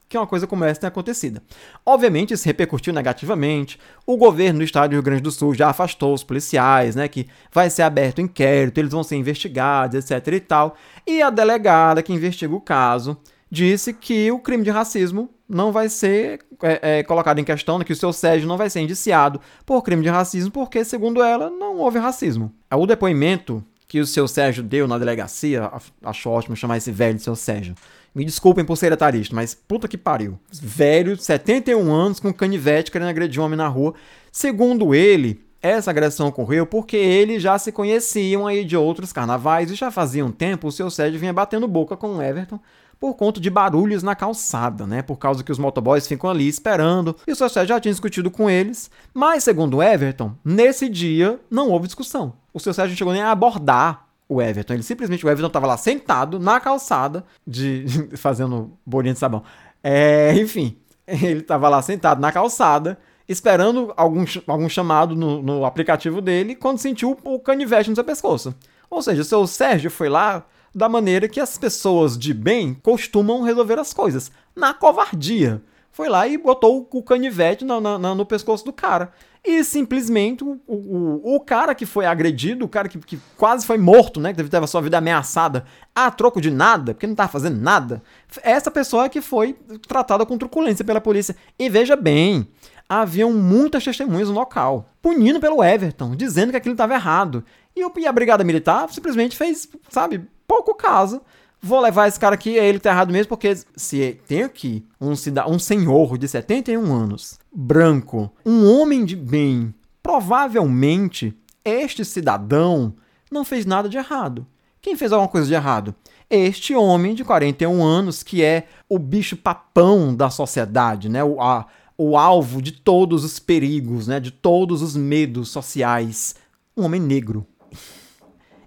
que 0.08 0.16
uma 0.16 0.26
coisa 0.26 0.46
como 0.46 0.64
essa 0.64 0.80
tenha 0.80 0.88
acontecido. 0.88 1.40
Obviamente, 1.84 2.32
isso 2.32 2.46
repercutiu 2.46 2.92
negativamente. 2.92 3.78
O 4.06 4.16
governo 4.16 4.60
do 4.60 4.64
estado 4.64 4.90
do 4.90 4.92
Rio 4.94 5.02
Grande 5.02 5.22
do 5.22 5.30
Sul 5.30 5.54
já 5.54 5.68
afastou 5.70 6.14
os 6.14 6.22
policiais, 6.22 6.94
né? 6.94 7.08
Que 7.08 7.26
vai 7.52 7.68
ser 7.70 7.82
aberto 7.82 8.20
inquérito, 8.20 8.78
eles 8.78 8.92
vão 8.92 9.02
ser 9.02 9.16
investigados, 9.16 10.10
etc 10.10 10.34
e 10.34 10.40
tal. 10.40 10.76
E 11.06 11.20
a 11.22 11.30
delegada 11.30 12.02
que 12.02 12.12
investiga 12.12 12.54
o 12.54 12.60
caso 12.60 13.16
disse 13.50 13.92
que 13.92 14.30
o 14.30 14.38
crime 14.38 14.64
de 14.64 14.70
racismo 14.70 15.30
não 15.48 15.70
vai 15.70 15.88
ser 15.88 16.40
é, 16.62 16.98
é, 16.98 17.02
colocado 17.04 17.38
em 17.38 17.44
questão, 17.44 17.78
né, 17.78 17.84
que 17.84 17.92
o 17.92 17.96
seu 17.96 18.12
Sérgio 18.12 18.48
não 18.48 18.56
vai 18.56 18.68
ser 18.68 18.80
indiciado 18.80 19.40
por 19.64 19.82
crime 19.82 20.02
de 20.02 20.08
racismo, 20.08 20.50
porque, 20.50 20.84
segundo 20.84 21.22
ela, 21.22 21.48
não 21.48 21.76
houve 21.76 21.98
racismo. 21.98 22.52
O 22.72 22.86
depoimento 22.86 23.64
que 23.86 24.00
o 24.00 24.06
seu 24.06 24.26
Sérgio 24.26 24.64
deu 24.64 24.88
na 24.88 24.98
delegacia, 24.98 25.70
acho 26.02 26.28
ótimo 26.28 26.56
chamar 26.56 26.78
esse 26.78 26.90
velho 26.90 27.16
de 27.16 27.22
seu 27.22 27.36
Sérgio. 27.36 27.74
Me 28.16 28.24
desculpem 28.24 28.64
por 28.64 28.76
ser 28.76 28.90
etarista, 28.92 29.36
mas 29.36 29.54
puta 29.54 29.86
que 29.86 29.98
pariu. 29.98 30.38
Velho, 30.50 31.18
71 31.18 31.92
anos, 31.92 32.18
com 32.18 32.32
canivete 32.32 32.90
querendo 32.90 33.10
agredir 33.10 33.42
um 33.42 33.44
homem 33.44 33.58
na 33.58 33.68
rua. 33.68 33.92
Segundo 34.32 34.94
ele, 34.94 35.44
essa 35.60 35.90
agressão 35.90 36.28
ocorreu 36.28 36.64
porque 36.64 36.96
eles 36.96 37.42
já 37.42 37.58
se 37.58 37.70
conheciam 37.70 38.46
aí 38.46 38.64
de 38.64 38.74
outros 38.74 39.12
carnavais 39.12 39.70
e 39.70 39.74
já 39.74 39.90
fazia 39.90 40.24
um 40.24 40.32
tempo 40.32 40.68
o 40.68 40.72
seu 40.72 40.88
Sérgio 40.88 41.20
vinha 41.20 41.30
batendo 41.30 41.68
boca 41.68 41.94
com 41.94 42.16
o 42.16 42.22
Everton 42.22 42.58
por 42.98 43.12
conta 43.16 43.38
de 43.38 43.50
barulhos 43.50 44.02
na 44.02 44.14
calçada, 44.14 44.86
né? 44.86 45.02
Por 45.02 45.18
causa 45.18 45.44
que 45.44 45.52
os 45.52 45.58
motoboys 45.58 46.08
ficam 46.08 46.30
ali 46.30 46.48
esperando 46.48 47.14
e 47.26 47.32
o 47.32 47.36
seu 47.36 47.50
Sérgio 47.50 47.74
já 47.74 47.80
tinha 47.80 47.92
discutido 47.92 48.30
com 48.30 48.48
eles. 48.48 48.90
Mas, 49.12 49.44
segundo 49.44 49.82
Everton, 49.82 50.34
nesse 50.42 50.88
dia 50.88 51.38
não 51.50 51.68
houve 51.68 51.86
discussão. 51.86 52.32
O 52.54 52.58
seu 52.58 52.72
Sérgio 52.72 52.92
não 52.92 52.96
chegou 52.96 53.12
nem 53.12 53.20
a 53.20 53.30
abordar 53.30 54.05
o 54.28 54.42
Everton. 54.42 54.74
Ele 54.74 54.82
simplesmente, 54.82 55.24
o 55.24 55.28
Everton 55.28 55.46
estava 55.48 55.66
lá 55.66 55.76
sentado 55.76 56.38
na 56.38 56.60
calçada, 56.60 57.24
de 57.46 57.86
fazendo 58.16 58.76
bolinha 58.84 59.14
de 59.14 59.20
sabão. 59.20 59.42
É, 59.82 60.34
enfim, 60.34 60.76
ele 61.06 61.40
estava 61.40 61.68
lá 61.68 61.80
sentado 61.82 62.20
na 62.20 62.32
calçada, 62.32 62.98
esperando 63.28 63.92
algum, 63.96 64.24
algum 64.46 64.68
chamado 64.68 65.14
no, 65.14 65.42
no 65.42 65.64
aplicativo 65.64 66.20
dele, 66.20 66.54
quando 66.54 66.78
sentiu 66.78 67.16
o 67.24 67.38
canivete 67.38 67.90
no 67.90 67.96
seu 67.96 68.04
pescoço. 68.04 68.54
Ou 68.90 69.02
seja, 69.02 69.22
o 69.22 69.24
seu 69.24 69.46
Sérgio 69.46 69.90
foi 69.90 70.08
lá, 70.08 70.46
da 70.74 70.90
maneira 70.90 71.26
que 71.26 71.40
as 71.40 71.56
pessoas 71.56 72.18
de 72.18 72.34
bem 72.34 72.74
costumam 72.74 73.42
resolver 73.42 73.78
as 73.78 73.94
coisas, 73.94 74.30
na 74.54 74.74
covardia. 74.74 75.62
Foi 75.90 76.06
lá 76.06 76.28
e 76.28 76.36
botou 76.36 76.86
o 76.92 77.02
canivete 77.02 77.64
no, 77.64 77.80
no, 77.80 78.14
no 78.14 78.26
pescoço 78.26 78.62
do 78.62 78.74
cara. 78.74 79.10
E 79.46 79.62
simplesmente 79.62 80.42
o, 80.42 80.60
o, 80.66 81.36
o 81.36 81.40
cara 81.40 81.72
que 81.72 81.86
foi 81.86 82.04
agredido, 82.04 82.64
o 82.64 82.68
cara 82.68 82.88
que, 82.88 82.98
que 82.98 83.16
quase 83.36 83.64
foi 83.64 83.78
morto, 83.78 84.18
né? 84.18 84.34
Que 84.34 84.42
teve 84.42 84.64
a 84.64 84.66
sua 84.66 84.80
vida 84.80 84.98
ameaçada 84.98 85.64
a 85.94 86.10
troco 86.10 86.40
de 86.40 86.50
nada, 86.50 86.92
porque 86.92 87.06
não 87.06 87.12
estava 87.12 87.30
fazendo 87.30 87.60
nada. 87.60 88.02
Essa 88.42 88.72
pessoa 88.72 89.08
que 89.08 89.20
foi 89.20 89.56
tratada 89.86 90.26
com 90.26 90.36
truculência 90.36 90.84
pela 90.84 91.00
polícia. 91.00 91.36
E 91.56 91.70
veja 91.70 91.94
bem, 91.94 92.48
haviam 92.88 93.32
muitas 93.32 93.84
testemunhas 93.84 94.28
no 94.28 94.34
local, 94.34 94.90
punindo 95.00 95.38
pelo 95.38 95.62
Everton, 95.62 96.16
dizendo 96.16 96.50
que 96.50 96.56
aquilo 96.56 96.74
estava 96.74 96.94
errado. 96.94 97.44
E 97.76 97.84
a 98.04 98.12
Brigada 98.12 98.42
Militar 98.42 98.88
simplesmente 98.90 99.36
fez, 99.36 99.68
sabe, 99.88 100.26
pouco 100.48 100.74
caso 100.74 101.22
vou 101.60 101.80
levar 101.80 102.08
esse 102.08 102.18
cara 102.18 102.34
aqui, 102.34 102.58
é 102.58 102.66
ele 102.66 102.78
tá 102.78 102.90
errado 102.90 103.12
mesmo, 103.12 103.28
porque 103.28 103.56
se 103.76 104.18
tem 104.26 104.42
aqui 104.42 104.84
um, 105.00 105.12
um 105.12 105.58
senhor 105.58 106.18
de 106.18 106.28
71 106.28 106.92
anos, 106.92 107.38
branco, 107.52 108.30
um 108.44 108.70
homem 108.70 109.04
de 109.04 109.16
bem, 109.16 109.74
provavelmente 110.02 111.36
este 111.64 112.04
cidadão 112.04 112.94
não 113.30 113.44
fez 113.44 113.66
nada 113.66 113.88
de 113.88 113.96
errado. 113.96 114.46
Quem 114.80 114.96
fez 114.96 115.12
alguma 115.12 115.28
coisa 115.28 115.48
de 115.48 115.54
errado? 115.54 115.94
Este 116.30 116.74
homem 116.74 117.14
de 117.14 117.24
41 117.24 117.84
anos, 117.84 118.22
que 118.22 118.42
é 118.42 118.68
o 118.88 118.98
bicho 118.98 119.36
papão 119.36 120.14
da 120.14 120.30
sociedade, 120.30 121.08
né? 121.08 121.24
O, 121.24 121.40
a, 121.40 121.66
o 121.98 122.16
alvo 122.16 122.62
de 122.62 122.70
todos 122.70 123.24
os 123.24 123.40
perigos, 123.40 124.06
né? 124.06 124.20
De 124.20 124.30
todos 124.30 124.82
os 124.82 124.96
medos 124.96 125.48
sociais. 125.48 126.36
Um 126.76 126.84
homem 126.84 127.00
negro 127.00 127.44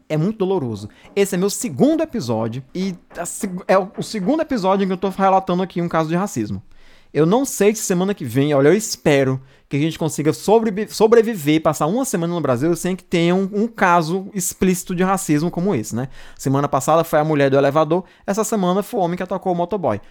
é 0.10 0.18
muito 0.18 0.40
doloroso. 0.40 0.90
Esse 1.16 1.36
é 1.36 1.38
meu 1.38 1.52
segundo 1.52 2.02
episódio 2.02 2.64
e 2.74 2.96
é 3.68 3.78
o 3.78 4.02
segundo 4.02 4.42
episódio 4.42 4.84
em 4.84 4.88
que 4.88 4.94
eu 4.94 4.98
tô 4.98 5.10
relatando 5.10 5.62
aqui 5.62 5.82
um 5.82 5.88
caso 5.88 6.10
de 6.10 6.16
racismo. 6.16 6.62
Eu 7.14 7.26
não 7.26 7.46
sei 7.46 7.74
se 7.74 7.84
semana 7.84 8.14
que 8.14 8.26
vem, 8.26 8.54
olha, 8.54 8.68
eu 8.68 8.74
espero 8.74 9.42
que 9.68 9.78
a 9.78 9.80
gente 9.80 9.98
consiga 9.98 10.34
sobre, 10.34 10.88
sobreviver, 10.88 11.62
passar 11.62 11.86
uma 11.86 12.06
semana 12.06 12.34
no 12.34 12.42
Brasil 12.42 12.76
sem 12.76 12.96
que 12.96 13.04
tenha 13.04 13.34
um, 13.34 13.50
um, 13.52 13.68
caso 13.68 14.28
explícito 14.34 14.96
de 14.96 15.04
racismo 15.04 15.50
como 15.50 15.74
esse, 15.74 15.96
né? 15.96 16.08
Semana 16.38 16.68
passada 16.68 17.04
foi 17.04 17.20
a 17.20 17.24
mulher 17.24 17.50
do 17.50 17.58
elevador, 17.58 18.04
essa 18.28 18.44
semana 18.44 18.84
foi 18.84 19.00
o 19.00 19.04
homem 19.04 19.18
que 19.18 19.24
atacou 19.24 19.54
o 19.54 19.56
motoboy. 19.56 20.02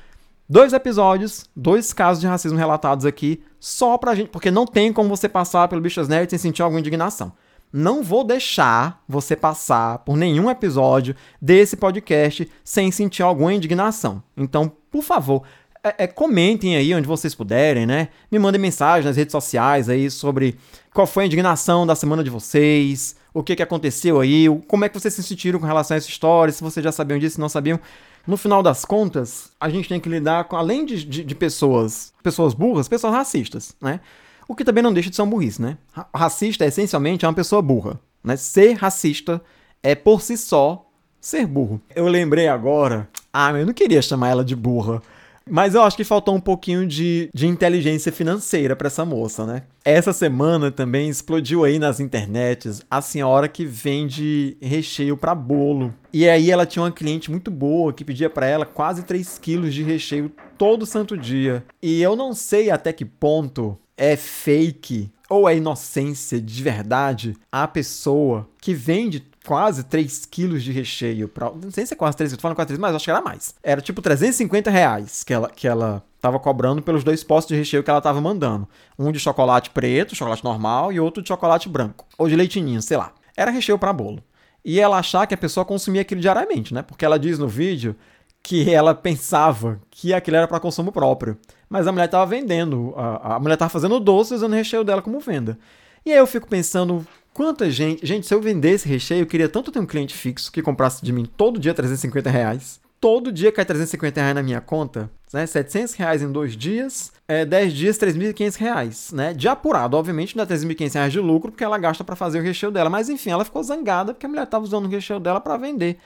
Dois 0.49 0.73
episódios, 0.73 1.45
dois 1.55 1.93
casos 1.93 2.21
de 2.21 2.27
racismo 2.27 2.59
relatados 2.59 3.05
aqui, 3.05 3.43
só 3.61 3.99
pra 3.99 4.15
gente, 4.15 4.31
porque 4.31 4.51
não 4.51 4.67
tem 4.67 4.93
como 4.93 5.09
você 5.09 5.29
passar 5.29 5.69
pelo 5.69 5.81
Bichas 5.81 6.09
Nerd 6.09 6.31
sem 6.31 6.39
sentir 6.39 6.63
alguma 6.63 6.81
indignação 6.81 7.33
não 7.73 8.03
vou 8.03 8.25
deixar 8.25 9.03
você 9.09 9.37
passar 9.37 9.99
por 9.99 10.17
nenhum 10.17 10.51
episódio 10.51 11.15
desse 11.41 11.77
podcast 11.77 12.51
sem 12.65 12.91
sentir 12.91 13.23
alguma 13.23 13.53
indignação. 13.53 14.23
Então, 14.37 14.73
por 14.91 15.03
favor, 15.03 15.43
é, 15.83 16.05
é, 16.05 16.07
comentem 16.07 16.77
aí 16.77 16.95
onde 16.95 17.07
vocês 17.07 17.35
puderem, 17.35 17.87
né? 17.87 18.09
Me 18.31 18.39
mandem 18.39 18.61
mensagem 18.61 19.07
nas 19.07 19.17
redes 19.17 19.33
sociais 19.33 19.89
aí 19.89 20.11
sobre 20.11 20.57
qual 20.93 21.07
foi 21.07 21.25
a 21.25 21.27
indignação 21.27 21.87
da 21.87 21.95
semana 21.95 22.25
de 22.25 22.31
vocês, 22.31 23.17
o 23.33 23.43
que, 23.43 23.55
que 23.55 23.63
aconteceu 23.63 24.21
aí, 24.21 24.47
como 24.67 24.85
é 24.85 24.89
que 24.89 24.99
vocês 24.99 25.15
se 25.15 25.23
sentiram 25.23 25.61
com 25.61 25.67
relação 25.67 25.95
a 25.95 25.99
essa 25.99 26.09
história, 26.09 26.53
se 26.53 26.63
vocês 26.63 26.83
já 26.83 26.93
sabiam 26.93 27.19
disso, 27.19 27.41
não 27.41 27.49
sabiam. 27.49 27.79
No 28.27 28.37
final 28.37 28.63
das 28.63 28.85
contas, 28.85 29.53
a 29.59 29.71
gente 29.71 29.89
tem 29.89 30.01
que 30.01 30.09
lidar 30.09 30.45
com, 30.45 30.57
além 30.57 30.85
de, 30.85 31.03
de, 31.05 31.25
de 31.25 31.35
pessoas, 31.35 32.13
pessoas 32.23 32.53
burras, 32.53 32.89
pessoas 32.89 33.15
racistas, 33.15 33.75
né? 33.81 34.01
O 34.49 34.55
que 34.55 34.65
também 34.65 34.83
não 34.83 34.95
deixa 34.95 35.11
de 35.11 35.17
ser 35.17 35.21
um 35.21 35.29
burrice, 35.29 35.61
né? 35.61 35.77
Racista, 36.15 36.65
essencialmente, 36.65 37.27
é 37.27 37.29
uma 37.29 37.35
pessoa 37.35 37.61
burra. 37.61 38.01
Né? 38.25 38.35
Ser 38.35 38.73
racista 38.73 39.43
é, 39.83 39.95
por 39.95 40.23
si 40.23 40.39
só, 40.39 40.87
ser 41.21 41.47
burro. 41.47 41.79
Eu 41.95 42.09
lembrei 42.09 42.49
agora. 42.49 43.07
Ah, 43.31 43.53
eu 43.53 43.67
não 43.67 43.75
queria 43.75 44.01
chamar 44.01 44.31
ela 44.31 44.45
de 44.45 44.57
burra. 44.57 45.03
Mas 45.51 45.75
eu 45.75 45.83
acho 45.83 45.97
que 45.97 46.05
faltou 46.05 46.35
um 46.35 46.41
pouquinho 46.41 46.87
de, 46.87 47.29
de 47.35 47.47
inteligência 47.47 48.13
financeira 48.13 48.77
para 48.77 48.89
essa 48.89 49.05
moça, 49.05 49.47
né? 49.47 49.63
Essa 49.85 50.13
semana 50.13 50.71
também 50.71 51.09
explodiu 51.09 51.65
aí 51.65 51.79
nas 51.79 52.01
internets 52.01 52.83
a 52.91 53.01
senhora 53.01 53.49
que 53.49 53.65
vende 53.65 54.57
recheio 54.61 55.17
para 55.17 55.35
bolo. 55.35 55.95
E 56.13 56.29
aí 56.29 56.51
ela 56.51 56.67
tinha 56.67 56.83
uma 56.83 56.93
cliente 56.93 57.31
muito 57.31 57.51
boa 57.51 57.93
que 57.93 58.05
pedia 58.05 58.29
para 58.29 58.47
ela 58.47 58.67
quase 58.67 59.03
3 59.03 59.39
quilos 59.39 59.73
de 59.73 59.83
recheio 59.83 60.31
todo 60.57 60.85
santo 60.85 61.17
dia. 61.17 61.65
E 61.83 62.03
eu 62.03 62.15
não 62.17 62.35
sei 62.35 62.71
até 62.71 62.93
que 62.93 63.05
ponto 63.05 63.79
é 63.97 64.17
fake 64.17 65.11
ou 65.29 65.49
é 65.49 65.57
inocência 65.57 66.41
de 66.41 66.63
verdade 66.63 67.37
a 67.53 67.69
pessoa 67.69 68.49
que 68.61 68.73
vende 68.73 69.21
quase 69.49 69.83
3 69.83 70.27
quilos 70.27 70.63
de 70.63 70.71
recheio 70.71 71.27
pra... 71.27 71.51
Não 71.51 71.71
sei 71.71 71.87
se 71.87 71.95
é 71.95 71.97
quase 71.97 72.15
3, 72.19 72.33
eu 72.33 72.37
tô 72.37 72.43
falando 72.43 72.55
quase 72.55 72.67
3, 72.67 72.79
mas 72.79 72.95
acho 72.95 73.07
que 73.07 73.11
era 73.11 73.23
mais. 73.23 73.55
Era 73.63 73.81
tipo 73.81 74.03
350 74.03 74.71
reais 74.71 75.25
que 75.25 75.33
ela, 75.33 75.49
que 75.49 75.67
ela 75.67 76.05
tava 76.21 76.39
cobrando 76.39 76.83
pelos 76.83 77.03
dois 77.03 77.25
postos 77.25 77.55
de 77.55 77.59
recheio 77.59 77.83
que 77.83 77.89
ela 77.89 78.03
tava 78.03 78.21
mandando. 78.21 78.69
Um 78.99 79.11
de 79.11 79.19
chocolate 79.19 79.71
preto, 79.71 80.15
chocolate 80.15 80.45
normal, 80.45 80.93
e 80.93 81.01
outro 81.01 81.23
de 81.23 81.29
chocolate 81.29 81.67
branco. 81.67 82.05
Ou 82.19 82.29
de 82.29 82.37
leitinho, 82.37 82.83
sei 82.83 82.99
lá. 82.99 83.11
Era 83.35 83.51
recheio 83.51 83.79
para 83.79 83.91
bolo. 83.91 84.23
E 84.63 84.79
ela 84.79 84.99
achar 84.99 85.27
que 85.27 85.33
a 85.33 85.39
pessoa 85.39 85.65
consumia 85.65 86.03
aquilo 86.03 86.21
diariamente, 86.21 86.75
né? 86.75 86.83
Porque 86.83 87.07
ela 87.07 87.19
diz 87.19 87.39
no 87.39 87.49
vídeo 87.49 87.97
que 88.43 88.71
ela 88.71 88.95
pensava 88.95 89.81
que 89.91 90.13
aquilo 90.13 90.37
era 90.37 90.47
para 90.47 90.61
consumo 90.61 90.93
próprio. 90.93 91.39
Mas 91.71 91.87
a 91.87 91.93
mulher 91.93 92.05
estava 92.05 92.27
vendendo, 92.27 92.93
a, 92.99 93.37
a 93.37 93.41
mulher 93.41 93.55
estava 93.55 93.71
fazendo 93.71 93.99
doce 93.99 94.35
usando 94.35 94.53
o 94.53 94.57
recheio 94.57 94.85
dela 94.85 95.01
como 95.01 95.19
venda. 95.21 95.59
E 96.05 96.13
aí 96.13 96.19
eu 96.19 96.27
fico 96.27 96.47
pensando, 96.47 97.07
quanta 97.39 97.71
gente. 97.71 98.05
Gente, 98.05 98.27
se 98.27 98.35
eu 98.35 98.41
vendesse 98.41 98.89
recheio, 98.89 99.23
eu 99.23 99.27
queria 99.27 99.49
tanto 99.49 99.71
ter 99.71 99.79
um 99.79 99.87
cliente 99.87 100.13
fixo 100.13 100.51
que 100.51 100.61
comprasse 100.61 101.05
de 101.05 101.13
mim 101.13 101.25
todo 101.25 101.61
dia 101.61 101.73
350 101.73 102.29
reais. 102.29 102.81
Todo 103.01 103.31
dia 103.31 103.53
cai 103.53 103.65
350 103.65 104.21
reais 104.21 104.35
na 104.35 104.43
minha 104.43 104.61
conta, 104.61 105.09
né? 105.33 105.47
700 105.47 105.95
reais 105.95 106.21
em 106.21 106.33
dois 106.33 106.57
dias, 106.57 107.13
é, 107.29 107.45
10 107.45 107.73
dias, 107.73 107.97
3.500 107.97 108.57
reais, 108.57 109.13
né? 109.13 109.33
De 109.33 109.47
apurado, 109.47 109.97
obviamente, 109.97 110.37
não 110.37 110.43
é 110.43 110.47
3.500 110.49 110.95
reais 110.95 111.13
de 111.13 111.21
lucro, 111.21 111.53
porque 111.53 111.63
ela 111.63 111.79
gasta 111.79 112.03
para 112.03 112.17
fazer 112.17 112.41
o 112.41 112.43
recheio 112.43 112.73
dela. 112.73 112.91
Mas 112.91 113.09
enfim, 113.09 113.31
ela 113.31 113.45
ficou 113.45 113.63
zangada 113.63 114.13
porque 114.13 114.27
a 114.27 114.29
mulher 114.29 114.43
estava 114.43 114.65
usando 114.65 114.87
o 114.87 114.89
recheio 114.89 115.21
dela 115.21 115.41
para 115.41 115.57
vender. 115.57 115.97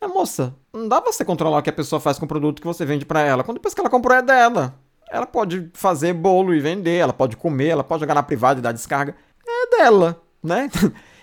Mas 0.00 0.10
moça, 0.10 0.54
não 0.72 0.88
dá 0.88 1.02
pra 1.02 1.12
você 1.12 1.22
controlar 1.22 1.58
o 1.58 1.62
que 1.62 1.68
a 1.68 1.72
pessoa 1.72 2.00
faz 2.00 2.18
com 2.18 2.24
o 2.24 2.28
produto 2.28 2.62
que 2.62 2.66
você 2.66 2.86
vende 2.86 3.04
para 3.04 3.20
ela. 3.20 3.44
Quando 3.44 3.58
depois 3.58 3.74
que 3.74 3.80
ela 3.80 3.90
comprou 3.90 4.16
é 4.16 4.22
dela. 4.22 4.74
Ela 5.10 5.26
pode 5.26 5.70
fazer 5.74 6.14
bolo 6.14 6.54
e 6.54 6.60
vender, 6.60 6.96
ela 6.96 7.12
pode 7.12 7.36
comer, 7.36 7.68
ela 7.68 7.84
pode 7.84 8.00
jogar 8.00 8.14
na 8.14 8.22
privada 8.22 8.58
e 8.58 8.62
dar 8.62 8.72
descarga. 8.72 9.14
É 9.46 9.76
dela, 9.76 10.22
né? 10.42 10.70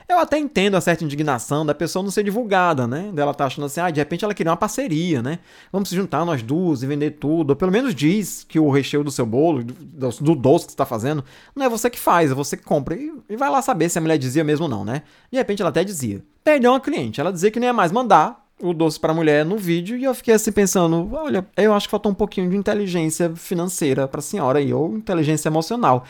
Eu 0.08 0.20
até 0.20 0.38
entendo 0.38 0.76
a 0.76 0.82
certa 0.82 1.04
indignação 1.04 1.66
da 1.66 1.74
pessoa 1.74 2.04
não 2.04 2.12
ser 2.12 2.24
divulgada, 2.24 2.86
né? 2.86 3.10
Dela 3.12 3.34
tá 3.34 3.46
achando 3.46 3.66
assim, 3.66 3.80
ah, 3.82 3.90
de 3.90 4.00
repente 4.00 4.24
ela 4.24 4.36
queria 4.36 4.52
uma 4.52 4.58
parceria, 4.58 5.20
né? 5.20 5.40
Vamos 5.72 5.90
se 5.90 5.96
juntar 5.96 6.24
nós 6.24 6.44
duas 6.44 6.84
e 6.84 6.86
vender 6.86 7.12
tudo. 7.12 7.50
Ou 7.50 7.56
pelo 7.56 7.72
menos 7.72 7.96
diz 7.96 8.44
que 8.48 8.60
o 8.60 8.70
recheio 8.70 9.04
do 9.04 9.10
seu 9.10 9.26
bolo, 9.26 9.64
do, 9.64 10.10
do 10.10 10.36
doce 10.36 10.68
que 10.68 10.74
você 10.74 10.78
tá 10.78 10.86
fazendo, 10.86 11.26
não 11.56 11.66
é 11.66 11.70
você 11.70 11.90
que 11.90 11.98
faz, 11.98 12.30
é 12.30 12.36
você 12.36 12.56
que 12.56 12.64
compra. 12.64 12.96
E, 12.96 13.12
e 13.28 13.36
vai 13.36 13.50
lá 13.50 13.64
saber 13.64 13.90
se 13.90 13.98
a 13.98 14.02
mulher 14.02 14.20
dizia 14.20 14.44
mesmo 14.44 14.66
ou 14.66 14.70
não, 14.70 14.86
né? 14.86 15.02
De 15.32 15.40
repente 15.40 15.64
ela 15.64 15.70
até 15.70 15.84
dizia. 15.84 16.24
Perdeu 16.44 16.72
uma 16.72 16.80
cliente, 16.80 17.20
ela 17.20 17.34
dizia 17.34 17.50
que 17.50 17.60
não 17.60 17.66
ia 17.66 17.74
mais 17.74 17.92
mandar, 17.92 18.46
o 18.62 18.74
doce 18.74 19.00
para 19.00 19.12
a 19.12 19.16
mulher 19.16 19.44
no 19.44 19.58
vídeo 19.58 19.98
e 19.98 20.04
eu 20.04 20.14
fiquei 20.14 20.34
assim 20.34 20.52
pensando, 20.52 21.10
olha, 21.14 21.46
eu 21.58 21.74
acho 21.74 21.88
que 21.88 21.92
faltou 21.92 22.12
um 22.12 22.16
pouquinho 22.16 22.50
de 22.50 22.56
inteligência 22.56 23.36
financeira 23.36 24.08
para 24.08 24.20
a 24.20 24.24
senhora 24.24 24.60
aí, 24.60 24.74
ou 24.74 24.96
inteligência 24.96 25.50
emocional. 25.50 26.06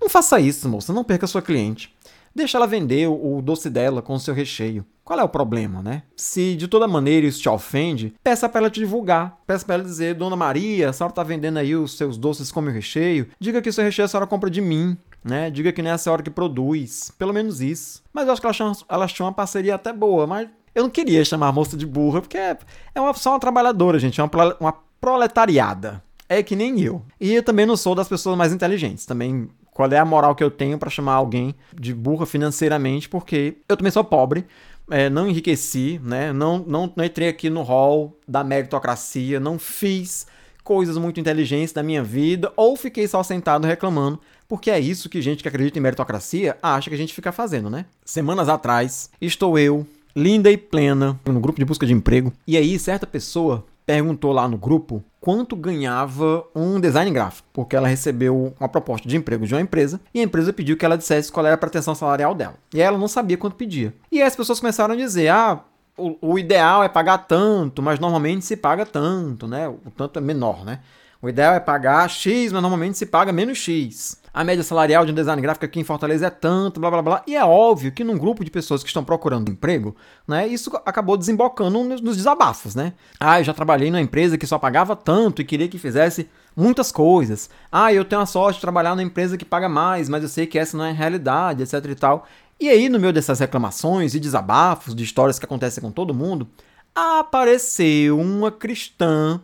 Não 0.00 0.08
faça 0.08 0.40
isso, 0.40 0.66
moça, 0.68 0.92
não 0.94 1.04
perca 1.04 1.26
sua 1.26 1.42
cliente. 1.42 1.94
Deixa 2.34 2.58
ela 2.58 2.66
vender 2.66 3.08
o 3.08 3.40
doce 3.42 3.68
dela 3.68 4.00
com 4.00 4.14
o 4.14 4.20
seu 4.20 4.34
recheio. 4.34 4.84
Qual 5.04 5.18
é 5.18 5.24
o 5.24 5.28
problema, 5.28 5.82
né? 5.82 6.04
Se 6.14 6.54
de 6.54 6.68
toda 6.68 6.86
maneira 6.86 7.26
isso 7.26 7.42
te 7.42 7.48
ofende, 7.48 8.14
peça 8.22 8.48
para 8.48 8.60
ela 8.60 8.70
te 8.70 8.78
divulgar. 8.78 9.38
Peça 9.46 9.64
para 9.64 9.74
ela 9.74 9.84
dizer, 9.84 10.14
Dona 10.14 10.36
Maria, 10.36 10.90
a 10.90 10.92
senhora 10.92 11.10
está 11.10 11.24
vendendo 11.24 11.58
aí 11.58 11.74
os 11.74 11.96
seus 11.96 12.16
doces 12.16 12.52
com 12.52 12.60
meu 12.60 12.72
recheio. 12.72 13.26
Diga 13.40 13.60
que 13.60 13.72
seu 13.72 13.82
recheio 13.82 14.06
a 14.06 14.08
senhora 14.08 14.26
compra 14.26 14.48
de 14.48 14.60
mim. 14.60 14.96
Né? 15.24 15.50
Diga 15.50 15.72
que 15.72 15.82
não 15.82 15.90
é 15.90 15.94
a 15.94 15.98
senhora 15.98 16.22
que 16.22 16.30
produz. 16.30 17.10
Pelo 17.18 17.32
menos 17.32 17.60
isso. 17.60 18.02
Mas 18.12 18.26
eu 18.26 18.32
acho 18.32 18.40
que 18.40 18.46
elas 18.88 19.12
tinham 19.12 19.26
uma 19.26 19.34
parceria 19.34 19.74
até 19.74 19.92
boa, 19.92 20.26
mas 20.26 20.48
eu 20.74 20.84
não 20.84 20.90
queria 20.90 21.24
chamar 21.24 21.48
a 21.48 21.52
moça 21.52 21.76
de 21.76 21.84
burra, 21.84 22.20
porque 22.20 22.38
é, 22.38 22.56
é 22.94 23.00
uma, 23.00 23.12
só 23.14 23.30
uma 23.30 23.40
trabalhadora, 23.40 23.98
gente, 23.98 24.20
é 24.20 24.24
uma, 24.24 24.56
uma 24.60 24.74
proletariada. 25.00 26.02
É 26.28 26.44
que 26.44 26.54
nem 26.54 26.80
eu. 26.80 27.02
E 27.20 27.34
eu 27.34 27.42
também 27.42 27.66
não 27.66 27.76
sou 27.76 27.92
das 27.92 28.08
pessoas 28.08 28.38
mais 28.38 28.52
inteligentes. 28.52 29.04
Também, 29.04 29.48
qual 29.80 29.90
é 29.90 29.96
a 29.96 30.04
moral 30.04 30.34
que 30.34 30.44
eu 30.44 30.50
tenho 30.50 30.76
para 30.76 30.90
chamar 30.90 31.14
alguém 31.14 31.54
de 31.74 31.94
burra 31.94 32.26
financeiramente? 32.26 33.08
Porque 33.08 33.56
eu 33.66 33.78
também 33.78 33.90
sou 33.90 34.04
pobre, 34.04 34.44
é, 34.90 35.08
não 35.08 35.26
enriqueci, 35.26 35.98
né? 36.04 36.34
Não, 36.34 36.58
não, 36.58 36.92
não 36.94 37.02
entrei 37.02 37.28
aqui 37.28 37.48
no 37.48 37.62
hall 37.62 38.14
da 38.28 38.44
meritocracia, 38.44 39.40
não 39.40 39.58
fiz 39.58 40.26
coisas 40.62 40.98
muito 40.98 41.18
inteligentes 41.18 41.72
da 41.72 41.82
minha 41.82 42.02
vida, 42.02 42.52
ou 42.58 42.76
fiquei 42.76 43.08
só 43.08 43.22
sentado 43.22 43.66
reclamando, 43.66 44.20
porque 44.46 44.70
é 44.70 44.78
isso 44.78 45.08
que 45.08 45.22
gente 45.22 45.42
que 45.42 45.48
acredita 45.48 45.78
em 45.78 45.82
meritocracia 45.82 46.58
acha 46.62 46.90
que 46.90 46.94
a 46.94 46.98
gente 46.98 47.14
fica 47.14 47.32
fazendo, 47.32 47.70
né? 47.70 47.86
Semanas 48.04 48.50
atrás, 48.50 49.10
estou 49.18 49.58
eu 49.58 49.86
linda 50.14 50.50
e 50.50 50.58
plena 50.58 51.18
no 51.24 51.40
grupo 51.40 51.58
de 51.58 51.64
busca 51.64 51.86
de 51.86 51.94
emprego. 51.94 52.34
E 52.46 52.58
aí, 52.58 52.78
certa 52.78 53.06
pessoa 53.06 53.64
perguntou 53.90 54.30
lá 54.30 54.46
no 54.46 54.56
grupo 54.56 55.02
quanto 55.20 55.56
ganhava 55.56 56.44
um 56.54 56.78
design 56.78 57.10
gráfico, 57.10 57.48
porque 57.52 57.74
ela 57.74 57.88
recebeu 57.88 58.54
uma 58.60 58.68
proposta 58.68 59.08
de 59.08 59.16
emprego 59.16 59.44
de 59.44 59.52
uma 59.52 59.60
empresa 59.60 60.00
e 60.14 60.20
a 60.20 60.22
empresa 60.22 60.52
pediu 60.52 60.76
que 60.76 60.84
ela 60.84 60.96
dissesse 60.96 61.32
qual 61.32 61.44
era 61.44 61.56
a 61.56 61.58
pretensão 61.58 61.92
salarial 61.92 62.32
dela. 62.32 62.54
E 62.72 62.80
ela 62.80 62.96
não 62.96 63.08
sabia 63.08 63.36
quanto 63.36 63.56
pedia. 63.56 63.92
E 64.12 64.22
aí 64.22 64.28
as 64.28 64.36
pessoas 64.36 64.60
começaram 64.60 64.94
a 64.94 64.96
dizer: 64.96 65.26
ah, 65.26 65.58
o, 65.98 66.16
o, 66.22 66.38
ideal 66.38 66.84
é 66.84 66.88
pagar 66.88 67.18
tanto, 67.18 67.82
mas 67.82 67.98
normalmente 67.98 68.44
se 68.44 68.56
paga 68.56 68.86
tanto, 68.86 69.48
né? 69.48 69.68
O 69.68 69.90
tanto 69.90 70.20
é 70.20 70.22
menor, 70.22 70.64
né? 70.64 70.78
O 71.20 71.28
ideal 71.28 71.52
é 71.52 71.58
pagar 71.58 72.08
X, 72.08 72.52
mas 72.52 72.62
normalmente 72.62 72.96
se 72.96 73.06
paga 73.06 73.32
menos 73.32 73.58
X. 73.58 74.19
A 74.32 74.44
média 74.44 74.62
salarial 74.62 75.04
de 75.04 75.10
um 75.10 75.14
design 75.14 75.42
gráfico 75.42 75.64
aqui 75.64 75.80
em 75.80 75.84
Fortaleza 75.84 76.26
é 76.26 76.30
tanto, 76.30 76.78
blá 76.78 76.90
blá 76.90 77.02
blá. 77.02 77.22
E 77.26 77.34
é 77.34 77.44
óbvio 77.44 77.90
que 77.90 78.04
num 78.04 78.16
grupo 78.16 78.44
de 78.44 78.50
pessoas 78.50 78.82
que 78.82 78.88
estão 78.88 79.02
procurando 79.02 79.50
emprego, 79.50 79.96
né, 80.26 80.46
isso 80.46 80.70
acabou 80.86 81.16
desembocando 81.16 81.82
nos, 81.82 82.16
desabafos, 82.16 82.74
né? 82.74 82.92
Ah, 83.18 83.40
eu 83.40 83.44
já 83.44 83.52
trabalhei 83.52 83.90
numa 83.90 84.00
empresa 84.00 84.38
que 84.38 84.46
só 84.46 84.58
pagava 84.58 84.94
tanto 84.94 85.42
e 85.42 85.44
queria 85.44 85.68
que 85.68 85.78
fizesse 85.78 86.28
muitas 86.56 86.92
coisas. 86.92 87.50
Ah, 87.72 87.92
eu 87.92 88.04
tenho 88.04 88.22
a 88.22 88.26
sorte 88.26 88.56
de 88.56 88.60
trabalhar 88.60 88.90
numa 88.90 89.02
empresa 89.02 89.36
que 89.36 89.44
paga 89.44 89.68
mais, 89.68 90.08
mas 90.08 90.22
eu 90.22 90.28
sei 90.28 90.46
que 90.46 90.58
essa 90.58 90.76
não 90.76 90.84
é 90.84 90.90
a 90.90 90.94
realidade, 90.94 91.62
etc 91.62 91.84
e 91.86 91.94
tal. 91.94 92.26
E 92.60 92.68
aí, 92.68 92.88
no 92.88 93.00
meio 93.00 93.12
dessas 93.12 93.40
reclamações 93.40 94.14
e 94.14 94.20
desabafos 94.20 94.94
de 94.94 95.02
histórias 95.02 95.38
que 95.38 95.44
acontecem 95.46 95.82
com 95.82 95.90
todo 95.90 96.14
mundo, 96.14 96.46
apareceu 96.94 98.18
uma 98.18 98.50
cristã 98.50 99.40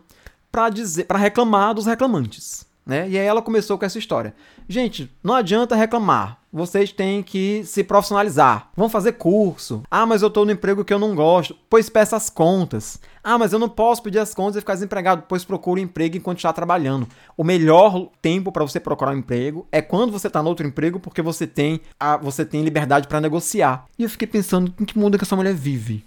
para 0.51 0.69
dizer, 0.69 1.05
para 1.05 1.17
reclamar 1.17 1.73
dos 1.73 1.85
reclamantes, 1.85 2.65
né? 2.85 3.09
E 3.09 3.17
aí 3.17 3.25
ela 3.25 3.41
começou 3.41 3.77
com 3.77 3.85
essa 3.85 3.97
história. 3.97 4.33
Gente, 4.69 5.09
não 5.23 5.33
adianta 5.33 5.75
reclamar. 5.75 6.39
Vocês 6.51 6.91
têm 6.91 7.23
que 7.23 7.63
se 7.63 7.83
profissionalizar. 7.83 8.69
Vão 8.75 8.89
fazer 8.89 9.13
curso. 9.13 9.83
Ah, 9.89 10.05
mas 10.05 10.21
eu 10.21 10.27
estou 10.27 10.45
no 10.45 10.51
emprego 10.51 10.83
que 10.83 10.93
eu 10.93 10.99
não 10.99 11.15
gosto. 11.15 11.55
Pois 11.69 11.89
peça 11.89 12.17
as 12.17 12.29
contas. 12.29 12.99
Ah, 13.23 13.37
mas 13.37 13.53
eu 13.53 13.59
não 13.59 13.69
posso 13.69 14.03
pedir 14.03 14.19
as 14.19 14.33
contas 14.33 14.57
e 14.57 14.59
ficar 14.59 14.73
desempregado. 14.73 15.23
Pois 15.27 15.45
procure 15.45 15.79
um 15.79 15.83
emprego 15.85 16.17
enquanto 16.17 16.39
está 16.39 16.51
trabalhando. 16.51 17.07
O 17.37 17.43
melhor 17.43 18.09
tempo 18.21 18.51
para 18.51 18.63
você 18.63 18.79
procurar 18.79 19.11
um 19.11 19.19
emprego 19.19 19.65
é 19.71 19.81
quando 19.81 20.11
você 20.11 20.27
está 20.27 20.43
no 20.43 20.49
outro 20.49 20.67
emprego, 20.67 20.99
porque 20.99 21.21
você 21.21 21.47
tem 21.47 21.79
a, 21.99 22.17
você 22.17 22.43
tem 22.43 22.63
liberdade 22.63 23.07
para 23.07 23.21
negociar. 23.21 23.85
E 23.97 24.03
eu 24.03 24.09
fiquei 24.09 24.27
pensando 24.27 24.73
em 24.79 24.85
que 24.85 24.97
mundo 24.97 25.17
que 25.17 25.23
essa 25.23 25.35
mulher 25.35 25.53
vive. 25.53 26.03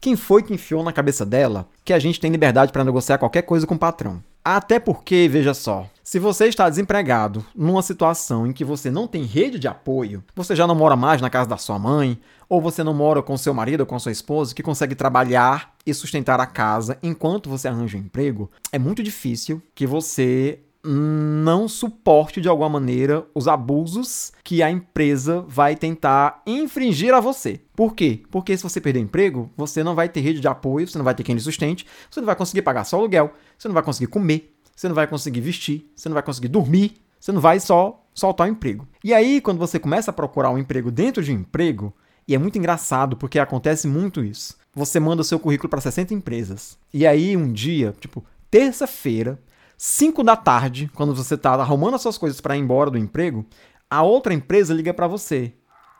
Quem 0.00 0.16
foi 0.16 0.42
que 0.42 0.54
enfiou 0.54 0.82
na 0.82 0.92
cabeça 0.92 1.26
dela 1.26 1.68
que 1.84 1.92
a 1.92 1.98
gente 1.98 2.18
tem 2.18 2.30
liberdade 2.30 2.72
para 2.72 2.84
negociar 2.84 3.18
qualquer 3.18 3.42
coisa 3.42 3.66
com 3.66 3.74
o 3.74 3.78
patrão? 3.78 4.22
Até 4.42 4.78
porque, 4.78 5.28
veja 5.30 5.52
só, 5.52 5.86
se 6.10 6.18
você 6.18 6.46
está 6.46 6.68
desempregado 6.68 7.46
numa 7.54 7.82
situação 7.82 8.44
em 8.44 8.52
que 8.52 8.64
você 8.64 8.90
não 8.90 9.06
tem 9.06 9.22
rede 9.22 9.60
de 9.60 9.68
apoio, 9.68 10.24
você 10.34 10.56
já 10.56 10.66
não 10.66 10.74
mora 10.74 10.96
mais 10.96 11.20
na 11.20 11.30
casa 11.30 11.48
da 11.48 11.56
sua 11.56 11.78
mãe, 11.78 12.18
ou 12.48 12.60
você 12.60 12.82
não 12.82 12.92
mora 12.92 13.22
com 13.22 13.36
seu 13.36 13.54
marido 13.54 13.82
ou 13.82 13.86
com 13.86 13.96
sua 13.96 14.10
esposa 14.10 14.52
que 14.52 14.60
consegue 14.60 14.96
trabalhar 14.96 15.72
e 15.86 15.94
sustentar 15.94 16.40
a 16.40 16.46
casa 16.46 16.98
enquanto 17.00 17.48
você 17.48 17.68
arranja 17.68 17.96
um 17.96 18.00
emprego, 18.00 18.50
é 18.72 18.78
muito 18.78 19.04
difícil 19.04 19.62
que 19.72 19.86
você 19.86 20.58
não 20.82 21.68
suporte 21.68 22.40
de 22.40 22.48
alguma 22.48 22.70
maneira 22.70 23.24
os 23.32 23.46
abusos 23.46 24.32
que 24.42 24.64
a 24.64 24.70
empresa 24.70 25.44
vai 25.46 25.76
tentar 25.76 26.42
infringir 26.44 27.14
a 27.14 27.20
você. 27.20 27.60
Por 27.76 27.94
quê? 27.94 28.22
Porque 28.32 28.56
se 28.56 28.64
você 28.64 28.80
perder 28.80 28.98
emprego, 28.98 29.48
você 29.56 29.84
não 29.84 29.94
vai 29.94 30.08
ter 30.08 30.20
rede 30.20 30.40
de 30.40 30.48
apoio, 30.48 30.88
você 30.88 30.98
não 30.98 31.04
vai 31.04 31.14
ter 31.14 31.22
quem 31.22 31.36
lhe 31.36 31.40
sustente, 31.40 31.86
você 32.10 32.20
não 32.20 32.26
vai 32.26 32.34
conseguir 32.34 32.62
pagar 32.62 32.82
seu 32.82 32.98
aluguel, 32.98 33.32
você 33.56 33.68
não 33.68 33.74
vai 33.74 33.82
conseguir 33.82 34.08
comer, 34.08 34.52
você 34.80 34.88
não 34.88 34.94
vai 34.94 35.06
conseguir 35.06 35.42
vestir, 35.42 35.92
você 35.94 36.08
não 36.08 36.14
vai 36.14 36.22
conseguir 36.22 36.48
dormir, 36.48 37.02
você 37.20 37.30
não 37.32 37.40
vai 37.40 37.60
só 37.60 38.02
soltar 38.14 38.48
o 38.48 38.50
emprego. 38.50 38.88
E 39.04 39.12
aí, 39.12 39.38
quando 39.38 39.58
você 39.58 39.78
começa 39.78 40.10
a 40.10 40.14
procurar 40.14 40.48
um 40.48 40.56
emprego 40.56 40.90
dentro 40.90 41.22
de 41.22 41.30
um 41.30 41.40
emprego, 41.40 41.92
e 42.26 42.34
é 42.34 42.38
muito 42.38 42.56
engraçado 42.56 43.14
porque 43.14 43.38
acontece 43.38 43.86
muito 43.86 44.24
isso. 44.24 44.56
Você 44.72 44.98
manda 44.98 45.20
o 45.20 45.24
seu 45.24 45.38
currículo 45.38 45.68
para 45.68 45.82
60 45.82 46.14
empresas. 46.14 46.78
E 46.94 47.06
aí, 47.06 47.36
um 47.36 47.52
dia, 47.52 47.94
tipo, 48.00 48.24
terça-feira, 48.50 49.38
5 49.76 50.24
da 50.24 50.34
tarde, 50.34 50.90
quando 50.94 51.14
você 51.14 51.34
está 51.34 51.52
arrumando 51.52 51.96
as 51.96 52.00
suas 52.00 52.16
coisas 52.16 52.40
para 52.40 52.56
ir 52.56 52.60
embora 52.60 52.90
do 52.90 52.96
emprego, 52.96 53.44
a 53.90 54.02
outra 54.02 54.32
empresa 54.32 54.72
liga 54.72 54.94
para 54.94 55.06
você. 55.06 55.52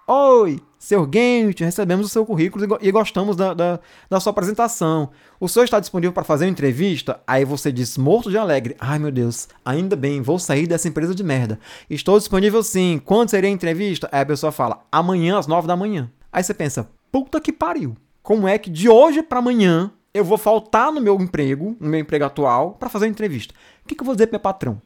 Oi, 0.07 0.61
seu 0.79 1.09
Gente, 1.13 1.63
recebemos 1.63 2.07
o 2.07 2.09
seu 2.09 2.27
currículo 2.27 2.79
e 2.81 2.91
gostamos 2.91 3.37
da, 3.37 3.55
da, 3.55 3.81
da 4.09 4.19
sua 4.19 4.31
apresentação. 4.31 5.11
O 5.39 5.49
senhor 5.49 5.65
está 5.65 5.79
disponível 5.79 6.13
para 6.13 6.25
fazer 6.25 6.47
uma 6.47 6.51
entrevista? 6.51 7.21
Aí 7.27 7.45
você 7.45 7.71
diz, 7.71 7.97
morto 7.97 8.31
de 8.31 8.37
alegre. 8.37 8.77
Ai 8.81 8.99
meu 8.99 9.13
Deus, 9.13 9.49
ainda 9.65 9.95
bem, 9.95 10.21
vou 10.21 10.39
sair 10.39 10.67
dessa 10.67 10.89
empresa 10.89 11.15
de 11.15 11.23
merda. 11.23 11.61
Estou 11.89 12.19
disponível 12.19 12.63
sim. 12.63 13.01
Quando 13.05 13.31
seria 13.31 13.49
a 13.49 13.53
entrevista? 13.53 14.09
Aí 14.11 14.23
a 14.23 14.27
pessoa 14.27 14.51
fala, 14.51 14.85
amanhã 14.91 15.39
às 15.39 15.47
9 15.47 15.69
da 15.69 15.77
manhã. 15.77 16.11
Aí 16.33 16.43
você 16.43 16.55
pensa, 16.55 16.89
puta 17.13 17.41
que 17.41 17.53
pariu. 17.53 17.97
Como 18.23 18.49
é 18.49 18.59
que 18.59 18.71
de 18.71 18.89
hoje 18.89 19.23
para 19.23 19.39
amanhã 19.39 19.93
eu 20.13 20.25
vou 20.25 20.39
faltar 20.39 20.91
no 20.93 21.01
meu 21.01 21.15
emprego, 21.21 21.77
no 21.79 21.89
meu 21.89 22.01
emprego 22.01 22.25
atual, 22.25 22.73
para 22.73 22.89
fazer 22.89 23.07
uma 23.07 23.13
entrevista. 23.13 23.55
O 23.85 23.89
que, 23.89 23.95
que 23.95 24.03
eu 24.03 24.07
vou 24.07 24.15
dizer 24.15 24.27
pro 24.27 24.35
meu 24.35 24.41
patrão? 24.41 24.83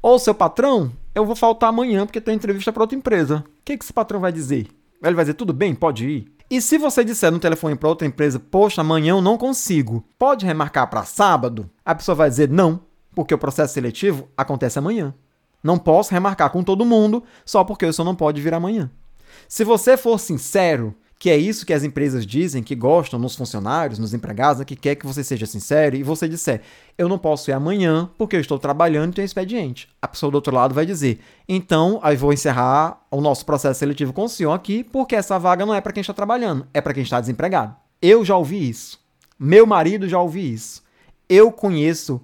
Ou 0.00 0.18
seu 0.18 0.34
patrão, 0.34 0.92
eu 1.14 1.24
vou 1.24 1.34
faltar 1.34 1.70
amanhã 1.70 2.06
porque 2.06 2.20
tem 2.20 2.34
entrevista 2.34 2.72
para 2.72 2.82
outra 2.82 2.96
empresa. 2.96 3.44
Que, 3.68 3.76
que 3.76 3.84
esse 3.84 3.92
patrão 3.92 4.18
vai 4.18 4.32
dizer? 4.32 4.66
Ele 5.02 5.14
vai 5.14 5.26
dizer, 5.26 5.34
tudo 5.34 5.52
bem, 5.52 5.74
pode 5.74 6.08
ir. 6.08 6.32
E 6.50 6.58
se 6.58 6.78
você 6.78 7.04
disser 7.04 7.30
no 7.30 7.38
telefone 7.38 7.76
para 7.76 7.90
outra 7.90 8.08
empresa, 8.08 8.40
poxa, 8.40 8.80
amanhã 8.80 9.10
eu 9.10 9.20
não 9.20 9.36
consigo, 9.36 10.02
pode 10.18 10.46
remarcar 10.46 10.88
para 10.88 11.04
sábado? 11.04 11.68
A 11.84 11.94
pessoa 11.94 12.14
vai 12.14 12.30
dizer 12.30 12.48
não, 12.48 12.80
porque 13.14 13.34
o 13.34 13.38
processo 13.38 13.74
seletivo 13.74 14.26
acontece 14.34 14.78
amanhã. 14.78 15.14
Não 15.62 15.76
posso 15.76 16.14
remarcar 16.14 16.48
com 16.48 16.64
todo 16.64 16.86
mundo 16.86 17.22
só 17.44 17.62
porque 17.62 17.84
o 17.84 17.92
senhor 17.92 18.06
não 18.06 18.14
pode 18.14 18.40
vir 18.40 18.54
amanhã. 18.54 18.90
Se 19.46 19.64
você 19.64 19.98
for 19.98 20.18
sincero 20.18 20.94
que 21.18 21.30
é 21.30 21.36
isso 21.36 21.66
que 21.66 21.72
as 21.72 21.82
empresas 21.82 22.24
dizem, 22.24 22.62
que 22.62 22.76
gostam 22.76 23.18
nos 23.18 23.34
funcionários, 23.34 23.98
nos 23.98 24.14
empregados, 24.14 24.60
né, 24.60 24.64
que 24.64 24.76
quer 24.76 24.94
que 24.94 25.06
você 25.06 25.24
seja 25.24 25.46
sincero, 25.46 25.96
e 25.96 26.02
você 26.04 26.28
disser, 26.28 26.62
eu 26.96 27.08
não 27.08 27.18
posso 27.18 27.50
ir 27.50 27.54
amanhã 27.54 28.08
porque 28.16 28.36
eu 28.36 28.40
estou 28.40 28.58
trabalhando 28.58 29.12
e 29.12 29.14
tenho 29.16 29.26
expediente. 29.26 29.88
A 30.00 30.06
pessoa 30.06 30.30
do 30.30 30.36
outro 30.36 30.54
lado 30.54 30.74
vai 30.74 30.86
dizer, 30.86 31.18
então, 31.48 31.98
aí 32.02 32.16
vou 32.16 32.32
encerrar 32.32 33.04
o 33.10 33.20
nosso 33.20 33.44
processo 33.44 33.80
seletivo 33.80 34.12
com 34.12 34.24
o 34.24 34.28
senhor 34.28 34.52
aqui, 34.52 34.84
porque 34.84 35.16
essa 35.16 35.38
vaga 35.38 35.66
não 35.66 35.74
é 35.74 35.80
para 35.80 35.92
quem 35.92 36.02
está 36.02 36.14
trabalhando, 36.14 36.66
é 36.72 36.80
para 36.80 36.94
quem 36.94 37.02
está 37.02 37.20
desempregado. 37.20 37.74
Eu 38.00 38.24
já 38.24 38.36
ouvi 38.36 38.68
isso. 38.68 39.00
Meu 39.36 39.66
marido 39.66 40.08
já 40.08 40.20
ouvi 40.20 40.52
isso. 40.52 40.82
Eu 41.28 41.50
conheço 41.50 42.20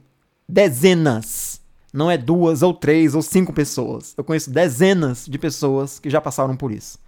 dezenas, 0.48 1.60
não 1.92 2.08
é 2.08 2.16
duas 2.16 2.62
ou 2.62 2.72
três 2.72 3.14
ou 3.14 3.22
cinco 3.22 3.52
pessoas. 3.52 4.14
Eu 4.16 4.22
conheço 4.22 4.50
dezenas 4.50 5.26
de 5.26 5.36
pessoas 5.36 5.98
que 5.98 6.08
já 6.08 6.20
passaram 6.20 6.56
por 6.56 6.70
isso. 6.70 6.98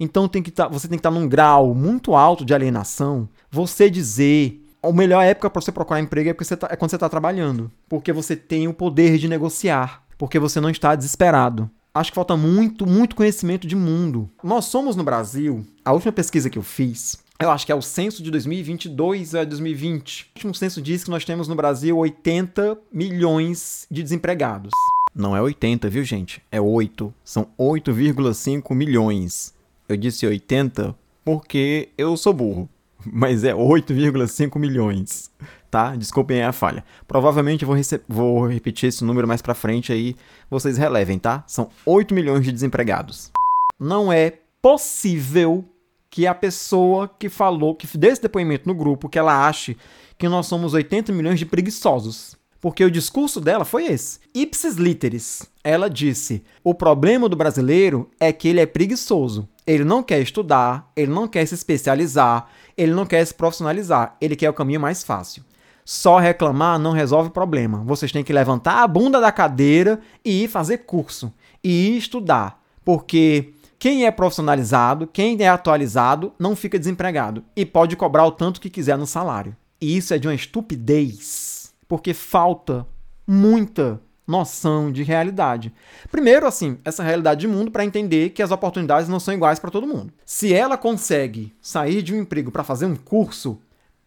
Então 0.00 0.26
tem 0.26 0.42
que 0.42 0.50
tá, 0.50 0.66
você 0.66 0.88
tem 0.88 0.96
que 0.96 1.00
estar 1.00 1.12
tá 1.12 1.20
num 1.20 1.28
grau 1.28 1.74
muito 1.74 2.14
alto 2.14 2.44
de 2.44 2.54
alienação. 2.54 3.28
Você 3.50 3.90
dizer 3.90 4.60
a 4.82 4.90
melhor 4.90 5.22
época 5.22 5.50
para 5.50 5.60
você 5.60 5.70
procurar 5.70 6.00
emprego 6.00 6.30
é, 6.30 6.32
porque 6.32 6.44
você 6.46 6.56
tá, 6.56 6.68
é 6.70 6.76
quando 6.76 6.90
você 6.90 6.96
está 6.96 7.08
trabalhando. 7.08 7.70
Porque 7.86 8.12
você 8.12 8.34
tem 8.34 8.66
o 8.66 8.72
poder 8.72 9.18
de 9.18 9.28
negociar. 9.28 10.02
Porque 10.16 10.38
você 10.38 10.60
não 10.60 10.70
está 10.70 10.94
desesperado. 10.94 11.70
Acho 11.92 12.10
que 12.12 12.14
falta 12.14 12.36
muito, 12.36 12.86
muito 12.86 13.16
conhecimento 13.16 13.66
de 13.66 13.76
mundo. 13.76 14.30
Nós 14.42 14.66
somos 14.66 14.96
no 14.96 15.04
Brasil, 15.04 15.66
a 15.84 15.92
última 15.92 16.12
pesquisa 16.12 16.48
que 16.48 16.56
eu 16.56 16.62
fiz, 16.62 17.18
eu 17.40 17.50
acho 17.50 17.64
que 17.64 17.72
é 17.72 17.74
o 17.74 17.80
censo 17.80 18.22
de 18.22 18.30
2022 18.30 19.34
a 19.34 19.44
2020. 19.44 20.24
O 20.24 20.28
último 20.36 20.54
censo 20.54 20.82
diz 20.82 21.02
que 21.02 21.10
nós 21.10 21.24
temos 21.24 21.48
no 21.48 21.54
Brasil 21.54 21.96
80 21.96 22.78
milhões 22.92 23.86
de 23.90 24.02
desempregados. 24.02 24.72
Não 25.14 25.34
é 25.34 25.40
80, 25.40 25.88
viu, 25.88 26.04
gente? 26.04 26.42
É 26.52 26.60
8. 26.60 27.12
São 27.24 27.48
8,5 27.58 28.74
milhões. 28.74 29.54
Eu 29.90 29.96
disse 29.96 30.24
80 30.24 30.94
porque 31.24 31.88
eu 31.98 32.16
sou 32.16 32.32
burro, 32.32 32.68
mas 33.04 33.42
é 33.42 33.52
8,5 33.52 34.56
milhões, 34.56 35.32
tá? 35.68 35.96
Desculpem 35.96 36.44
a 36.44 36.52
falha. 36.52 36.84
Provavelmente 37.08 37.64
vou, 37.64 37.74
vou 38.08 38.46
repetir 38.46 38.88
esse 38.88 39.02
número 39.02 39.26
mais 39.26 39.42
para 39.42 39.52
frente 39.52 39.92
aí, 39.92 40.14
vocês 40.48 40.78
relevem, 40.78 41.18
tá? 41.18 41.42
São 41.44 41.70
8 41.84 42.14
milhões 42.14 42.44
de 42.44 42.52
desempregados. 42.52 43.32
Não 43.80 44.12
é 44.12 44.38
possível 44.62 45.64
que 46.08 46.24
a 46.24 46.36
pessoa 46.36 47.08
que 47.08 47.28
falou, 47.28 47.74
que 47.74 47.98
deu 47.98 48.12
esse 48.12 48.22
depoimento 48.22 48.68
no 48.68 48.74
grupo, 48.76 49.08
que 49.08 49.18
ela 49.18 49.48
ache 49.48 49.76
que 50.16 50.28
nós 50.28 50.46
somos 50.46 50.72
80 50.72 51.12
milhões 51.12 51.40
de 51.40 51.46
preguiçosos. 51.46 52.36
Porque 52.60 52.84
o 52.84 52.90
discurso 52.90 53.40
dela 53.40 53.64
foi 53.64 53.86
esse. 53.86 54.18
Ipsis 54.34 54.76
literis. 54.76 55.42
Ela 55.64 55.88
disse: 55.88 56.42
o 56.62 56.74
problema 56.74 57.28
do 57.28 57.36
brasileiro 57.36 58.10
é 58.20 58.32
que 58.32 58.48
ele 58.48 58.60
é 58.60 58.66
preguiçoso. 58.66 59.48
Ele 59.66 59.84
não 59.84 60.02
quer 60.02 60.20
estudar, 60.20 60.90
ele 60.96 61.12
não 61.12 61.28
quer 61.28 61.46
se 61.46 61.54
especializar, 61.54 62.48
ele 62.76 62.92
não 62.92 63.06
quer 63.06 63.24
se 63.24 63.32
profissionalizar, 63.32 64.16
ele 64.20 64.34
quer 64.34 64.50
o 64.50 64.54
caminho 64.54 64.80
mais 64.80 65.04
fácil. 65.04 65.44
Só 65.84 66.18
reclamar 66.18 66.78
não 66.78 66.92
resolve 66.92 67.28
o 67.28 67.32
problema. 67.32 67.82
Vocês 67.84 68.12
têm 68.12 68.24
que 68.24 68.32
levantar 68.32 68.82
a 68.82 68.86
bunda 68.88 69.20
da 69.20 69.32
cadeira 69.32 70.00
e 70.24 70.44
ir 70.44 70.48
fazer 70.48 70.78
curso 70.78 71.32
e 71.62 71.88
ir 71.88 71.98
estudar, 71.98 72.62
porque 72.84 73.52
quem 73.78 74.06
é 74.06 74.10
profissionalizado, 74.10 75.06
quem 75.06 75.36
é 75.40 75.48
atualizado, 75.48 76.32
não 76.38 76.56
fica 76.56 76.78
desempregado 76.78 77.44
e 77.56 77.64
pode 77.64 77.96
cobrar 77.96 78.26
o 78.26 78.32
tanto 78.32 78.60
que 78.60 78.70
quiser 78.70 78.96
no 78.98 79.06
salário. 79.06 79.56
E 79.80 79.96
isso 79.96 80.12
é 80.12 80.18
de 80.18 80.28
uma 80.28 80.34
estupidez, 80.34 81.59
porque 81.90 82.14
falta 82.14 82.86
muita 83.26 84.00
noção 84.24 84.92
de 84.92 85.02
realidade. 85.02 85.74
Primeiro, 86.08 86.46
assim, 86.46 86.78
essa 86.84 87.02
realidade 87.02 87.40
de 87.40 87.48
mundo 87.48 87.72
para 87.72 87.84
entender 87.84 88.30
que 88.30 88.44
as 88.44 88.52
oportunidades 88.52 89.08
não 89.08 89.18
são 89.18 89.34
iguais 89.34 89.58
para 89.58 89.72
todo 89.72 89.88
mundo. 89.88 90.12
Se 90.24 90.54
ela 90.54 90.78
consegue 90.78 91.52
sair 91.60 92.00
de 92.00 92.14
um 92.14 92.20
emprego 92.20 92.52
para 92.52 92.62
fazer 92.62 92.86
um 92.86 92.94
curso, 92.94 93.60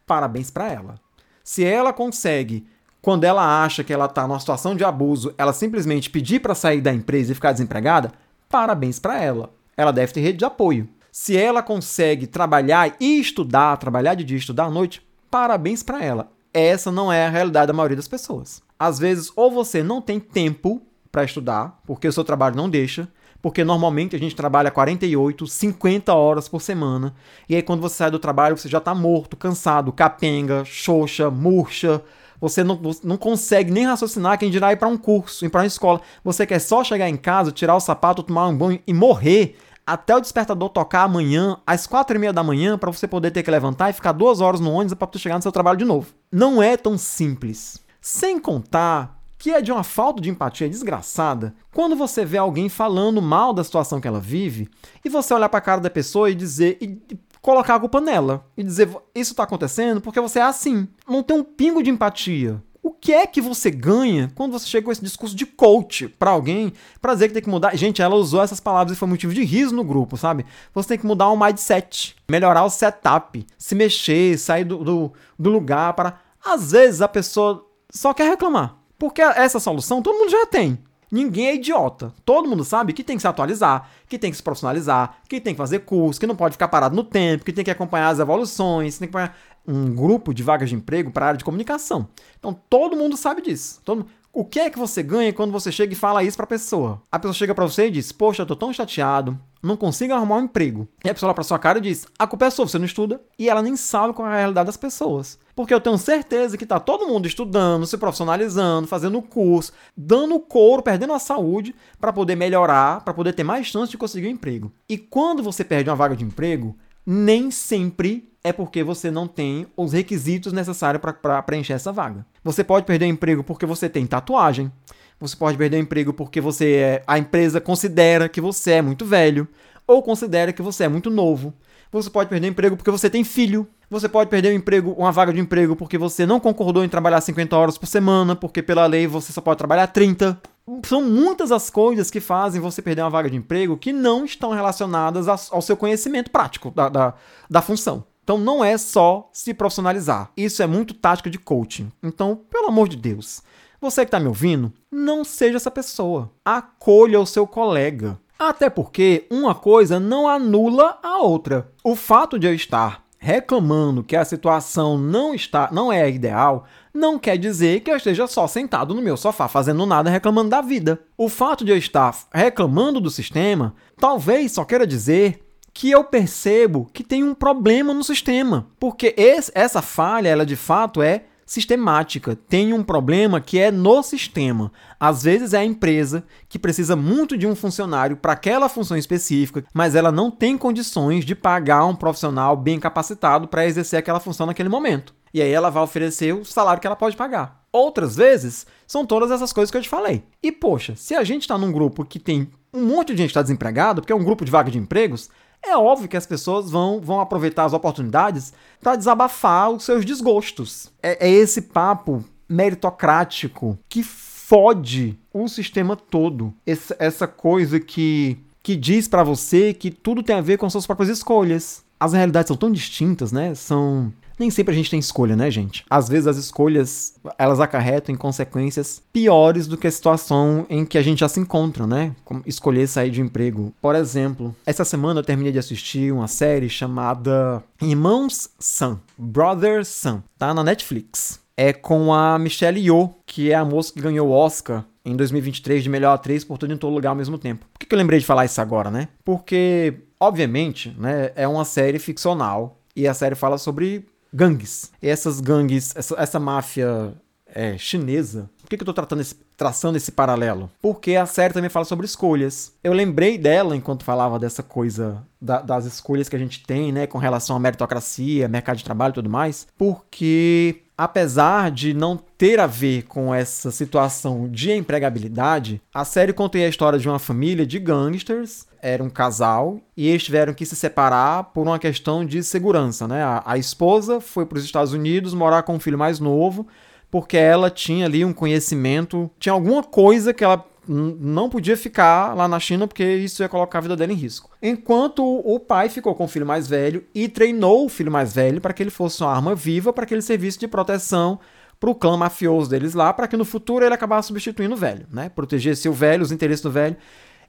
parabéns 0.07 0.49
para 0.49 0.71
ela. 0.71 0.95
Se 1.43 1.65
ela 1.65 1.91
consegue, 1.91 2.65
quando 3.01 3.25
ela 3.25 3.65
acha 3.65 3.83
que 3.83 3.91
ela 3.91 4.05
está 4.05 4.25
numa 4.25 4.39
situação 4.39 4.77
de 4.77 4.85
abuso, 4.85 5.35
ela 5.37 5.51
simplesmente 5.51 6.09
pedir 6.09 6.39
para 6.39 6.55
sair 6.55 6.79
da 6.79 6.93
empresa 6.93 7.33
e 7.33 7.35
ficar 7.35 7.51
desempregada, 7.51 8.13
parabéns 8.47 8.97
para 8.97 9.21
ela. 9.21 9.53
Ela 9.75 9.91
deve 9.91 10.13
ter 10.13 10.21
rede 10.21 10.37
de 10.37 10.45
apoio. 10.45 10.87
Se 11.11 11.35
ela 11.35 11.61
consegue 11.61 12.27
trabalhar 12.27 12.95
e 12.97 13.19
estudar, 13.19 13.75
trabalhar 13.75 14.15
de 14.15 14.23
dia 14.23 14.37
e 14.37 14.39
estudar 14.39 14.67
à 14.67 14.71
noite, 14.71 15.05
parabéns 15.29 15.83
para 15.83 16.01
ela. 16.01 16.32
Essa 16.53 16.91
não 16.91 17.11
é 17.11 17.25
a 17.25 17.29
realidade 17.29 17.67
da 17.67 17.73
maioria 17.73 17.97
das 17.97 18.07
pessoas. 18.07 18.61
Às 18.77 18.99
vezes, 18.99 19.31
ou 19.35 19.51
você 19.51 19.81
não 19.81 20.01
tem 20.01 20.19
tempo 20.19 20.81
para 21.11 21.23
estudar, 21.23 21.81
porque 21.85 22.07
o 22.07 22.11
seu 22.11 22.23
trabalho 22.23 22.55
não 22.55 22.69
deixa, 22.69 23.07
porque 23.41 23.63
normalmente 23.63 24.15
a 24.15 24.19
gente 24.19 24.35
trabalha 24.35 24.71
48, 24.71 25.45
50 25.45 26.13
horas 26.13 26.47
por 26.47 26.61
semana, 26.61 27.13
e 27.47 27.55
aí 27.55 27.61
quando 27.61 27.81
você 27.81 27.95
sai 27.95 28.11
do 28.11 28.17
trabalho 28.17 28.57
você 28.57 28.69
já 28.69 28.77
está 28.77 28.95
morto, 28.95 29.35
cansado, 29.35 29.91
capenga, 29.91 30.63
xoxa, 30.63 31.29
murcha, 31.29 32.01
você 32.39 32.63
não, 32.63 32.79
não 33.03 33.15
consegue 33.15 33.71
nem 33.71 33.85
raciocinar 33.85 34.37
quem 34.37 34.49
dirá 34.49 34.73
ir 34.73 34.77
para 34.77 34.87
um 34.87 34.97
curso, 34.97 35.45
ir 35.45 35.49
para 35.49 35.61
uma 35.61 35.67
escola. 35.67 36.01
Você 36.25 36.45
quer 36.45 36.59
só 36.59 36.83
chegar 36.83 37.07
em 37.07 37.15
casa, 37.15 37.53
tirar 37.53 37.75
o 37.75 37.79
sapato, 37.79 38.21
tomar 38.21 38.47
um 38.47 38.57
banho 38.57 38.81
e 38.85 38.93
morrer 38.93 39.55
até 39.85 40.15
o 40.15 40.21
despertador 40.21 40.69
tocar 40.69 41.03
amanhã, 41.03 41.57
às 41.65 41.85
quatro 41.85 42.15
e 42.15 42.19
meia 42.19 42.33
da 42.33 42.43
manhã, 42.43 42.77
para 42.77 42.91
você 42.91 43.07
poder 43.07 43.31
ter 43.31 43.43
que 43.43 43.51
levantar 43.51 43.89
e 43.89 43.93
ficar 43.93 44.11
duas 44.11 44.41
horas 44.41 44.59
no 44.59 44.71
ônibus 44.71 44.93
para 44.93 45.19
chegar 45.19 45.35
no 45.35 45.41
seu 45.41 45.51
trabalho 45.51 45.77
de 45.77 45.85
novo. 45.85 46.13
Não 46.31 46.61
é 46.61 46.77
tão 46.77 46.97
simples. 46.97 47.81
Sem 48.01 48.39
contar 48.39 49.19
que 49.37 49.51
é 49.51 49.61
de 49.61 49.73
uma 49.73 49.83
falta 49.83 50.21
de 50.21 50.29
empatia 50.29 50.69
desgraçada 50.69 51.53
quando 51.73 51.97
você 51.97 52.23
vê 52.23 52.37
alguém 52.37 52.69
falando 52.69 53.21
mal 53.21 53.51
da 53.51 53.61
situação 53.61 53.99
que 53.99 54.07
ela 54.07 54.19
vive 54.19 54.69
e 55.03 55.09
você 55.09 55.33
olhar 55.33 55.49
para 55.49 55.57
a 55.57 55.61
cara 55.61 55.81
da 55.81 55.89
pessoa 55.89 56.29
e 56.29 56.35
dizer 56.35 56.77
e 56.79 56.97
colocar 57.41 57.75
a 57.75 57.79
culpa 57.79 57.99
nela 57.99 58.45
e 58.55 58.63
dizer 58.63 58.87
isso 59.13 59.31
está 59.33 59.43
acontecendo 59.43 59.99
porque 59.99 60.21
você 60.21 60.39
é 60.39 60.43
assim. 60.43 60.87
Não 61.05 61.21
tem 61.21 61.35
um 61.35 61.43
pingo 61.43 61.83
de 61.83 61.89
empatia. 61.89 62.63
O 62.83 62.91
que 62.91 63.13
é 63.13 63.25
que 63.25 63.39
você 63.39 63.71
ganha 63.71 64.29
quando 64.35 64.51
você 64.51 64.67
chega 64.67 64.83
com 64.83 64.91
esse 64.91 65.01
discurso 65.01 65.33
de 65.33 65.45
coach 65.45 66.09
para 66.09 66.31
alguém 66.31 66.73
para 67.01 67.13
dizer 67.13 67.29
que 67.29 67.33
tem 67.33 67.41
que 67.41 67.49
mudar? 67.49 67.73
Gente, 67.77 68.01
ela 68.01 68.15
usou 68.15 68.43
essas 68.43 68.59
palavras 68.59 68.97
e 68.97 68.99
foi 68.99 69.07
motivo 69.07 69.33
de 69.33 69.41
riso 69.41 69.73
no 69.73 69.85
grupo, 69.85 70.17
sabe? 70.17 70.45
Você 70.73 70.89
tem 70.89 70.97
que 70.97 71.05
mudar 71.05 71.29
o 71.29 71.39
mindset, 71.39 72.13
melhorar 72.29 72.65
o 72.65 72.69
setup, 72.69 73.47
se 73.57 73.73
mexer, 73.73 74.37
sair 74.37 74.65
do, 74.65 74.83
do, 74.83 75.13
do 75.39 75.49
lugar 75.49 75.93
para. 75.93 76.19
Às 76.43 76.71
vezes 76.71 77.01
a 77.01 77.07
pessoa 77.07 77.65
só 77.89 78.13
quer 78.13 78.29
reclamar. 78.29 78.75
Porque 78.99 79.21
essa 79.21 79.61
solução 79.61 80.01
todo 80.01 80.19
mundo 80.19 80.29
já 80.29 80.45
tem. 80.45 80.77
Ninguém 81.13 81.45
é 81.45 81.53
idiota. 81.53 82.11
Todo 82.25 82.49
mundo 82.49 82.63
sabe 82.63 82.91
que 82.91 83.03
tem 83.03 83.15
que 83.15 83.21
se 83.21 83.27
atualizar, 83.27 83.87
que 84.09 84.17
tem 84.17 84.31
que 84.31 84.37
se 84.37 84.41
profissionalizar, 84.41 85.17
que 85.29 85.39
tem 85.39 85.53
que 85.53 85.59
fazer 85.59 85.81
curso, 85.81 86.19
que 86.19 86.25
não 86.25 86.35
pode 86.35 86.53
ficar 86.53 86.67
parado 86.69 86.95
no 86.95 87.03
tempo, 87.03 87.45
que 87.45 87.53
tem 87.53 87.63
que 87.63 87.69
acompanhar 87.69 88.09
as 88.09 88.17
evoluções, 88.17 88.97
tem 88.97 89.07
que 89.07 89.15
acompanhar 89.15 89.37
um 89.67 89.93
grupo 89.93 90.33
de 90.33 90.41
vagas 90.41 90.69
de 90.69 90.75
emprego 90.75 91.11
para 91.11 91.25
a 91.25 91.27
área 91.27 91.37
de 91.37 91.45
comunicação. 91.45 92.09
Então 92.39 92.59
todo 92.67 92.97
mundo 92.97 93.15
sabe 93.15 93.43
disso. 93.43 93.79
Todo... 93.85 94.07
O 94.35 94.43
que 94.43 94.59
é 94.59 94.67
que 94.67 94.79
você 94.79 95.03
ganha 95.03 95.31
quando 95.31 95.51
você 95.51 95.71
chega 95.71 95.93
e 95.93 95.95
fala 95.95 96.23
isso 96.23 96.35
para 96.35 96.45
a 96.45 96.47
pessoa? 96.47 97.03
A 97.11 97.19
pessoa 97.19 97.35
chega 97.35 97.53
para 97.53 97.67
você 97.67 97.85
e 97.85 97.91
diz: 97.91 98.11
"Poxa, 98.11 98.41
eu 98.41 98.47
tô 98.47 98.55
tão 98.55 98.73
chateado, 98.73 99.39
não 99.61 99.77
consigo 99.77 100.11
arrumar 100.11 100.37
um 100.37 100.45
emprego". 100.45 100.87
E 101.05 101.09
a 101.09 101.13
pessoa 101.13 101.27
olha 101.27 101.35
para 101.35 101.43
sua 101.43 101.59
cara 101.59 101.77
e 101.77 101.81
diz: 101.81 102.07
"A 102.17 102.25
culpa 102.25 102.47
é 102.47 102.49
sua, 102.49 102.67
você 102.67 102.79
não 102.79 102.85
estuda". 102.87 103.21
E 103.37 103.47
ela 103.47 103.61
nem 103.61 103.75
sabe 103.75 104.11
qual 104.11 104.27
é 104.27 104.31
a 104.33 104.37
realidade 104.37 104.65
das 104.65 104.75
pessoas. 104.75 105.37
Porque 105.55 105.71
eu 105.71 105.79
tenho 105.79 105.99
certeza 105.99 106.57
que 106.57 106.63
está 106.63 106.79
todo 106.79 107.07
mundo 107.07 107.27
estudando, 107.27 107.85
se 107.85 107.95
profissionalizando, 107.95 108.87
fazendo 108.87 109.21
curso, 109.21 109.71
dando 109.95 110.39
couro, 110.39 110.81
perdendo 110.81 111.13
a 111.13 111.19
saúde 111.19 111.75
para 112.01 112.11
poder 112.11 112.35
melhorar, 112.35 113.01
para 113.01 113.13
poder 113.13 113.33
ter 113.33 113.43
mais 113.43 113.67
chance 113.67 113.91
de 113.91 113.99
conseguir 113.99 114.29
um 114.29 114.31
emprego. 114.31 114.71
E 114.89 114.97
quando 114.97 115.43
você 115.43 115.63
perde 115.63 115.91
uma 115.91 115.95
vaga 115.95 116.15
de 116.15 116.25
emprego, 116.25 116.75
nem 117.05 117.51
sempre 117.51 118.32
é 118.43 118.51
porque 118.51 118.83
você 118.83 119.09
não 119.09 119.27
tem 119.27 119.65
os 119.77 119.93
requisitos 119.93 120.51
necessários 120.51 121.01
para 121.01 121.41
preencher 121.41 121.73
essa 121.73 121.91
vaga. 121.91 122.25
Você 122.43 122.63
pode 122.63 122.85
perder 122.85 123.05
o 123.05 123.09
emprego 123.09 123.43
porque 123.43 123.65
você 123.65 123.87
tem 123.87 124.05
tatuagem. 124.05 124.71
Você 125.19 125.35
pode 125.35 125.57
perder 125.57 125.77
o 125.77 125.79
emprego 125.79 126.11
porque 126.11 126.41
você 126.41 126.73
é, 126.73 127.03
a 127.07 127.17
empresa 127.17 127.61
considera 127.61 128.27
que 128.27 128.41
você 128.41 128.71
é 128.71 128.81
muito 128.81 129.05
velho 129.05 129.47
ou 129.87 130.03
considera 130.03 130.51
que 130.51 130.61
você 130.61 130.83
é 130.83 130.89
muito 130.89 131.09
novo. 131.09 131.53
Você 131.91 132.09
pode 132.09 132.29
perder 132.29 132.47
o 132.47 132.49
emprego 132.49 132.75
porque 132.75 132.91
você 132.91 133.09
tem 133.09 133.23
filho. 133.23 133.65
Você 133.89 134.09
pode 134.09 134.29
perder 134.29 134.51
um 134.51 134.57
emprego, 134.57 134.91
uma 134.97 135.11
vaga 135.11 135.31
de 135.31 135.39
emprego 135.39 135.75
porque 135.75 135.97
você 135.97 136.25
não 136.25 136.39
concordou 136.39 136.83
em 136.83 136.89
trabalhar 136.89 137.21
50 137.21 137.55
horas 137.55 137.77
por 137.77 137.85
semana, 137.85 138.35
porque 138.35 138.61
pela 138.61 138.85
lei 138.87 139.07
você 139.07 139.31
só 139.31 139.39
pode 139.39 139.59
trabalhar 139.59 139.87
30. 139.87 140.41
São 140.83 141.01
muitas 141.01 141.51
as 141.51 141.69
coisas 141.69 142.09
que 142.09 142.19
fazem 142.19 142.59
você 142.59 142.81
perder 142.81 143.03
uma 143.03 143.09
vaga 143.09 143.29
de 143.29 143.37
emprego 143.37 143.77
que 143.77 143.93
não 143.93 144.25
estão 144.25 144.51
relacionadas 144.51 145.27
ao 145.27 145.61
seu 145.61 145.77
conhecimento 145.77 146.31
prático 146.31 146.71
da, 146.71 146.89
da, 146.89 147.13
da 147.49 147.61
função. 147.61 148.03
Então 148.23 148.37
não 148.37 148.63
é 148.63 148.77
só 148.77 149.29
se 149.33 149.53
profissionalizar. 149.53 150.31
Isso 150.35 150.63
é 150.63 150.67
muito 150.67 150.93
tática 150.93 151.29
de 151.29 151.37
coaching. 151.37 151.91
Então, 152.01 152.39
pelo 152.49 152.67
amor 152.67 152.87
de 152.87 152.95
Deus, 152.95 153.43
você 153.81 154.01
que 154.01 154.07
está 154.07 154.19
me 154.19 154.27
ouvindo, 154.27 154.71
não 154.89 155.23
seja 155.23 155.57
essa 155.57 155.69
pessoa. 155.69 156.31
Acolha 156.45 157.19
o 157.19 157.25
seu 157.25 157.45
colega. 157.45 158.17
Até 158.39 158.69
porque 158.69 159.27
uma 159.29 159.53
coisa 159.53 159.99
não 159.99 160.27
anula 160.27 160.97
a 161.03 161.19
outra. 161.19 161.71
O 161.83 161.95
fato 161.95 162.39
de 162.39 162.47
eu 162.47 162.53
estar 162.53 163.03
reclamando 163.23 164.03
que 164.03 164.17
a 164.17 164.25
situação 164.25 164.97
não 164.97 165.33
está, 165.33 165.69
não 165.71 165.91
é 165.93 166.09
ideal, 166.09 166.65
não 166.93 167.17
quer 167.17 167.37
dizer 167.37 167.79
que 167.79 167.89
eu 167.89 167.95
esteja 167.95 168.27
só 168.27 168.47
sentado 168.47 168.93
no 168.93 169.01
meu 169.01 169.15
sofá 169.15 169.47
fazendo 169.47 169.85
nada 169.85 170.09
reclamando 170.09 170.49
da 170.49 170.59
vida. 170.59 170.99
O 171.17 171.29
fato 171.29 171.63
de 171.63 171.71
eu 171.71 171.77
estar 171.77 172.13
reclamando 172.33 172.99
do 172.99 173.09
sistema, 173.09 173.73
talvez 173.97 174.51
só 174.51 174.65
queira 174.65 174.85
dizer 174.85 175.41
que 175.73 175.89
eu 175.89 176.03
percebo 176.03 176.87
que 176.93 177.03
tem 177.03 177.23
um 177.23 177.33
problema 177.33 177.93
no 177.93 178.03
sistema, 178.03 178.67
porque 178.79 179.13
esse, 179.17 179.51
essa 179.55 179.81
falha, 179.81 180.29
ela 180.29 180.45
de 180.45 180.55
fato 180.55 181.01
é 181.01 181.25
sistemática. 181.45 182.35
Tem 182.35 182.73
um 182.73 182.83
problema 182.83 183.41
que 183.41 183.59
é 183.59 183.71
no 183.71 184.01
sistema. 184.01 184.71
Às 184.99 185.23
vezes 185.23 185.53
é 185.53 185.59
a 185.59 185.65
empresa 185.65 186.23
que 186.47 186.57
precisa 186.57 186.95
muito 186.95 187.37
de 187.37 187.45
um 187.45 187.55
funcionário 187.55 188.17
para 188.17 188.33
aquela 188.33 188.69
função 188.69 188.97
específica, 188.97 189.63
mas 189.73 189.95
ela 189.95 190.11
não 190.11 190.31
tem 190.31 190.57
condições 190.57 191.25
de 191.25 191.35
pagar 191.35 191.85
um 191.85 191.95
profissional 191.95 192.55
bem 192.55 192.79
capacitado 192.79 193.47
para 193.47 193.65
exercer 193.65 193.99
aquela 193.99 194.19
função 194.19 194.45
naquele 194.45 194.69
momento. 194.69 195.13
E 195.33 195.41
aí 195.41 195.51
ela 195.51 195.69
vai 195.69 195.83
oferecer 195.83 196.33
o 196.33 196.45
salário 196.45 196.79
que 196.79 196.87
ela 196.87 196.95
pode 196.95 197.17
pagar. 197.17 197.63
Outras 197.71 198.15
vezes 198.15 198.67
são 198.85 199.05
todas 199.05 199.31
essas 199.31 199.51
coisas 199.51 199.71
que 199.71 199.77
eu 199.77 199.81
te 199.81 199.89
falei. 199.89 200.23
E 200.41 200.51
poxa, 200.51 200.95
se 200.95 201.15
a 201.15 201.23
gente 201.23 201.41
está 201.41 201.57
num 201.57 201.71
grupo 201.71 202.05
que 202.05 202.19
tem 202.19 202.47
um 202.73 202.85
monte 202.85 203.13
de 203.13 203.17
gente 203.17 203.29
está 203.29 203.41
desempregado, 203.41 204.01
porque 204.01 204.13
é 204.13 204.15
um 204.15 204.23
grupo 204.23 204.43
de 204.43 204.51
vaga 204.51 204.71
de 204.71 204.79
empregos, 204.79 205.29
é 205.65 205.77
óbvio 205.77 206.09
que 206.09 206.17
as 206.17 206.25
pessoas 206.25 206.69
vão, 206.69 206.99
vão 206.99 207.19
aproveitar 207.19 207.65
as 207.65 207.73
oportunidades 207.73 208.53
para 208.81 208.95
desabafar 208.95 209.71
os 209.71 209.83
seus 209.83 210.05
desgostos. 210.05 210.91
É, 211.01 211.27
é 211.27 211.31
esse 211.31 211.61
papo 211.61 212.23
meritocrático 212.47 213.77
que 213.87 214.03
fode 214.03 215.17
o 215.33 215.47
sistema 215.47 215.95
todo. 215.95 216.53
Essa, 216.65 216.95
essa 216.99 217.27
coisa 217.27 217.79
que, 217.79 218.37
que 218.61 218.75
diz 218.75 219.07
para 219.07 219.23
você 219.23 219.73
que 219.73 219.89
tudo 219.89 220.21
tem 220.21 220.35
a 220.35 220.41
ver 220.41 220.57
com 220.57 220.69
suas 220.69 220.85
próprias 220.85 221.09
escolhas. 221.09 221.83
As 221.99 222.13
realidades 222.13 222.49
são 222.49 222.57
tão 222.57 222.71
distintas, 222.71 223.31
né? 223.31 223.55
São 223.55 224.11
nem 224.37 224.49
sempre 224.49 224.73
a 224.73 224.77
gente 224.77 224.89
tem 224.89 224.99
escolha, 224.99 225.35
né, 225.35 225.49
gente? 225.51 225.85
Às 225.89 226.09
vezes 226.09 226.27
as 226.27 226.37
escolhas, 226.37 227.15
elas 227.37 227.59
acarretam 227.59 228.13
em 228.13 228.17
consequências 228.17 229.01
piores 229.11 229.67
do 229.67 229.77
que 229.77 229.87
a 229.87 229.91
situação 229.91 230.65
em 230.69 230.85
que 230.85 230.97
a 230.97 231.01
gente 231.01 231.19
já 231.19 231.29
se 231.29 231.39
encontra, 231.39 231.85
né? 231.85 232.15
Como 232.23 232.41
escolher 232.45 232.87
sair 232.87 233.11
de 233.11 233.21
emprego. 233.21 233.73
Por 233.81 233.95
exemplo, 233.95 234.55
essa 234.65 234.85
semana 234.85 235.19
eu 235.19 235.23
terminei 235.23 235.51
de 235.51 235.59
assistir 235.59 236.11
uma 236.11 236.27
série 236.27 236.69
chamada 236.69 237.63
Irmãos 237.81 238.49
Sam, 238.59 238.99
Brother 239.17 239.85
Sam, 239.85 240.23
tá 240.37 240.53
na 240.53 240.63
Netflix. 240.63 241.41
É 241.55 241.71
com 241.71 242.11
a 242.11 242.39
Michelle 242.39 242.79
Yeoh, 242.79 243.13
que 243.27 243.51
é 243.51 243.55
a 243.55 243.63
moça 243.63 243.93
que 243.93 244.01
ganhou 244.01 244.29
o 244.29 244.31
Oscar 244.31 244.83
em 245.05 245.15
2023 245.15 245.83
de 245.83 245.89
melhor 245.89 246.13
atriz 246.13 246.43
por 246.43 246.57
tudo 246.57 246.73
em 246.73 246.77
todo 246.77 246.93
lugar 246.93 247.09
ao 247.09 247.15
mesmo 247.15 247.37
tempo. 247.37 247.65
Por 247.73 247.79
que 247.79 247.93
eu 247.93 247.97
lembrei 247.97 248.19
de 248.19 248.25
falar 248.25 248.45
isso 248.45 248.59
agora, 248.61 248.89
né? 248.89 249.09
Porque, 249.23 249.93
obviamente, 250.19 250.95
né, 250.97 251.31
é 251.35 251.47
uma 251.47 251.65
série 251.65 251.99
ficcional 251.99 252.79
e 252.95 253.07
a 253.07 253.13
série 253.13 253.35
fala 253.35 253.57
sobre 253.57 254.05
gangues. 254.33 254.91
E 255.01 255.07
essas 255.07 255.39
gangues, 255.39 255.95
essa, 255.95 256.15
essa 256.17 256.39
máfia 256.39 257.13
é, 257.53 257.77
chinesa. 257.77 258.49
Por 258.61 258.69
que, 258.69 258.77
que 258.77 258.81
eu 258.81 258.85
tô 258.85 258.93
tratando 258.93 259.21
esse, 259.21 259.35
traçando 259.55 259.97
esse 259.97 260.11
paralelo? 260.11 260.69
Porque 260.81 261.15
a 261.15 261.25
série 261.25 261.53
também 261.53 261.69
fala 261.69 261.85
sobre 261.85 262.05
escolhas. 262.05 262.73
Eu 262.83 262.93
lembrei 262.93 263.37
dela 263.37 263.75
enquanto 263.75 264.03
falava 264.03 264.39
dessa 264.39 264.63
coisa 264.63 265.23
da, 265.39 265.61
das 265.61 265.85
escolhas 265.85 266.27
que 266.27 266.35
a 266.35 266.39
gente 266.39 266.63
tem, 266.63 266.91
né, 266.91 267.05
com 267.05 267.17
relação 267.17 267.55
à 267.55 267.59
meritocracia, 267.59 268.47
mercado 268.47 268.77
de 268.77 268.83
trabalho 268.83 269.11
e 269.11 269.15
tudo 269.15 269.29
mais, 269.29 269.67
porque 269.77 270.81
apesar 270.97 271.71
de 271.71 271.93
não 271.93 272.17
ter 272.17 272.59
a 272.59 272.67
ver 272.67 273.03
com 273.03 273.33
essa 273.33 273.71
situação 273.71 274.49
de 274.49 274.71
empregabilidade, 274.71 275.81
a 275.93 276.05
série 276.05 276.33
conta 276.33 276.57
a 276.57 276.67
história 276.67 276.99
de 276.99 277.09
uma 277.09 277.19
família 277.19 277.65
de 277.65 277.79
gangsters, 277.79 278.65
era 278.83 279.01
um 279.01 279.09
casal, 279.09 279.79
e 279.95 280.09
eles 280.09 280.25
tiveram 280.25 280.53
que 280.53 280.65
se 280.65 280.75
separar 280.75 281.45
por 281.45 281.65
uma 281.65 281.79
questão 281.79 282.25
de 282.25 282.43
segurança, 282.43 283.07
né? 283.07 283.23
A, 283.23 283.41
a 283.45 283.57
esposa 283.57 284.19
foi 284.19 284.45
para 284.45 284.57
os 284.57 284.65
Estados 284.65 284.91
Unidos 284.91 285.33
morar 285.33 285.63
com 285.63 285.75
um 285.75 285.79
filho 285.79 285.97
mais 285.97 286.19
novo, 286.19 286.67
porque 287.09 287.37
ela 287.37 287.69
tinha 287.69 288.05
ali 288.05 288.25
um 288.25 288.33
conhecimento, 288.33 289.31
tinha 289.39 289.53
alguma 289.53 289.81
coisa 289.81 290.33
que 290.33 290.43
ela 290.43 290.65
não 290.85 291.49
podia 291.49 291.77
ficar 291.77 292.35
lá 292.35 292.45
na 292.45 292.59
China 292.59 292.85
porque 292.85 293.05
isso 293.05 293.41
ia 293.41 293.47
colocar 293.47 293.77
a 293.77 293.81
vida 293.81 293.95
dela 293.95 294.11
em 294.11 294.15
risco. 294.15 294.49
Enquanto 294.61 295.23
o 295.23 295.57
pai 295.57 295.87
ficou 295.87 296.13
com 296.13 296.25
o 296.25 296.27
filho 296.27 296.45
mais 296.45 296.67
velho 296.67 297.05
e 297.15 297.29
treinou 297.29 297.85
o 297.85 297.89
filho 297.89 298.11
mais 298.11 298.33
velho 298.33 298.59
para 298.59 298.73
que 298.73 298.83
ele 298.83 298.89
fosse 298.89 299.23
uma 299.23 299.31
arma 299.31 299.55
viva 299.55 299.93
para 299.93 300.05
que 300.05 300.13
ele 300.13 300.21
servisse 300.21 300.59
de 300.59 300.67
proteção 300.67 301.39
para 301.79 301.89
o 301.89 301.95
clã 301.95 302.17
mafioso 302.17 302.69
deles 302.69 302.93
lá, 302.93 303.13
para 303.13 303.27
que 303.27 303.37
no 303.37 303.45
futuro 303.45 303.85
ele 303.85 303.93
acabasse 303.93 304.27
substituindo 304.27 304.73
o 304.73 304.77
velho, 304.77 305.05
né? 305.11 305.29
Protegesse 305.29 305.87
o 305.87 305.93
velho, 305.93 306.23
os 306.23 306.31
interesses 306.31 306.61
do 306.61 306.71
velho. 306.71 306.97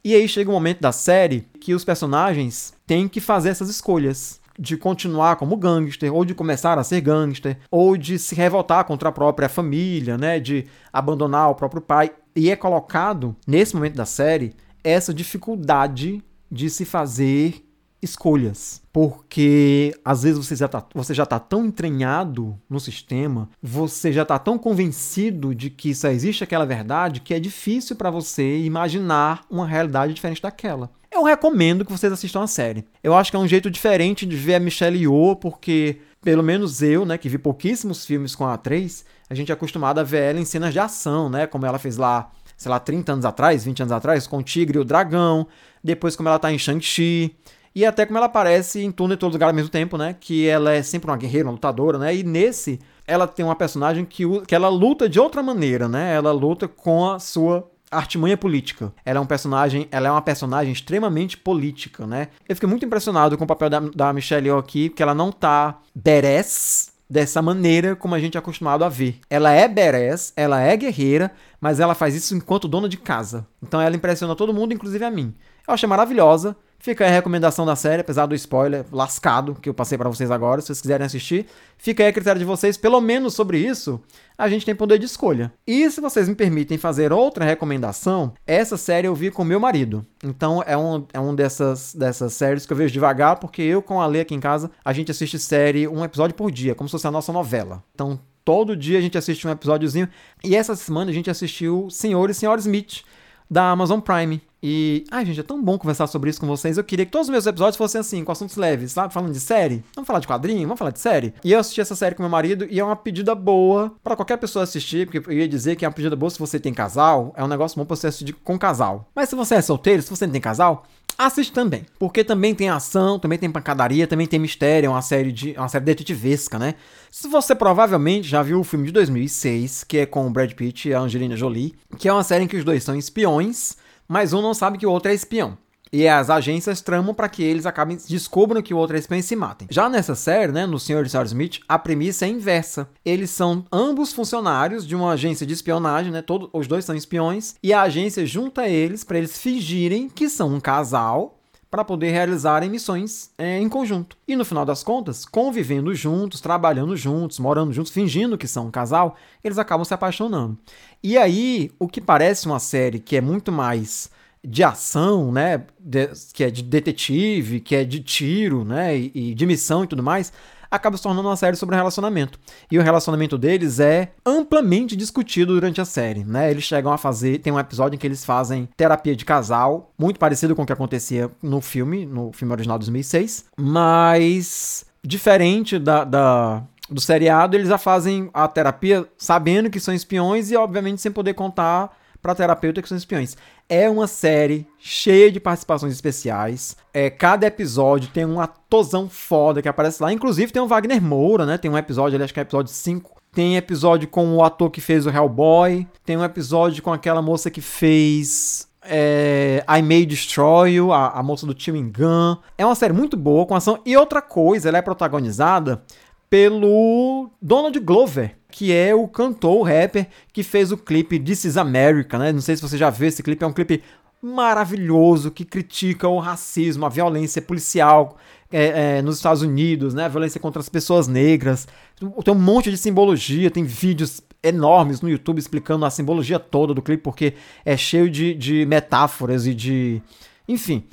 E 0.05 0.15
aí 0.15 0.29
chega 0.29 0.51
um 0.51 0.53
momento 0.53 0.83
da 0.83 0.93
série 0.93 1.49
que 1.59 1.73
os 1.73 1.83
personagens 1.83 2.75
têm 2.87 3.09
que 3.09 3.23
fazer 3.23 3.49
essas 3.49 3.71
escolhas 3.71 4.39
de 4.59 4.77
continuar 4.77 5.37
como 5.37 5.57
gangster, 5.57 6.15
ou 6.15 6.27
de 6.27 6.35
começar 6.35 6.79
a 6.79 6.85
ser 6.85 7.01
gangster, 7.01 7.57
ou 7.71 7.97
de 7.97 8.19
se 8.19 8.35
revoltar 8.35 8.85
contra 8.85 9.09
a 9.09 9.13
própria 9.13 9.49
família, 9.49 10.19
né, 10.19 10.39
de 10.39 10.67
abandonar 10.93 11.51
o 11.51 11.55
próprio 11.55 11.81
pai. 11.81 12.13
E 12.37 12.51
é 12.51 12.55
colocado 12.55 13.35
nesse 13.47 13.75
momento 13.75 13.95
da 13.95 14.05
série 14.05 14.55
essa 14.85 15.15
dificuldade 15.15 16.23
de 16.53 16.69
se 16.69 16.85
fazer 16.85 17.64
escolhas. 18.05 18.83
Porque 18.93 19.93
às 20.05 20.23
vezes 20.23 20.39
você 20.39 20.55
já, 20.55 20.69
tá, 20.69 20.85
você 20.95 21.13
já 21.13 21.27
tá 21.27 21.41
tão 21.41 21.67
entranhado 21.67 22.57
no 22.71 22.79
sistema, 22.79 23.49
você 23.61 24.13
já 24.13 24.25
tá 24.25 24.39
tão 24.39 24.57
convencido 24.57 25.53
de 25.55 25.71
que 25.71 25.95
só 25.95 26.09
existe 26.09 26.45
aquela 26.45 26.65
verdade 26.65 27.21
que 27.21 27.35
é 27.35 27.41
difícil 27.41 27.97
para 27.97 28.11
você 28.11 28.59
imaginar 28.59 29.45
uma 29.51 29.67
realidade 29.67 30.15
diferente 30.15 30.41
daquela. 30.41 30.91
Eu 31.11 31.23
recomendo 31.23 31.85
que 31.85 31.93
vocês 31.93 32.13
assistam 32.13 32.43
a 32.43 32.47
série. 32.47 32.85
Eu 33.03 33.15
acho 33.15 33.31
que 33.31 33.37
é 33.37 33.41
um 33.41 33.47
jeito 33.47 33.71
diferente 33.71 34.27
de 34.27 34.37
ver 34.37 34.57
a 34.57 34.61
Michelle 34.61 34.99
Yeoh, 34.99 35.37
porque 35.37 35.99
pelo 36.25 36.43
menos 36.43 36.83
eu, 36.83 37.05
né, 37.05 37.19
que 37.19 37.29
vi 37.29 37.39
pouquíssimos 37.39 38.05
filmes 38.05 38.35
com 38.35 38.47
a 38.47 38.55
atriz, 38.55 39.05
a 39.29 39.35
gente 39.35 39.53
é 39.53 39.55
acostumado 39.55 39.99
a 39.99 40.03
ver 40.03 40.31
ela 40.31 40.41
em 40.41 40.45
cenas 40.45 40.73
de 40.73 40.81
ação, 40.81 41.29
né, 41.29 41.47
como 41.47 41.67
ela 41.67 41.79
fez 41.79 41.97
lá, 41.97 42.31
sei 42.57 42.71
lá, 42.71 42.81
30 42.81 43.13
anos 43.13 43.25
atrás, 43.25 43.65
20 43.65 43.83
anos 43.83 43.93
atrás, 43.93 44.27
com 44.27 44.39
o 44.39 44.43
Tigre 44.43 44.79
e 44.79 44.81
o 44.81 44.85
Dragão, 44.85 45.47
depois 45.83 46.17
como 46.17 46.29
ela 46.29 46.39
tá 46.39 46.51
em 46.51 46.59
Shang-Chi, 46.59 47.37
e 47.75 47.85
até 47.85 48.07
como 48.07 48.19
ela 48.19 48.27
aparece 48.27 48.83
em 48.83 48.93
tudo 48.93 49.15
e 49.15 49.17
todo 49.17 49.33
lugar 49.33 49.49
ao 49.49 49.55
mesmo 49.55 49.71
tempo, 49.71 49.99
né? 49.99 50.15
Que 50.19 50.47
ela 50.47 50.73
é 50.73 50.83
sempre 50.83 51.11
uma 51.11 51.17
guerreira, 51.17 51.49
uma 51.49 51.53
lutadora, 51.53 51.99
né? 51.99 52.15
E 52.15 52.23
nesse, 52.23 52.79
ela 53.07 53.27
tem 53.27 53.45
uma 53.45 53.57
personagem 53.57 54.05
que, 54.05 54.25
que 54.47 54.55
ela 54.55 54.69
luta 54.69 55.09
de 55.09 55.19
outra 55.19 55.43
maneira, 55.43 55.89
né? 55.89 56.15
Ela 56.15 56.31
luta 56.33 56.69
com 56.69 57.11
a 57.11 57.19
sua 57.19 57.69
artimanha 57.91 58.37
política. 58.37 58.93
Ela 59.05 59.19
é 59.19 59.21
um 59.21 59.27
personagem, 59.27 59.89
ela 59.91 60.09
é 60.09 60.11
uma 60.11 60.23
personagem 60.23 60.73
extremamente 60.73 61.37
política, 61.37 62.07
né? 62.07 62.29
Eu 62.49 62.55
fiquei 62.55 62.69
muito 62.69 62.85
impressionado 62.85 63.37
com 63.37 63.45
o 63.45 63.47
papel 63.47 63.71
da, 63.71 63.81
da 63.81 64.13
Michelle 64.13 64.47
Yeoh 64.47 64.59
aqui, 64.59 64.91
porque 64.91 65.03
ela 65.03 65.15
não 65.15 65.33
tá 65.33 65.79
badass 65.95 66.93
dessa 67.09 67.43
maneira 67.43 67.95
como 67.95 68.15
a 68.15 68.19
gente 68.19 68.37
é 68.37 68.39
acostumado 68.39 68.85
a 68.85 68.89
ver. 68.89 69.21
Ela 69.29 69.53
é 69.53 69.69
badass, 69.69 70.33
ela 70.37 70.61
é 70.61 70.77
guerreira, 70.77 71.33
mas 71.61 71.81
ela 71.81 71.95
faz 71.95 72.15
isso 72.15 72.35
enquanto 72.37 72.69
dona 72.69 72.89
de 72.89 72.97
casa. 72.97 73.47
Então 73.63 73.81
ela 73.81 73.97
impressiona 73.97 74.35
todo 74.35 74.55
mundo, 74.55 74.75
inclusive 74.75 75.05
a 75.05 75.11
mim. 75.11 75.35
Eu 75.67 75.75
achei 75.75 75.89
maravilhosa. 75.89 76.57
Fica 76.85 77.03
aí 77.03 77.11
a 77.11 77.15
recomendação 77.15 77.65
da 77.65 77.75
série, 77.75 78.03
apesar 78.03 78.27
do 78.27 78.35
spoiler 78.35 78.85
lascado 78.93 79.55
que 79.55 79.71
eu 79.71 79.73
passei 79.73 79.97
para 79.97 80.11
vocês 80.11 80.31
agora, 80.31 80.61
se 80.61 80.67
vocês 80.67 80.83
quiserem 80.83 81.07
assistir. 81.07 81.47
Fica 81.79 82.03
aí 82.03 82.11
a 82.11 82.13
critério 82.13 82.39
de 82.39 82.45
vocês, 82.45 82.77
pelo 82.77 83.01
menos 83.01 83.33
sobre 83.33 83.57
isso, 83.57 83.99
a 84.37 84.51
gente 84.51 84.67
tem 84.67 84.75
poder 84.75 84.99
de 84.99 85.07
escolha. 85.07 85.51
E 85.67 85.91
se 85.91 85.99
vocês 85.99 86.29
me 86.29 86.35
permitem 86.35 86.77
fazer 86.77 87.11
outra 87.11 87.43
recomendação, 87.43 88.35
essa 88.47 88.77
série 88.77 89.09
eu 89.09 89.15
vi 89.15 89.31
com 89.31 89.43
meu 89.45 89.59
marido. 89.59 90.05
Então 90.23 90.63
é 90.67 90.77
um, 90.77 91.07
é 91.11 91.19
um 91.19 91.35
dessas, 91.35 91.95
dessas 91.95 92.35
séries 92.35 92.67
que 92.67 92.73
eu 92.75 92.77
vejo 92.77 92.93
devagar, 92.93 93.37
porque 93.37 93.63
eu 93.63 93.81
com 93.81 93.99
a 93.99 94.07
Lê 94.07 94.21
aqui 94.21 94.35
em 94.35 94.41
casa, 94.41 94.71
a 94.85 94.93
gente 94.93 95.11
assiste 95.11 95.39
série 95.39 95.89
um 95.89 96.05
episódio 96.05 96.37
por 96.37 96.51
dia, 96.51 96.75
como 96.75 96.87
se 96.87 96.93
fosse 96.93 97.07
a 97.07 97.11
nossa 97.11 97.33
novela. 97.33 97.83
Então 97.95 98.21
todo 98.45 98.77
dia 98.77 98.99
a 98.99 99.01
gente 99.01 99.17
assiste 99.17 99.49
um 99.49 99.51
episódiozinho. 99.51 100.07
E 100.45 100.55
essa 100.55 100.77
semana 100.77 101.11
a 101.11 101.15
gente 101.15 101.31
assistiu 101.31 101.89
Senhor 101.89 102.29
e 102.29 102.35
Senhora 102.35 102.61
Smith, 102.61 103.05
da 103.51 103.71
Amazon 103.71 104.01
Prime. 104.01 104.41
E, 104.67 105.05
ai, 105.11 105.27
gente, 105.27 105.41
é 105.41 105.43
tão 105.43 105.63
bom 105.63 105.77
conversar 105.77 106.07
sobre 106.07 106.31
isso 106.31 106.41
com 106.41 106.47
vocês. 106.47 106.79
Eu 106.79 106.85
queria 106.85 107.05
que 107.05 107.13
todos 107.13 107.27
os 107.27 107.31
meus 107.31 107.45
episódios 107.47 107.77
fossem 107.77 108.01
assim, 108.01 108.25
com 108.25 108.33
assuntos 108.33 108.57
leves, 108.57 108.93
sabe? 108.93 109.13
Falando 109.13 109.33
de 109.33 109.39
série. 109.39 109.85
Vamos 109.95 110.07
falar 110.07 110.21
de 110.21 110.27
quadrinho? 110.27 110.63
Vamos 110.63 110.79
falar 110.79 110.91
de 110.91 111.01
série? 111.01 111.35
E 111.45 111.53
eu 111.53 111.59
assisti 111.59 111.83
essa 111.83 111.95
série 111.95 112.15
com 112.15 112.23
meu 112.23 112.31
marido 112.31 112.67
e 112.71 112.81
é 112.81 112.85
uma 112.85 112.97
pedida 112.97 113.35
boa 113.35 113.93
para 114.03 114.17
qualquer 114.17 114.39
pessoa 114.39 114.63
assistir, 114.63 115.07
porque 115.07 115.31
eu 115.31 115.37
ia 115.37 115.47
dizer 115.47 115.77
que 115.77 115.85
é 115.85 115.89
uma 115.89 115.93
pedida 115.93 116.17
boa 116.17 116.31
se 116.31 116.39
você 116.39 116.59
tem 116.59 116.73
casal, 116.73 117.35
é 117.37 117.45
um 117.45 117.47
negócio 117.47 117.79
bom 117.79 117.85
pra 117.85 117.95
você 117.95 118.07
assistir 118.07 118.33
com 118.33 118.59
casal. 118.59 119.07
Mas 119.15 119.29
se 119.29 119.37
você 119.37 119.57
é 119.57 119.61
solteiro, 119.61 120.01
se 120.01 120.09
você 120.09 120.25
não 120.25 120.33
tem 120.33 120.41
casal, 120.41 120.87
assiste 121.17 121.53
também. 121.53 121.87
Porque 121.99 122.25
também 122.25 122.55
tem 122.55 122.69
ação, 122.69 123.19
também 123.19 123.39
tem 123.39 123.51
pancadaria, 123.51 124.07
também 124.07 124.27
tem 124.27 124.39
mistério, 124.39 124.89
é 124.89 124.91
uma 124.91 125.03
série 125.03 125.33
de 125.33 125.53
uma 125.53 125.69
série 125.69 125.85
detetivesca, 125.85 126.59
né? 126.59 126.75
Se 127.11 127.29
você 127.29 127.55
provavelmente 127.55 128.29
já 128.29 128.43
viu 128.43 128.61
o 128.61 128.65
filme 128.65 128.87
de 128.87 128.93
2006, 128.93 129.85
que 129.85 129.99
é 129.99 130.07
com 130.07 130.27
o 130.27 130.31
Brad 130.31 130.53
Pitt 130.53 130.89
e 130.89 130.95
a 130.95 131.01
Angelina 131.01 131.37
Jolie, 131.37 131.75
que 131.99 132.09
é 132.09 132.13
uma 132.13 132.25
série 132.25 132.45
em 132.45 132.49
que 132.49 132.57
os 132.57 132.65
dois 132.65 132.83
são 132.83 132.97
espiões 132.97 133.77
mas 134.09 134.33
um 134.33 134.43
não 134.43 134.55
sabe 134.55 134.79
que 134.79 134.87
o 134.87 134.91
outro 134.91 135.11
é 135.11 135.15
espião. 135.15 135.57
E 135.95 136.09
as 136.09 136.29
agências 136.29 136.81
tramam 136.81 137.15
para 137.15 137.29
que 137.29 137.41
eles 137.41 137.67
acabem 137.67 137.97
descubram 138.09 138.61
que 138.61 138.75
o 138.75 138.77
outro 138.77 138.97
é 138.97 138.99
espião 138.99 139.17
e 139.17 139.23
se 139.23 139.37
matem. 139.37 139.69
Já 139.71 139.89
nessa 139.89 140.17
série, 140.17 140.51
né, 140.51 140.67
no 140.67 140.77
Sr. 140.77 141.07
e 141.07 141.09
Sr. 141.09 141.23
Smith, 141.27 141.61
a 141.69 141.79
premissa 141.79 142.27
é 142.27 142.29
inversa. 142.29 142.89
Eles 143.05 143.31
são 143.31 143.65
ambos 143.73 144.13
funcionários 144.13 144.85
de 144.85 144.97
uma 144.97 145.13
agência 145.13 145.47
de 145.47 145.53
espionagem, 145.53 146.11
né? 146.11 146.21
Todos 146.21 146.51
os 146.53 146.67
dois 146.67 146.85
são 146.85 146.97
espiões 146.97 147.55
e 147.63 147.73
a 147.73 147.83
agência 147.83 148.27
junta 148.27 148.67
eles 148.67 149.05
para 149.05 149.19
eles 149.19 149.39
fingirem 149.39 150.09
que 150.09 150.29
são 150.29 150.53
um 150.53 150.59
casal 150.59 151.39
para 151.71 151.85
poder 151.85 152.11
realizarem 152.11 152.69
missões 152.69 153.31
é, 153.39 153.61
em 153.61 153.69
conjunto. 153.69 154.17
E 154.27 154.35
no 154.35 154.45
final 154.45 154.65
das 154.65 154.83
contas, 154.83 155.25
convivendo 155.25 155.95
juntos, 155.95 156.41
trabalhando 156.41 156.97
juntos, 156.97 157.39
morando 157.39 157.73
juntos, 157.73 157.93
fingindo 157.93 158.37
que 158.37 158.49
são 158.49 158.67
um 158.67 158.71
casal, 158.71 159.15
eles 159.45 159.59
acabam 159.59 159.85
se 159.85 159.95
apaixonando. 159.95 160.59
E 161.01 161.17
aí, 161.17 161.71
o 161.79 161.87
que 161.87 162.01
parece 162.01 162.47
uma 162.47 162.59
série 162.59 162.99
que 162.99 163.17
é 163.17 163.21
muito 163.21 163.53
mais 163.53 164.11
de 164.45 164.63
ação, 164.63 165.33
né, 165.33 165.63
de, 165.79 166.11
que 166.33 166.45
é 166.45 166.51
de 166.51 166.63
detetive, 166.63 167.61
que 167.61 167.75
é 167.75 167.85
de 167.85 168.01
tiro, 168.01 168.65
né, 168.65 168.97
e, 168.97 169.13
e 169.15 169.35
de 169.35 169.47
missão 169.47 169.85
e 169.85 169.87
tudo 169.87 170.03
mais, 170.03 170.33
acaba 170.71 170.97
se 170.97 171.03
tornando 171.03 171.29
uma 171.29 171.37
série 171.37 171.57
sobre 171.57 171.77
relacionamento. 171.77 172.39
E 172.71 172.79
o 172.79 172.83
relacionamento 172.83 173.39
deles 173.39 173.81
é 173.81 174.13
amplamente 174.27 174.97
discutido 174.97 175.55
durante 175.55 175.81
a 175.81 175.85
série, 175.85 176.25
né? 176.25 176.51
Eles 176.51 176.65
chegam 176.65 176.93
a 176.93 176.99
fazer, 176.99 177.39
tem 177.39 177.53
um 177.53 177.59
episódio 177.59 177.97
em 177.97 177.99
que 177.99 178.07
eles 178.07 178.25
fazem 178.25 178.69
terapia 178.77 179.15
de 179.15 179.25
casal, 179.25 179.93
muito 179.99 180.19
parecido 180.19 180.55
com 180.55 180.63
o 180.63 180.67
que 180.67 180.73
acontecia 180.73 181.31
no 181.43 181.61
filme, 181.61 182.05
no 182.05 182.33
filme 182.33 182.53
original 182.53 182.79
de 182.79 182.87
2006, 182.87 183.47
mas 183.57 184.85
diferente 185.03 185.79
da, 185.79 186.05
da 186.05 186.63
do 186.91 187.01
seriado, 187.01 187.57
eles 187.57 187.69
já 187.69 187.79
fazem 187.79 188.29
a 188.35 188.47
terapia 188.47 189.07
sabendo 189.17 189.71
que 189.71 189.81
são 189.81 189.95
espiões 189.95 190.51
e 190.51 190.57
obviamente 190.57 191.01
sem 191.01 191.11
poder 191.11 191.35
contar 191.35 191.97
para 192.25 192.35
terapeuta 192.35 192.81
que 192.81 192.89
são 192.89 192.97
espiões. 192.97 193.37
É 193.69 193.89
uma 193.89 194.07
série 194.07 194.67
cheia 194.79 195.31
de 195.31 195.39
participações 195.39 195.93
especiais. 195.93 196.75
É, 196.91 197.11
cada 197.11 197.47
episódio 197.47 198.09
tem 198.15 198.25
um 198.25 198.41
atorzão 198.41 199.11
foda 199.11 199.61
que 199.61 199.69
aparece 199.69 200.03
lá. 200.03 200.11
Inclusive 200.11 200.51
tem 200.51 200.63
o 200.63 200.67
Wagner 200.67 201.03
Moura, 201.03 201.45
né? 201.45 201.59
Tem 201.59 201.71
um 201.71 201.77
episódio, 201.77 202.17
ali, 202.17 202.25
acho 202.25 202.33
que 202.33 202.41
é 202.41 202.43
episódio 202.43 202.73
5. 202.73 203.21
Tem 203.31 203.59
episódio 203.59 204.09
com 204.09 204.37
o 204.37 204.43
ator 204.43 204.71
que 204.71 204.81
fez 204.81 205.05
o 205.05 205.11
Hellboy. 205.11 205.87
Tem 206.03 206.17
um 206.17 206.25
episódio 206.25 206.83
com 206.83 206.95
aquela 206.95 207.21
moça 207.21 207.51
que 207.51 207.61
fez 207.61 208.67
é, 208.83 209.63
I 209.69 209.83
May 209.83 210.07
Destroy 210.07 210.77
You, 210.77 210.95
a, 210.95 211.11
a 211.11 211.23
moça 211.23 211.45
do 211.45 211.55
Chewing 211.55 211.93
Gun. 211.93 212.39
É 212.57 212.65
uma 212.65 212.75
série 212.75 212.95
muito 212.95 213.19
boa, 213.19 213.45
com 213.45 213.55
ação. 213.55 213.81
E 213.85 213.95
outra 213.99 214.23
coisa, 214.23 214.71
ela 214.71 214.79
é 214.79 214.83
protagonizada 214.83 215.83
pelo 216.31 217.29
Donald 217.41 217.79
Glover, 217.81 218.35
que 218.55 218.73
é 218.73 218.95
o 218.95 219.09
cantor, 219.09 219.57
o 219.57 219.63
rapper, 219.65 220.07
que 220.33 220.45
fez 220.45 220.71
o 220.71 220.77
clipe 220.77 221.19
This 221.19 221.45
is 221.45 221.57
America, 221.57 222.17
né? 222.17 222.31
Não 222.31 222.41
sei 222.41 222.55
se 222.55 222.63
você 222.63 222.79
já 222.79 222.89
viu 222.89 223.09
esse 223.09 223.21
clipe, 223.21 223.43
é 223.43 223.47
um 223.49 223.53
clipe 223.53 223.83
maravilhoso 224.23 225.33
que 225.33 225.45
critica 225.45 226.07
o 226.07 226.21
racismo, 226.21 226.87
a 226.87 226.89
violência 226.89 227.43
policial 227.43 228.17
é, 228.53 228.99
é, 228.99 229.03
nos 229.03 229.17
Estados 229.17 229.43
Unidos, 229.43 229.93
né? 229.93 230.05
A 230.05 230.09
violência 230.09 230.39
contra 230.39 230.61
as 230.61 230.69
pessoas 230.69 231.09
negras. 231.09 231.67
Tem 231.99 232.33
um 232.33 232.39
monte 232.39 232.71
de 232.71 232.77
simbologia, 232.79 233.51
tem 233.51 233.65
vídeos 233.65 234.23
enormes 234.41 235.01
no 235.01 235.11
YouTube 235.11 235.41
explicando 235.41 235.85
a 235.85 235.91
simbologia 235.91 236.39
toda 236.39 236.73
do 236.73 236.81
clipe, 236.81 237.03
porque 237.03 237.35
é 237.65 237.77
cheio 237.77 238.09
de, 238.09 238.35
de 238.35 238.65
metáforas 238.67 239.49
e 239.49 239.53
de. 239.53 240.01
Enfim. 240.47 240.85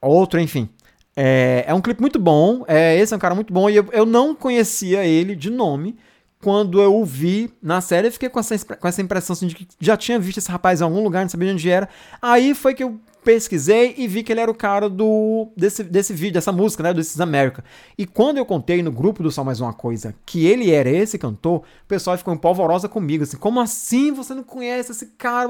Outro, 0.00 0.40
enfim. 0.40 0.66
É, 1.14 1.66
é 1.66 1.74
um 1.74 1.82
clipe 1.82 2.00
muito 2.00 2.18
bom. 2.18 2.64
É, 2.66 2.98
esse 2.98 3.12
é 3.12 3.16
um 3.18 3.20
cara 3.20 3.34
muito 3.34 3.52
bom. 3.52 3.68
E 3.68 3.76
eu, 3.76 3.86
eu 3.92 4.06
não 4.06 4.34
conhecia 4.34 5.04
ele 5.04 5.36
de 5.36 5.50
nome. 5.50 5.94
Quando 6.42 6.82
eu 6.82 6.96
o 6.96 7.04
vi 7.04 7.54
na 7.62 7.80
série, 7.80 8.08
eu 8.08 8.12
fiquei 8.12 8.28
com 8.28 8.40
essa, 8.40 8.58
com 8.58 8.88
essa 8.88 9.00
impressão 9.00 9.32
assim, 9.32 9.46
de 9.46 9.54
que 9.54 9.68
já 9.80 9.96
tinha 9.96 10.18
visto 10.18 10.38
esse 10.38 10.50
rapaz 10.50 10.80
em 10.80 10.84
algum 10.84 11.00
lugar, 11.00 11.22
não 11.22 11.28
sabia 11.28 11.52
onde 11.52 11.70
era. 11.70 11.88
Aí 12.20 12.52
foi 12.52 12.74
que 12.74 12.82
eu 12.82 12.98
pesquisei 13.22 13.94
e 13.96 14.08
vi 14.08 14.24
que 14.24 14.32
ele 14.32 14.40
era 14.40 14.50
o 14.50 14.54
cara 14.54 14.90
do 14.90 15.52
desse, 15.56 15.84
desse 15.84 16.12
vídeo, 16.12 16.34
dessa 16.34 16.50
música, 16.50 16.82
né, 16.82 16.92
do 16.92 16.96
This 16.96 17.14
is 17.14 17.20
America. 17.20 17.62
E 17.96 18.04
quando 18.04 18.38
eu 18.38 18.44
contei 18.44 18.82
no 18.82 18.90
grupo 18.90 19.22
do 19.22 19.30
Só 19.30 19.44
Mais 19.44 19.60
Uma 19.60 19.72
Coisa 19.72 20.16
que 20.26 20.44
ele 20.44 20.72
era 20.72 20.90
esse 20.90 21.16
cantor, 21.16 21.60
o 21.60 21.86
pessoal 21.86 22.18
ficou 22.18 22.34
empolvorosa 22.34 22.88
comigo, 22.88 23.22
assim, 23.22 23.36
como 23.36 23.60
assim 23.60 24.10
você 24.10 24.34
não 24.34 24.42
conhece 24.42 24.90
esse 24.90 25.06
cara? 25.16 25.48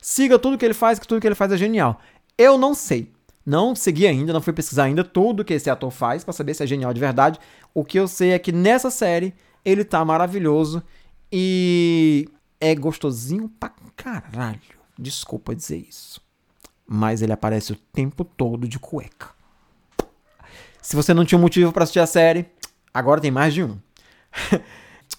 Siga 0.00 0.38
tudo 0.38 0.56
que 0.56 0.64
ele 0.64 0.72
faz, 0.72 1.00
que 1.00 1.08
tudo 1.08 1.20
que 1.20 1.26
ele 1.26 1.34
faz 1.34 1.50
é 1.50 1.56
genial. 1.56 2.00
Eu 2.38 2.56
não 2.56 2.74
sei. 2.74 3.10
Não 3.44 3.74
segui 3.74 4.06
ainda, 4.06 4.32
não 4.32 4.42
fui 4.42 4.52
pesquisar 4.52 4.84
ainda 4.84 5.02
tudo 5.02 5.44
que 5.44 5.54
esse 5.54 5.70
ator 5.70 5.90
faz 5.90 6.22
para 6.22 6.34
saber 6.34 6.54
se 6.54 6.62
é 6.62 6.66
genial 6.66 6.92
de 6.92 7.00
verdade. 7.00 7.40
O 7.72 7.82
que 7.82 7.98
eu 7.98 8.06
sei 8.06 8.32
é 8.32 8.38
que 8.38 8.52
nessa 8.52 8.90
série 8.90 9.34
ele 9.64 9.84
tá 9.84 10.04
maravilhoso 10.04 10.82
e 11.30 12.28
é 12.60 12.74
gostosinho 12.74 13.48
pra 13.48 13.70
caralho. 13.96 14.60
Desculpa 14.98 15.54
dizer 15.54 15.78
isso. 15.88 16.20
Mas 16.86 17.22
ele 17.22 17.32
aparece 17.32 17.72
o 17.72 17.76
tempo 17.76 18.24
todo 18.24 18.66
de 18.66 18.78
cueca. 18.78 19.30
Se 20.80 20.96
você 20.96 21.12
não 21.12 21.24
tinha 21.24 21.38
motivo 21.38 21.72
para 21.72 21.84
assistir 21.84 22.00
a 22.00 22.06
série, 22.06 22.46
agora 22.92 23.20
tem 23.20 23.30
mais 23.30 23.52
de 23.52 23.62
um. 23.62 23.78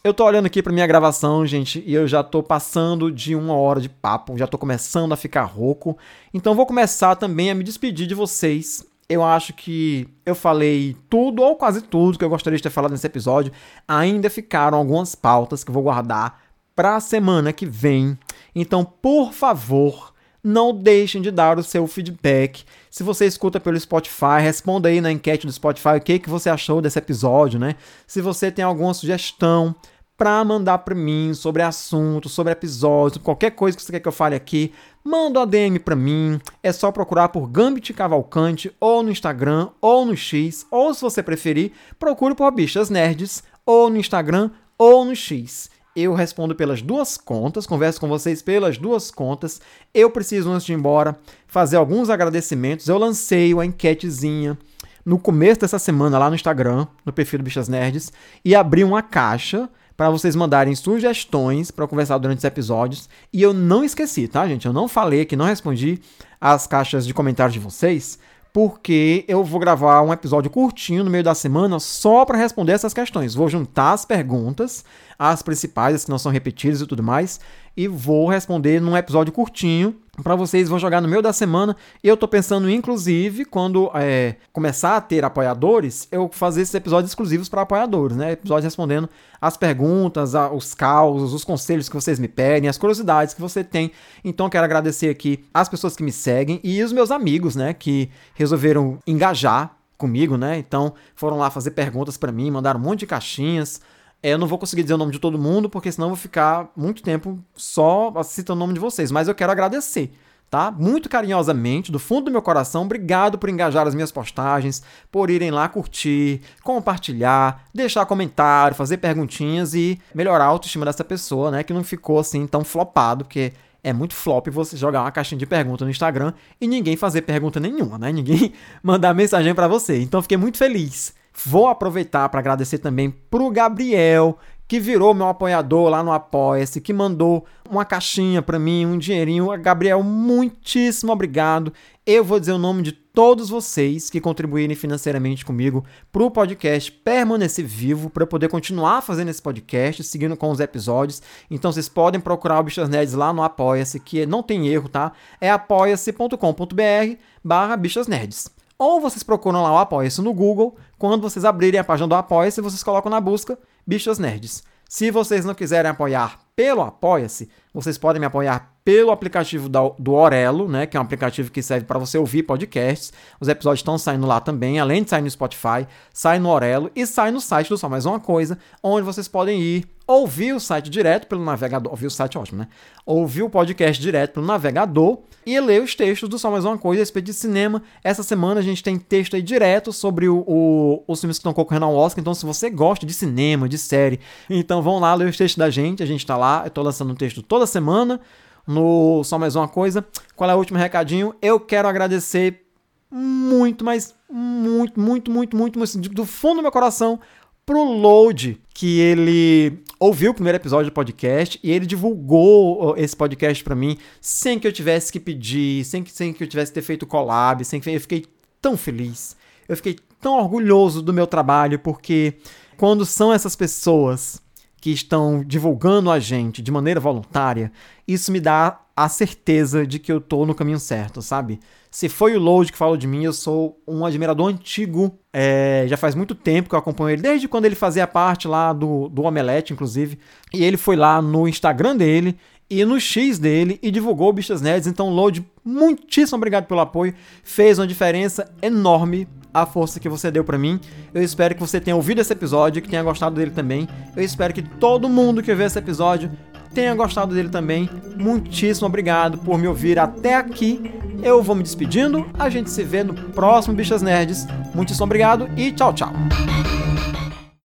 eu 0.04 0.14
tô 0.14 0.26
olhando 0.26 0.48
aqui 0.48 0.64
pra 0.64 0.74
minha 0.74 0.88
gravação, 0.88 1.46
gente, 1.46 1.84
e 1.86 1.94
eu 1.94 2.08
já 2.08 2.24
tô 2.24 2.42
passando 2.42 3.12
de 3.12 3.36
uma 3.36 3.54
hora 3.54 3.80
de 3.80 3.88
papo, 3.88 4.38
já 4.38 4.48
tô 4.48 4.58
começando 4.58 5.14
a 5.14 5.18
ficar 5.18 5.44
rouco. 5.44 5.98
Então 6.34 6.56
vou 6.56 6.66
começar 6.66 7.16
também 7.16 7.52
a 7.52 7.56
me 7.56 7.64
despedir 7.64 8.08
de 8.08 8.16
vocês. 8.16 8.84
Eu 9.10 9.24
acho 9.24 9.54
que 9.54 10.08
eu 10.24 10.36
falei 10.36 10.96
tudo 11.10 11.42
ou 11.42 11.56
quase 11.56 11.82
tudo 11.82 12.18
que 12.18 12.24
eu 12.24 12.30
gostaria 12.30 12.58
de 12.58 12.64
ter 12.64 12.70
falado 12.70 12.92
nesse 12.92 13.08
episódio. 13.08 13.52
Ainda 13.88 14.30
ficaram 14.30 14.78
algumas 14.78 15.16
pautas 15.16 15.64
que 15.64 15.72
eu 15.72 15.74
vou 15.74 15.82
guardar 15.84 16.40
para 16.76 16.96
a 16.96 17.00
semana 17.00 17.52
que 17.52 17.66
vem. 17.66 18.18
Então, 18.54 18.86
por 18.86 19.34
favor, 19.34 20.14
não 20.44 20.74
deixem 20.74 21.22
de 21.22 21.32
dar 21.32 21.58
o 21.58 21.64
seu 21.64 21.86
feedback. 21.88 22.64
Se 22.90 23.04
você 23.04 23.26
escuta 23.26 23.60
pelo 23.60 23.80
Spotify, 23.80 24.40
responda 24.42 24.90
aí 24.90 25.02
na 25.02 25.12
enquete 25.12 25.46
do 25.46 25.52
Spotify 25.52 25.98
o 25.98 26.02
que, 26.02 26.20
que 26.20 26.30
você 26.30 26.50
achou 26.50 26.82
desse 26.82 27.00
episódio, 27.00 27.60
né? 27.60 27.76
Se 28.08 28.22
você 28.22 28.52
tem 28.52 28.64
alguma 28.64 28.94
sugestão 28.94 29.76
para 30.20 30.44
mandar 30.44 30.80
para 30.80 30.94
mim 30.94 31.34
sobre 31.34 31.62
assunto, 31.62 32.28
sobre 32.28 32.52
episódio, 32.52 33.22
qualquer 33.22 33.52
coisa 33.52 33.78
que 33.78 33.82
você 33.82 33.94
quer 33.94 34.02
que 34.02 34.08
eu 34.10 34.12
fale 34.12 34.36
aqui, 34.36 34.74
manda 35.02 35.40
uma 35.40 35.48
DM 35.48 35.80
para 35.80 35.96
mim. 35.96 36.42
É 36.62 36.74
só 36.74 36.92
procurar 36.92 37.30
por 37.30 37.48
Gambit 37.48 37.94
Cavalcante 37.94 38.70
ou 38.82 39.02
no 39.02 39.12
Instagram 39.12 39.70
ou 39.80 40.06
no 40.06 40.18
X, 40.18 40.68
ou 40.70 40.94
se 40.94 41.02
você 41.02 41.24
preferir, 41.24 41.72
procure 41.98 42.36
por 42.36 42.52
Bichas 42.52 42.90
Nerds 42.90 43.44
ou 43.66 43.90
no 43.90 43.96
Instagram 43.96 44.52
ou 44.78 45.06
no 45.06 45.16
X. 45.16 45.70
Eu 45.96 46.14
respondo 46.14 46.54
pelas 46.54 46.82
duas 46.82 47.16
contas, 47.16 47.66
converso 47.66 48.02
com 48.02 48.10
vocês 48.10 48.42
pelas 48.42 48.78
duas 48.78 49.10
contas. 49.10 49.62
Eu 49.94 50.12
preciso, 50.12 50.52
antes 50.52 50.66
de 50.66 50.74
ir 50.74 50.76
embora, 50.76 51.18
fazer 51.48 51.78
alguns 51.78 52.10
agradecimentos. 52.10 52.90
Eu 52.90 52.98
lancei 52.98 53.54
uma 53.54 53.66
enquetezinha 53.66 54.58
no 55.06 55.18
começo 55.18 55.62
dessa 55.62 55.80
semana 55.80 56.20
lá 56.20 56.28
no 56.30 56.36
Instagram, 56.36 56.88
no 57.06 57.14
perfil 57.14 57.40
do 57.40 57.44
Bichas 57.44 57.70
Nerds, 57.70 58.12
e 58.44 58.54
abri 58.54 58.84
uma 58.84 59.02
caixa 59.02 59.70
para 60.00 60.10
vocês 60.10 60.34
mandarem 60.34 60.74
sugestões 60.76 61.72
para 61.72 61.86
conversar 61.86 62.18
durante 62.20 62.38
os 62.38 62.44
episódios. 62.46 63.10
E 63.34 63.42
eu 63.42 63.54
não 63.54 63.84
esqueci, 63.84 64.30
tá, 64.30 64.48
gente? 64.48 64.66
Eu 64.66 64.72
não 64.72 64.88
falei 64.88 65.26
que 65.26 65.36
não 65.36 65.44
respondi 65.44 66.00
as 66.40 66.66
caixas 66.66 67.06
de 67.06 67.14
comentários 67.14 67.52
de 67.52 67.60
vocês, 67.60 68.18
porque 68.54 69.26
eu 69.28 69.44
vou 69.44 69.60
gravar 69.60 70.02
um 70.02 70.14
episódio 70.14 70.50
curtinho 70.50 71.04
no 71.04 71.12
meio 71.12 71.26
da 71.26 71.36
semana 71.36 71.82
só 71.82 72.24
para 72.24 72.38
responder 72.38 72.72
essas 72.72 72.94
questões. 72.94 73.36
Vou 73.36 73.50
juntar 73.50 73.92
as 73.92 74.06
perguntas, 74.06 74.86
as 75.20 75.42
principais, 75.42 76.06
que 76.06 76.10
não 76.10 76.18
são 76.18 76.32
repetidas 76.32 76.80
e 76.80 76.88
tudo 76.88 77.04
mais, 77.04 77.42
e 77.76 77.90
vou 77.90 78.30
responder 78.30 78.80
num 78.80 78.96
episódio 78.96 79.34
curtinho 79.34 79.94
para 80.24 80.34
vocês. 80.34 80.70
Vou 80.70 80.80
jogar 80.80 81.02
no 81.02 81.10
meio 81.10 81.22
da 81.22 81.34
semana. 81.34 81.76
Eu 82.02 82.16
tô 82.16 82.26
pensando, 82.26 82.70
inclusive, 82.70 83.44
quando 83.44 83.92
é, 83.94 84.38
começar 84.54 84.96
a 84.96 85.02
ter 85.02 85.26
apoiadores, 85.26 86.08
eu 86.10 86.30
fazer 86.32 86.62
esses 86.62 86.74
episódios 86.74 87.12
exclusivos 87.12 87.50
para 87.50 87.62
apoiadores, 87.62 88.16
né? 88.16 88.32
Episódios 88.32 88.64
respondendo 88.64 89.10
as 89.42 89.58
perguntas, 89.58 90.34
os 90.54 90.74
causos, 90.74 91.34
os 91.34 91.44
conselhos 91.44 91.90
que 91.90 91.96
vocês 91.96 92.18
me 92.18 92.28
pedem, 92.28 92.70
as 92.70 92.78
curiosidades 92.78 93.34
que 93.34 93.42
você 93.42 93.62
tem. 93.62 93.92
Então, 94.24 94.50
quero 94.50 94.64
agradecer 94.64 95.10
aqui 95.10 95.44
as 95.54 95.68
pessoas 95.68 95.96
que 95.96 96.04
me 96.04 96.12
seguem 96.12 96.62
e 96.64 96.82
os 96.82 96.94
meus 96.94 97.12
amigos, 97.12 97.58
né? 97.58 97.74
Que 97.74 98.10
resolveram 98.36 99.00
engajar 99.06 99.76
comigo, 99.98 100.38
né? 100.38 100.58
Então, 100.58 100.94
foram 101.14 101.38
lá 101.38 101.50
fazer 101.50 101.72
perguntas 101.72 102.18
para 102.18 102.32
mim, 102.32 102.50
mandaram 102.50 102.80
um 102.80 102.84
monte 102.84 103.00
de 103.00 103.08
caixinhas. 103.08 103.82
É, 104.22 104.34
eu 104.34 104.38
não 104.38 104.48
vou 104.48 104.58
conseguir 104.58 104.84
dizer 104.84 104.96
o 104.96 104.98
nome 104.98 105.14
de 105.14 105.20
todo 105.20 105.40
mundo, 105.40 105.70
porque 105.70 105.92
senão 105.92 106.08
eu 106.08 106.12
vou 106.12 106.18
ficar 106.18 106.70
muito 106.76 107.02
tempo 107.02 107.40
só 107.56 108.14
citando 108.24 108.58
o 108.58 108.60
nome 108.60 108.74
de 108.74 108.80
vocês. 108.80 109.12
Mas 109.12 109.28
eu 109.30 109.36
quero 109.36 109.52
agradecer, 109.52 110.12
tá? 110.50 110.70
Muito 110.72 111.08
carinhosamente, 111.08 111.90
do 111.90 112.00
fundo 112.00 112.26
do 112.26 112.32
meu 112.32 112.42
coração, 112.42 112.84
obrigado 112.84 113.38
por 113.38 113.50
engajar 113.50 113.88
as 113.88 113.96
minhas 113.96 114.12
postagens, 114.12 114.84
por 115.10 115.30
irem 115.30 115.52
lá 115.52 115.70
curtir, 115.70 116.42
compartilhar, 116.64 117.64
deixar 117.74 118.06
comentário, 118.06 118.76
fazer 118.76 118.98
perguntinhas 118.98 119.74
e 119.74 119.98
melhorar 120.14 120.46
a 120.46 120.48
autoestima 120.48 120.86
dessa 120.86 121.04
pessoa, 121.06 121.50
né? 121.50 121.64
Que 121.64 121.72
não 121.72 121.84
ficou 121.84 122.20
assim 122.20 122.46
tão 122.46 122.66
flopado, 122.66 123.24
porque 123.24 123.54
é 123.82 123.94
muito 123.94 124.14
flop 124.14 124.48
você 124.50 124.76
jogar 124.76 125.02
uma 125.02 125.12
caixinha 125.12 125.40
de 125.40 125.46
pergunta 125.46 125.86
no 125.86 125.92
Instagram 125.92 126.34
e 126.60 126.68
ninguém 126.68 126.98
fazer 126.98 127.22
pergunta 127.22 127.58
nenhuma, 127.58 127.98
né? 127.98 128.12
Ninguém 128.12 128.52
mandar 128.84 129.14
mensagem 129.14 129.56
para 129.56 129.70
você. 129.70 130.02
Então 130.02 130.22
fiquei 130.22 130.38
muito 130.38 130.58
feliz 130.58 131.18
Vou 131.46 131.68
aproveitar 131.68 132.28
para 132.30 132.40
agradecer 132.40 132.80
também 132.80 133.10
pro 133.10 133.50
Gabriel, 133.50 134.38
que 134.68 134.80
virou 134.80 135.14
meu 135.14 135.28
apoiador 135.28 135.90
lá 135.90 136.04
no 136.04 136.12
Apoia-se, 136.12 136.82
que 136.82 136.94
mandou 136.94 137.46
uma 137.70 137.86
caixinha 137.86 138.42
para 138.42 138.60
mim, 138.60 138.86
um 138.86 138.98
dinheirinho. 138.98 139.48
Gabriel, 139.60 140.04
muitíssimo 140.04 141.12
obrigado. 141.12 141.74
Eu 142.06 142.24
vou 142.24 142.40
dizer 142.40 142.52
o 142.52 142.58
nome 142.58 142.82
de 142.82 142.92
todos 142.92 143.50
vocês 143.50 144.10
que 144.10 144.22
contribuírem 144.22 144.76
financeiramente 144.76 145.46
comigo 145.46 145.84
para 146.12 146.24
o 146.24 146.32
podcast 146.32 146.92
permanecer 146.92 147.66
vivo, 147.66 148.10
para 148.10 148.24
eu 148.24 148.28
poder 148.28 148.48
continuar 148.50 149.02
fazendo 149.02 149.30
esse 149.30 149.42
podcast, 149.42 150.04
seguindo 150.04 150.38
com 150.38 150.52
os 150.52 150.60
episódios. 150.60 151.22
Então 151.50 151.72
vocês 151.72 151.90
podem 151.90 152.22
procurar 152.22 152.60
o 152.60 152.64
Bichas 152.64 152.90
Nerds 152.90 153.14
lá 153.14 153.34
no 153.34 153.44
Apoia-se, 153.44 154.00
que 154.00 154.26
não 154.26 154.44
tem 154.44 154.68
erro, 154.68 154.90
tá? 154.90 155.14
É 155.40 155.50
apoia-se.com.br 155.50 157.16
barra 157.44 157.76
Bichas 157.78 158.08
Nerds. 158.08 158.59
Ou 158.80 159.02
vocês 159.02 159.24
procuram 159.24 159.62
lá 159.62 159.74
o 159.74 159.78
Apoia-se 159.78 160.22
no 160.22 160.34
Google. 160.34 160.78
Quando 160.98 161.22
vocês 161.22 161.44
abrirem 161.44 161.82
a 161.82 161.84
página 161.84 162.08
do 162.08 162.16
Apoia-se, 162.16 162.62
vocês 162.62 162.82
colocam 162.82 163.12
na 163.12 163.20
busca 163.20 163.60
Bichas 163.86 164.18
Nerds. 164.18 164.64
Se 164.88 165.12
vocês 165.12 165.44
não 165.44 165.54
quiserem 165.54 165.92
apoiar 165.92 166.40
pelo 166.56 166.82
Apoia-se, 166.82 167.50
vocês 167.74 167.98
podem 167.98 168.20
me 168.20 168.26
apoiar 168.26 168.74
pelo 168.84 169.12
aplicativo 169.12 169.70
do 169.70 170.14
Orelo, 170.14 170.68
né, 170.68 170.86
que 170.86 170.98
é 170.98 171.00
um 171.00 171.04
aplicativo 171.04 171.52
que 171.52 171.62
serve 171.62 171.86
para 171.86 172.00
você 172.00 172.18
ouvir 172.18 172.44
podcasts. 172.44 173.14
Os 173.40 173.48
episódios 173.48 173.82
estão 173.82 173.98
saindo 173.98 174.26
lá 174.26 174.40
também, 174.40 174.80
além 174.80 175.04
de 175.04 175.10
sair 175.10 175.22
no 175.22 175.30
Spotify, 175.30 175.88
sai 176.12 176.40
no 176.40 176.50
Orelo 176.50 176.90
e 176.96 177.06
sai 177.06 177.30
no 177.30 177.40
site 177.40 177.70
do 177.70 177.78
Só 177.78 177.88
Mais 177.88 178.06
Uma 178.06 178.20
Coisa, 178.20 178.58
onde 178.82 179.06
vocês 179.06 179.28
podem 179.28 179.62
ir 179.62 179.88
ouvir 180.08 180.54
o 180.54 180.60
site 180.60 180.90
direto 180.90 181.28
pelo 181.28 181.44
navegador, 181.46 181.92
ouvir 181.92 182.08
o 182.08 182.10
site 182.10 182.36
é 182.36 182.40
ótimo, 182.40 182.58
né? 182.58 182.68
Ouvir 183.06 183.44
o 183.44 183.50
podcast 183.50 184.02
direto 184.02 184.34
pelo 184.34 184.46
navegador 184.46 185.20
e 185.46 185.60
ler 185.60 185.84
os 185.84 185.94
textos 185.94 186.28
do 186.28 186.40
Só 186.40 186.50
Mais 186.50 186.66
Uma 186.66 186.80
Coisa 186.80 187.02
a 187.02 187.04
respeito 187.04 187.28
de 187.28 187.34
cinema. 187.34 187.84
Essa 188.04 188.24
semana 188.24 188.60
a 188.60 188.64
gente 188.64 188.82
tem 188.82 188.98
texto 188.98 189.36
aí 189.36 189.42
direto 189.42 189.94
sobre 189.94 190.28
o, 190.28 190.44
o, 190.48 191.04
os 191.08 191.20
filmes 191.20 191.38
que 191.38 191.42
estão 191.42 191.54
concorrendo 191.54 191.86
ao 191.86 191.96
Oscar, 191.96 192.22
então 192.22 192.34
se 192.34 192.44
você 192.44 192.72
gosta 192.72 193.06
de 193.06 193.14
cinema, 193.14 193.70
de 193.70 193.78
série, 193.78 194.20
então 194.50 194.82
vão 194.82 195.00
lá 195.00 195.14
ler 195.14 195.30
os 195.30 195.38
textos 195.38 195.58
da 195.58 195.70
gente, 195.70 196.02
a 196.02 196.08
gente 196.08 196.26
tá 196.26 196.36
lá, 196.36 196.64
eu 196.66 196.72
tô 196.72 196.82
lançando 196.82 197.12
um 197.12 197.16
texto 197.16 197.44
toda 197.60 197.68
semana 197.68 198.22
no 198.66 199.24
Só 199.24 199.38
Mais 199.38 199.56
Uma 199.56 199.68
Coisa. 199.68 200.06
Qual 200.36 200.50
é 200.50 200.56
o 200.56 200.58
último 200.58 200.80
recadinho? 200.80 201.36
Eu 201.42 201.60
quero 201.60 201.88
agradecer 201.88 202.66
muito, 203.12 203.84
mas 203.84 204.16
muito, 204.32 205.00
muito, 205.00 205.30
muito, 205.30 205.58
muito, 205.58 205.78
muito 205.78 206.10
do 206.10 206.26
fundo 206.26 206.58
do 206.58 206.62
meu 206.62 206.72
coração 206.72 207.20
pro 207.66 207.84
Load, 207.84 208.60
que 208.74 209.00
ele 209.00 209.84
ouviu 210.00 210.32
o 210.32 210.34
primeiro 210.34 210.56
episódio 210.56 210.90
do 210.90 210.94
podcast 210.94 211.60
e 211.62 211.72
ele 211.72 211.86
divulgou 211.86 212.96
esse 212.98 213.16
podcast 213.16 213.64
para 213.64 213.76
mim 213.76 213.98
sem 214.22 214.58
que 214.58 214.68
eu 214.68 214.72
tivesse 214.72 215.12
que 215.12 215.20
pedir, 215.20 215.84
sem 215.84 216.02
que, 216.02 216.12
sem 216.12 216.32
que 216.32 216.44
eu 216.44 216.48
tivesse 216.48 216.72
que 216.72 216.76
ter 216.76 216.86
feito 216.86 217.06
collab, 217.06 217.64
sem 217.66 217.80
que 217.80 217.90
eu 217.90 218.00
fiquei 218.00 218.26
tão 218.62 218.78
feliz. 218.78 219.36
Eu 219.68 219.76
fiquei 219.76 219.98
tão 220.22 220.38
orgulhoso 220.38 221.02
do 221.02 221.14
meu 221.14 221.28
trabalho 221.28 221.78
porque 221.78 222.36
quando 222.78 223.06
são 223.06 223.34
essas 223.34 223.56
pessoas 223.56 224.42
que 224.82 224.92
estão 224.92 225.44
divulgando 225.46 226.10
a 226.10 226.20
gente 226.20 226.62
de 226.62 226.72
maneira 226.72 227.00
voluntária, 227.00 227.72
isso 228.08 228.32
me 228.32 228.40
dá 228.40 228.80
a 228.96 229.08
certeza 229.08 229.86
de 229.86 230.00
que 230.00 230.12
eu 230.12 230.20
tô 230.20 230.46
no 230.46 230.56
caminho 230.56 230.80
certo, 230.80 231.22
sabe? 231.22 231.60
Se 231.92 232.08
foi 232.08 232.36
o 232.36 232.40
Load 232.40 232.72
que 232.72 232.78
falou 232.78 232.98
de 232.98 233.08
mim, 233.08 233.24
eu 233.24 233.34
sou 233.34 233.82
um 233.88 234.06
admirador 234.06 234.48
antigo. 234.48 235.18
É, 235.34 235.86
já 235.88 235.98
faz 235.98 236.14
muito 236.14 236.36
tempo 236.36 236.70
que 236.70 236.76
eu 236.76 236.80
acompanho 236.80 237.12
ele, 237.12 237.22
desde 237.22 237.48
quando 237.48 237.66
ele 237.66 237.76
fazia 237.76 238.06
parte 238.06 238.48
lá 238.48 238.74
do, 238.74 239.10
do 239.10 239.24
Omelete, 239.24 239.74
inclusive. 239.74 240.20
E 240.54 240.64
ele 240.64 240.78
foi 240.78 240.96
lá 240.96 241.22
no 241.22 241.48
Instagram 241.48 241.96
dele 241.96 242.38
e 242.70 242.86
no 242.86 243.00
X 243.00 243.40
dele 243.40 243.80
e 243.82 243.90
divulgou 243.90 244.32
Bichas 244.32 244.62
Nerds. 244.62 244.88
Então, 244.88 245.10
Load, 245.10 245.44
muitíssimo 245.66 246.38
obrigado 246.38 246.66
pelo 246.68 246.82
apoio. 246.82 247.16
Fez 247.44 247.80
uma 247.80 247.88
diferença 247.88 248.54
enorme 248.62 249.28
a 249.54 249.66
força 249.66 250.00
que 250.00 250.10
você 250.10 250.30
deu 250.32 250.44
para 250.44 250.58
mim. 250.58 250.80
Eu 251.14 251.22
espero 251.22 251.56
que 251.56 251.62
você 251.62 251.80
tenha 251.80 251.96
ouvido 251.96 252.22
esse 252.22 252.32
episódio, 252.32 252.82
que 252.82 252.90
tenha 252.90 253.04
gostado 253.04 253.36
dele 253.36 253.52
também. 253.52 253.88
Eu 254.16 254.24
espero 254.24 254.54
que 254.54 254.62
todo 254.62 255.10
mundo 255.10 255.42
que 255.42 255.54
vê 255.54 255.66
esse 255.66 255.80
episódio 255.80 256.32
tenha 256.74 256.94
gostado 256.94 257.34
dele 257.34 257.50
também. 257.50 257.90
Muitíssimo 258.16 258.88
obrigado 258.88 259.38
por 259.40 259.58
me 259.58 259.68
ouvir 259.68 259.98
até 260.00 260.36
aqui. 260.36 260.92
Eu 261.24 261.42
vou 261.42 261.56
me 261.56 261.64
despedindo. 261.64 262.26
A 262.38 262.50
gente 262.50 262.70
se 262.70 262.84
vê 262.84 263.04
no 263.04 263.14
próximo 263.14 263.76
Bichas 263.76 264.02
Nerds. 264.02 264.48
Muitíssimo 264.74 265.06
obrigado 265.06 265.50
e 265.58 265.72
tchau, 265.72 265.94
tchau. 265.94 266.14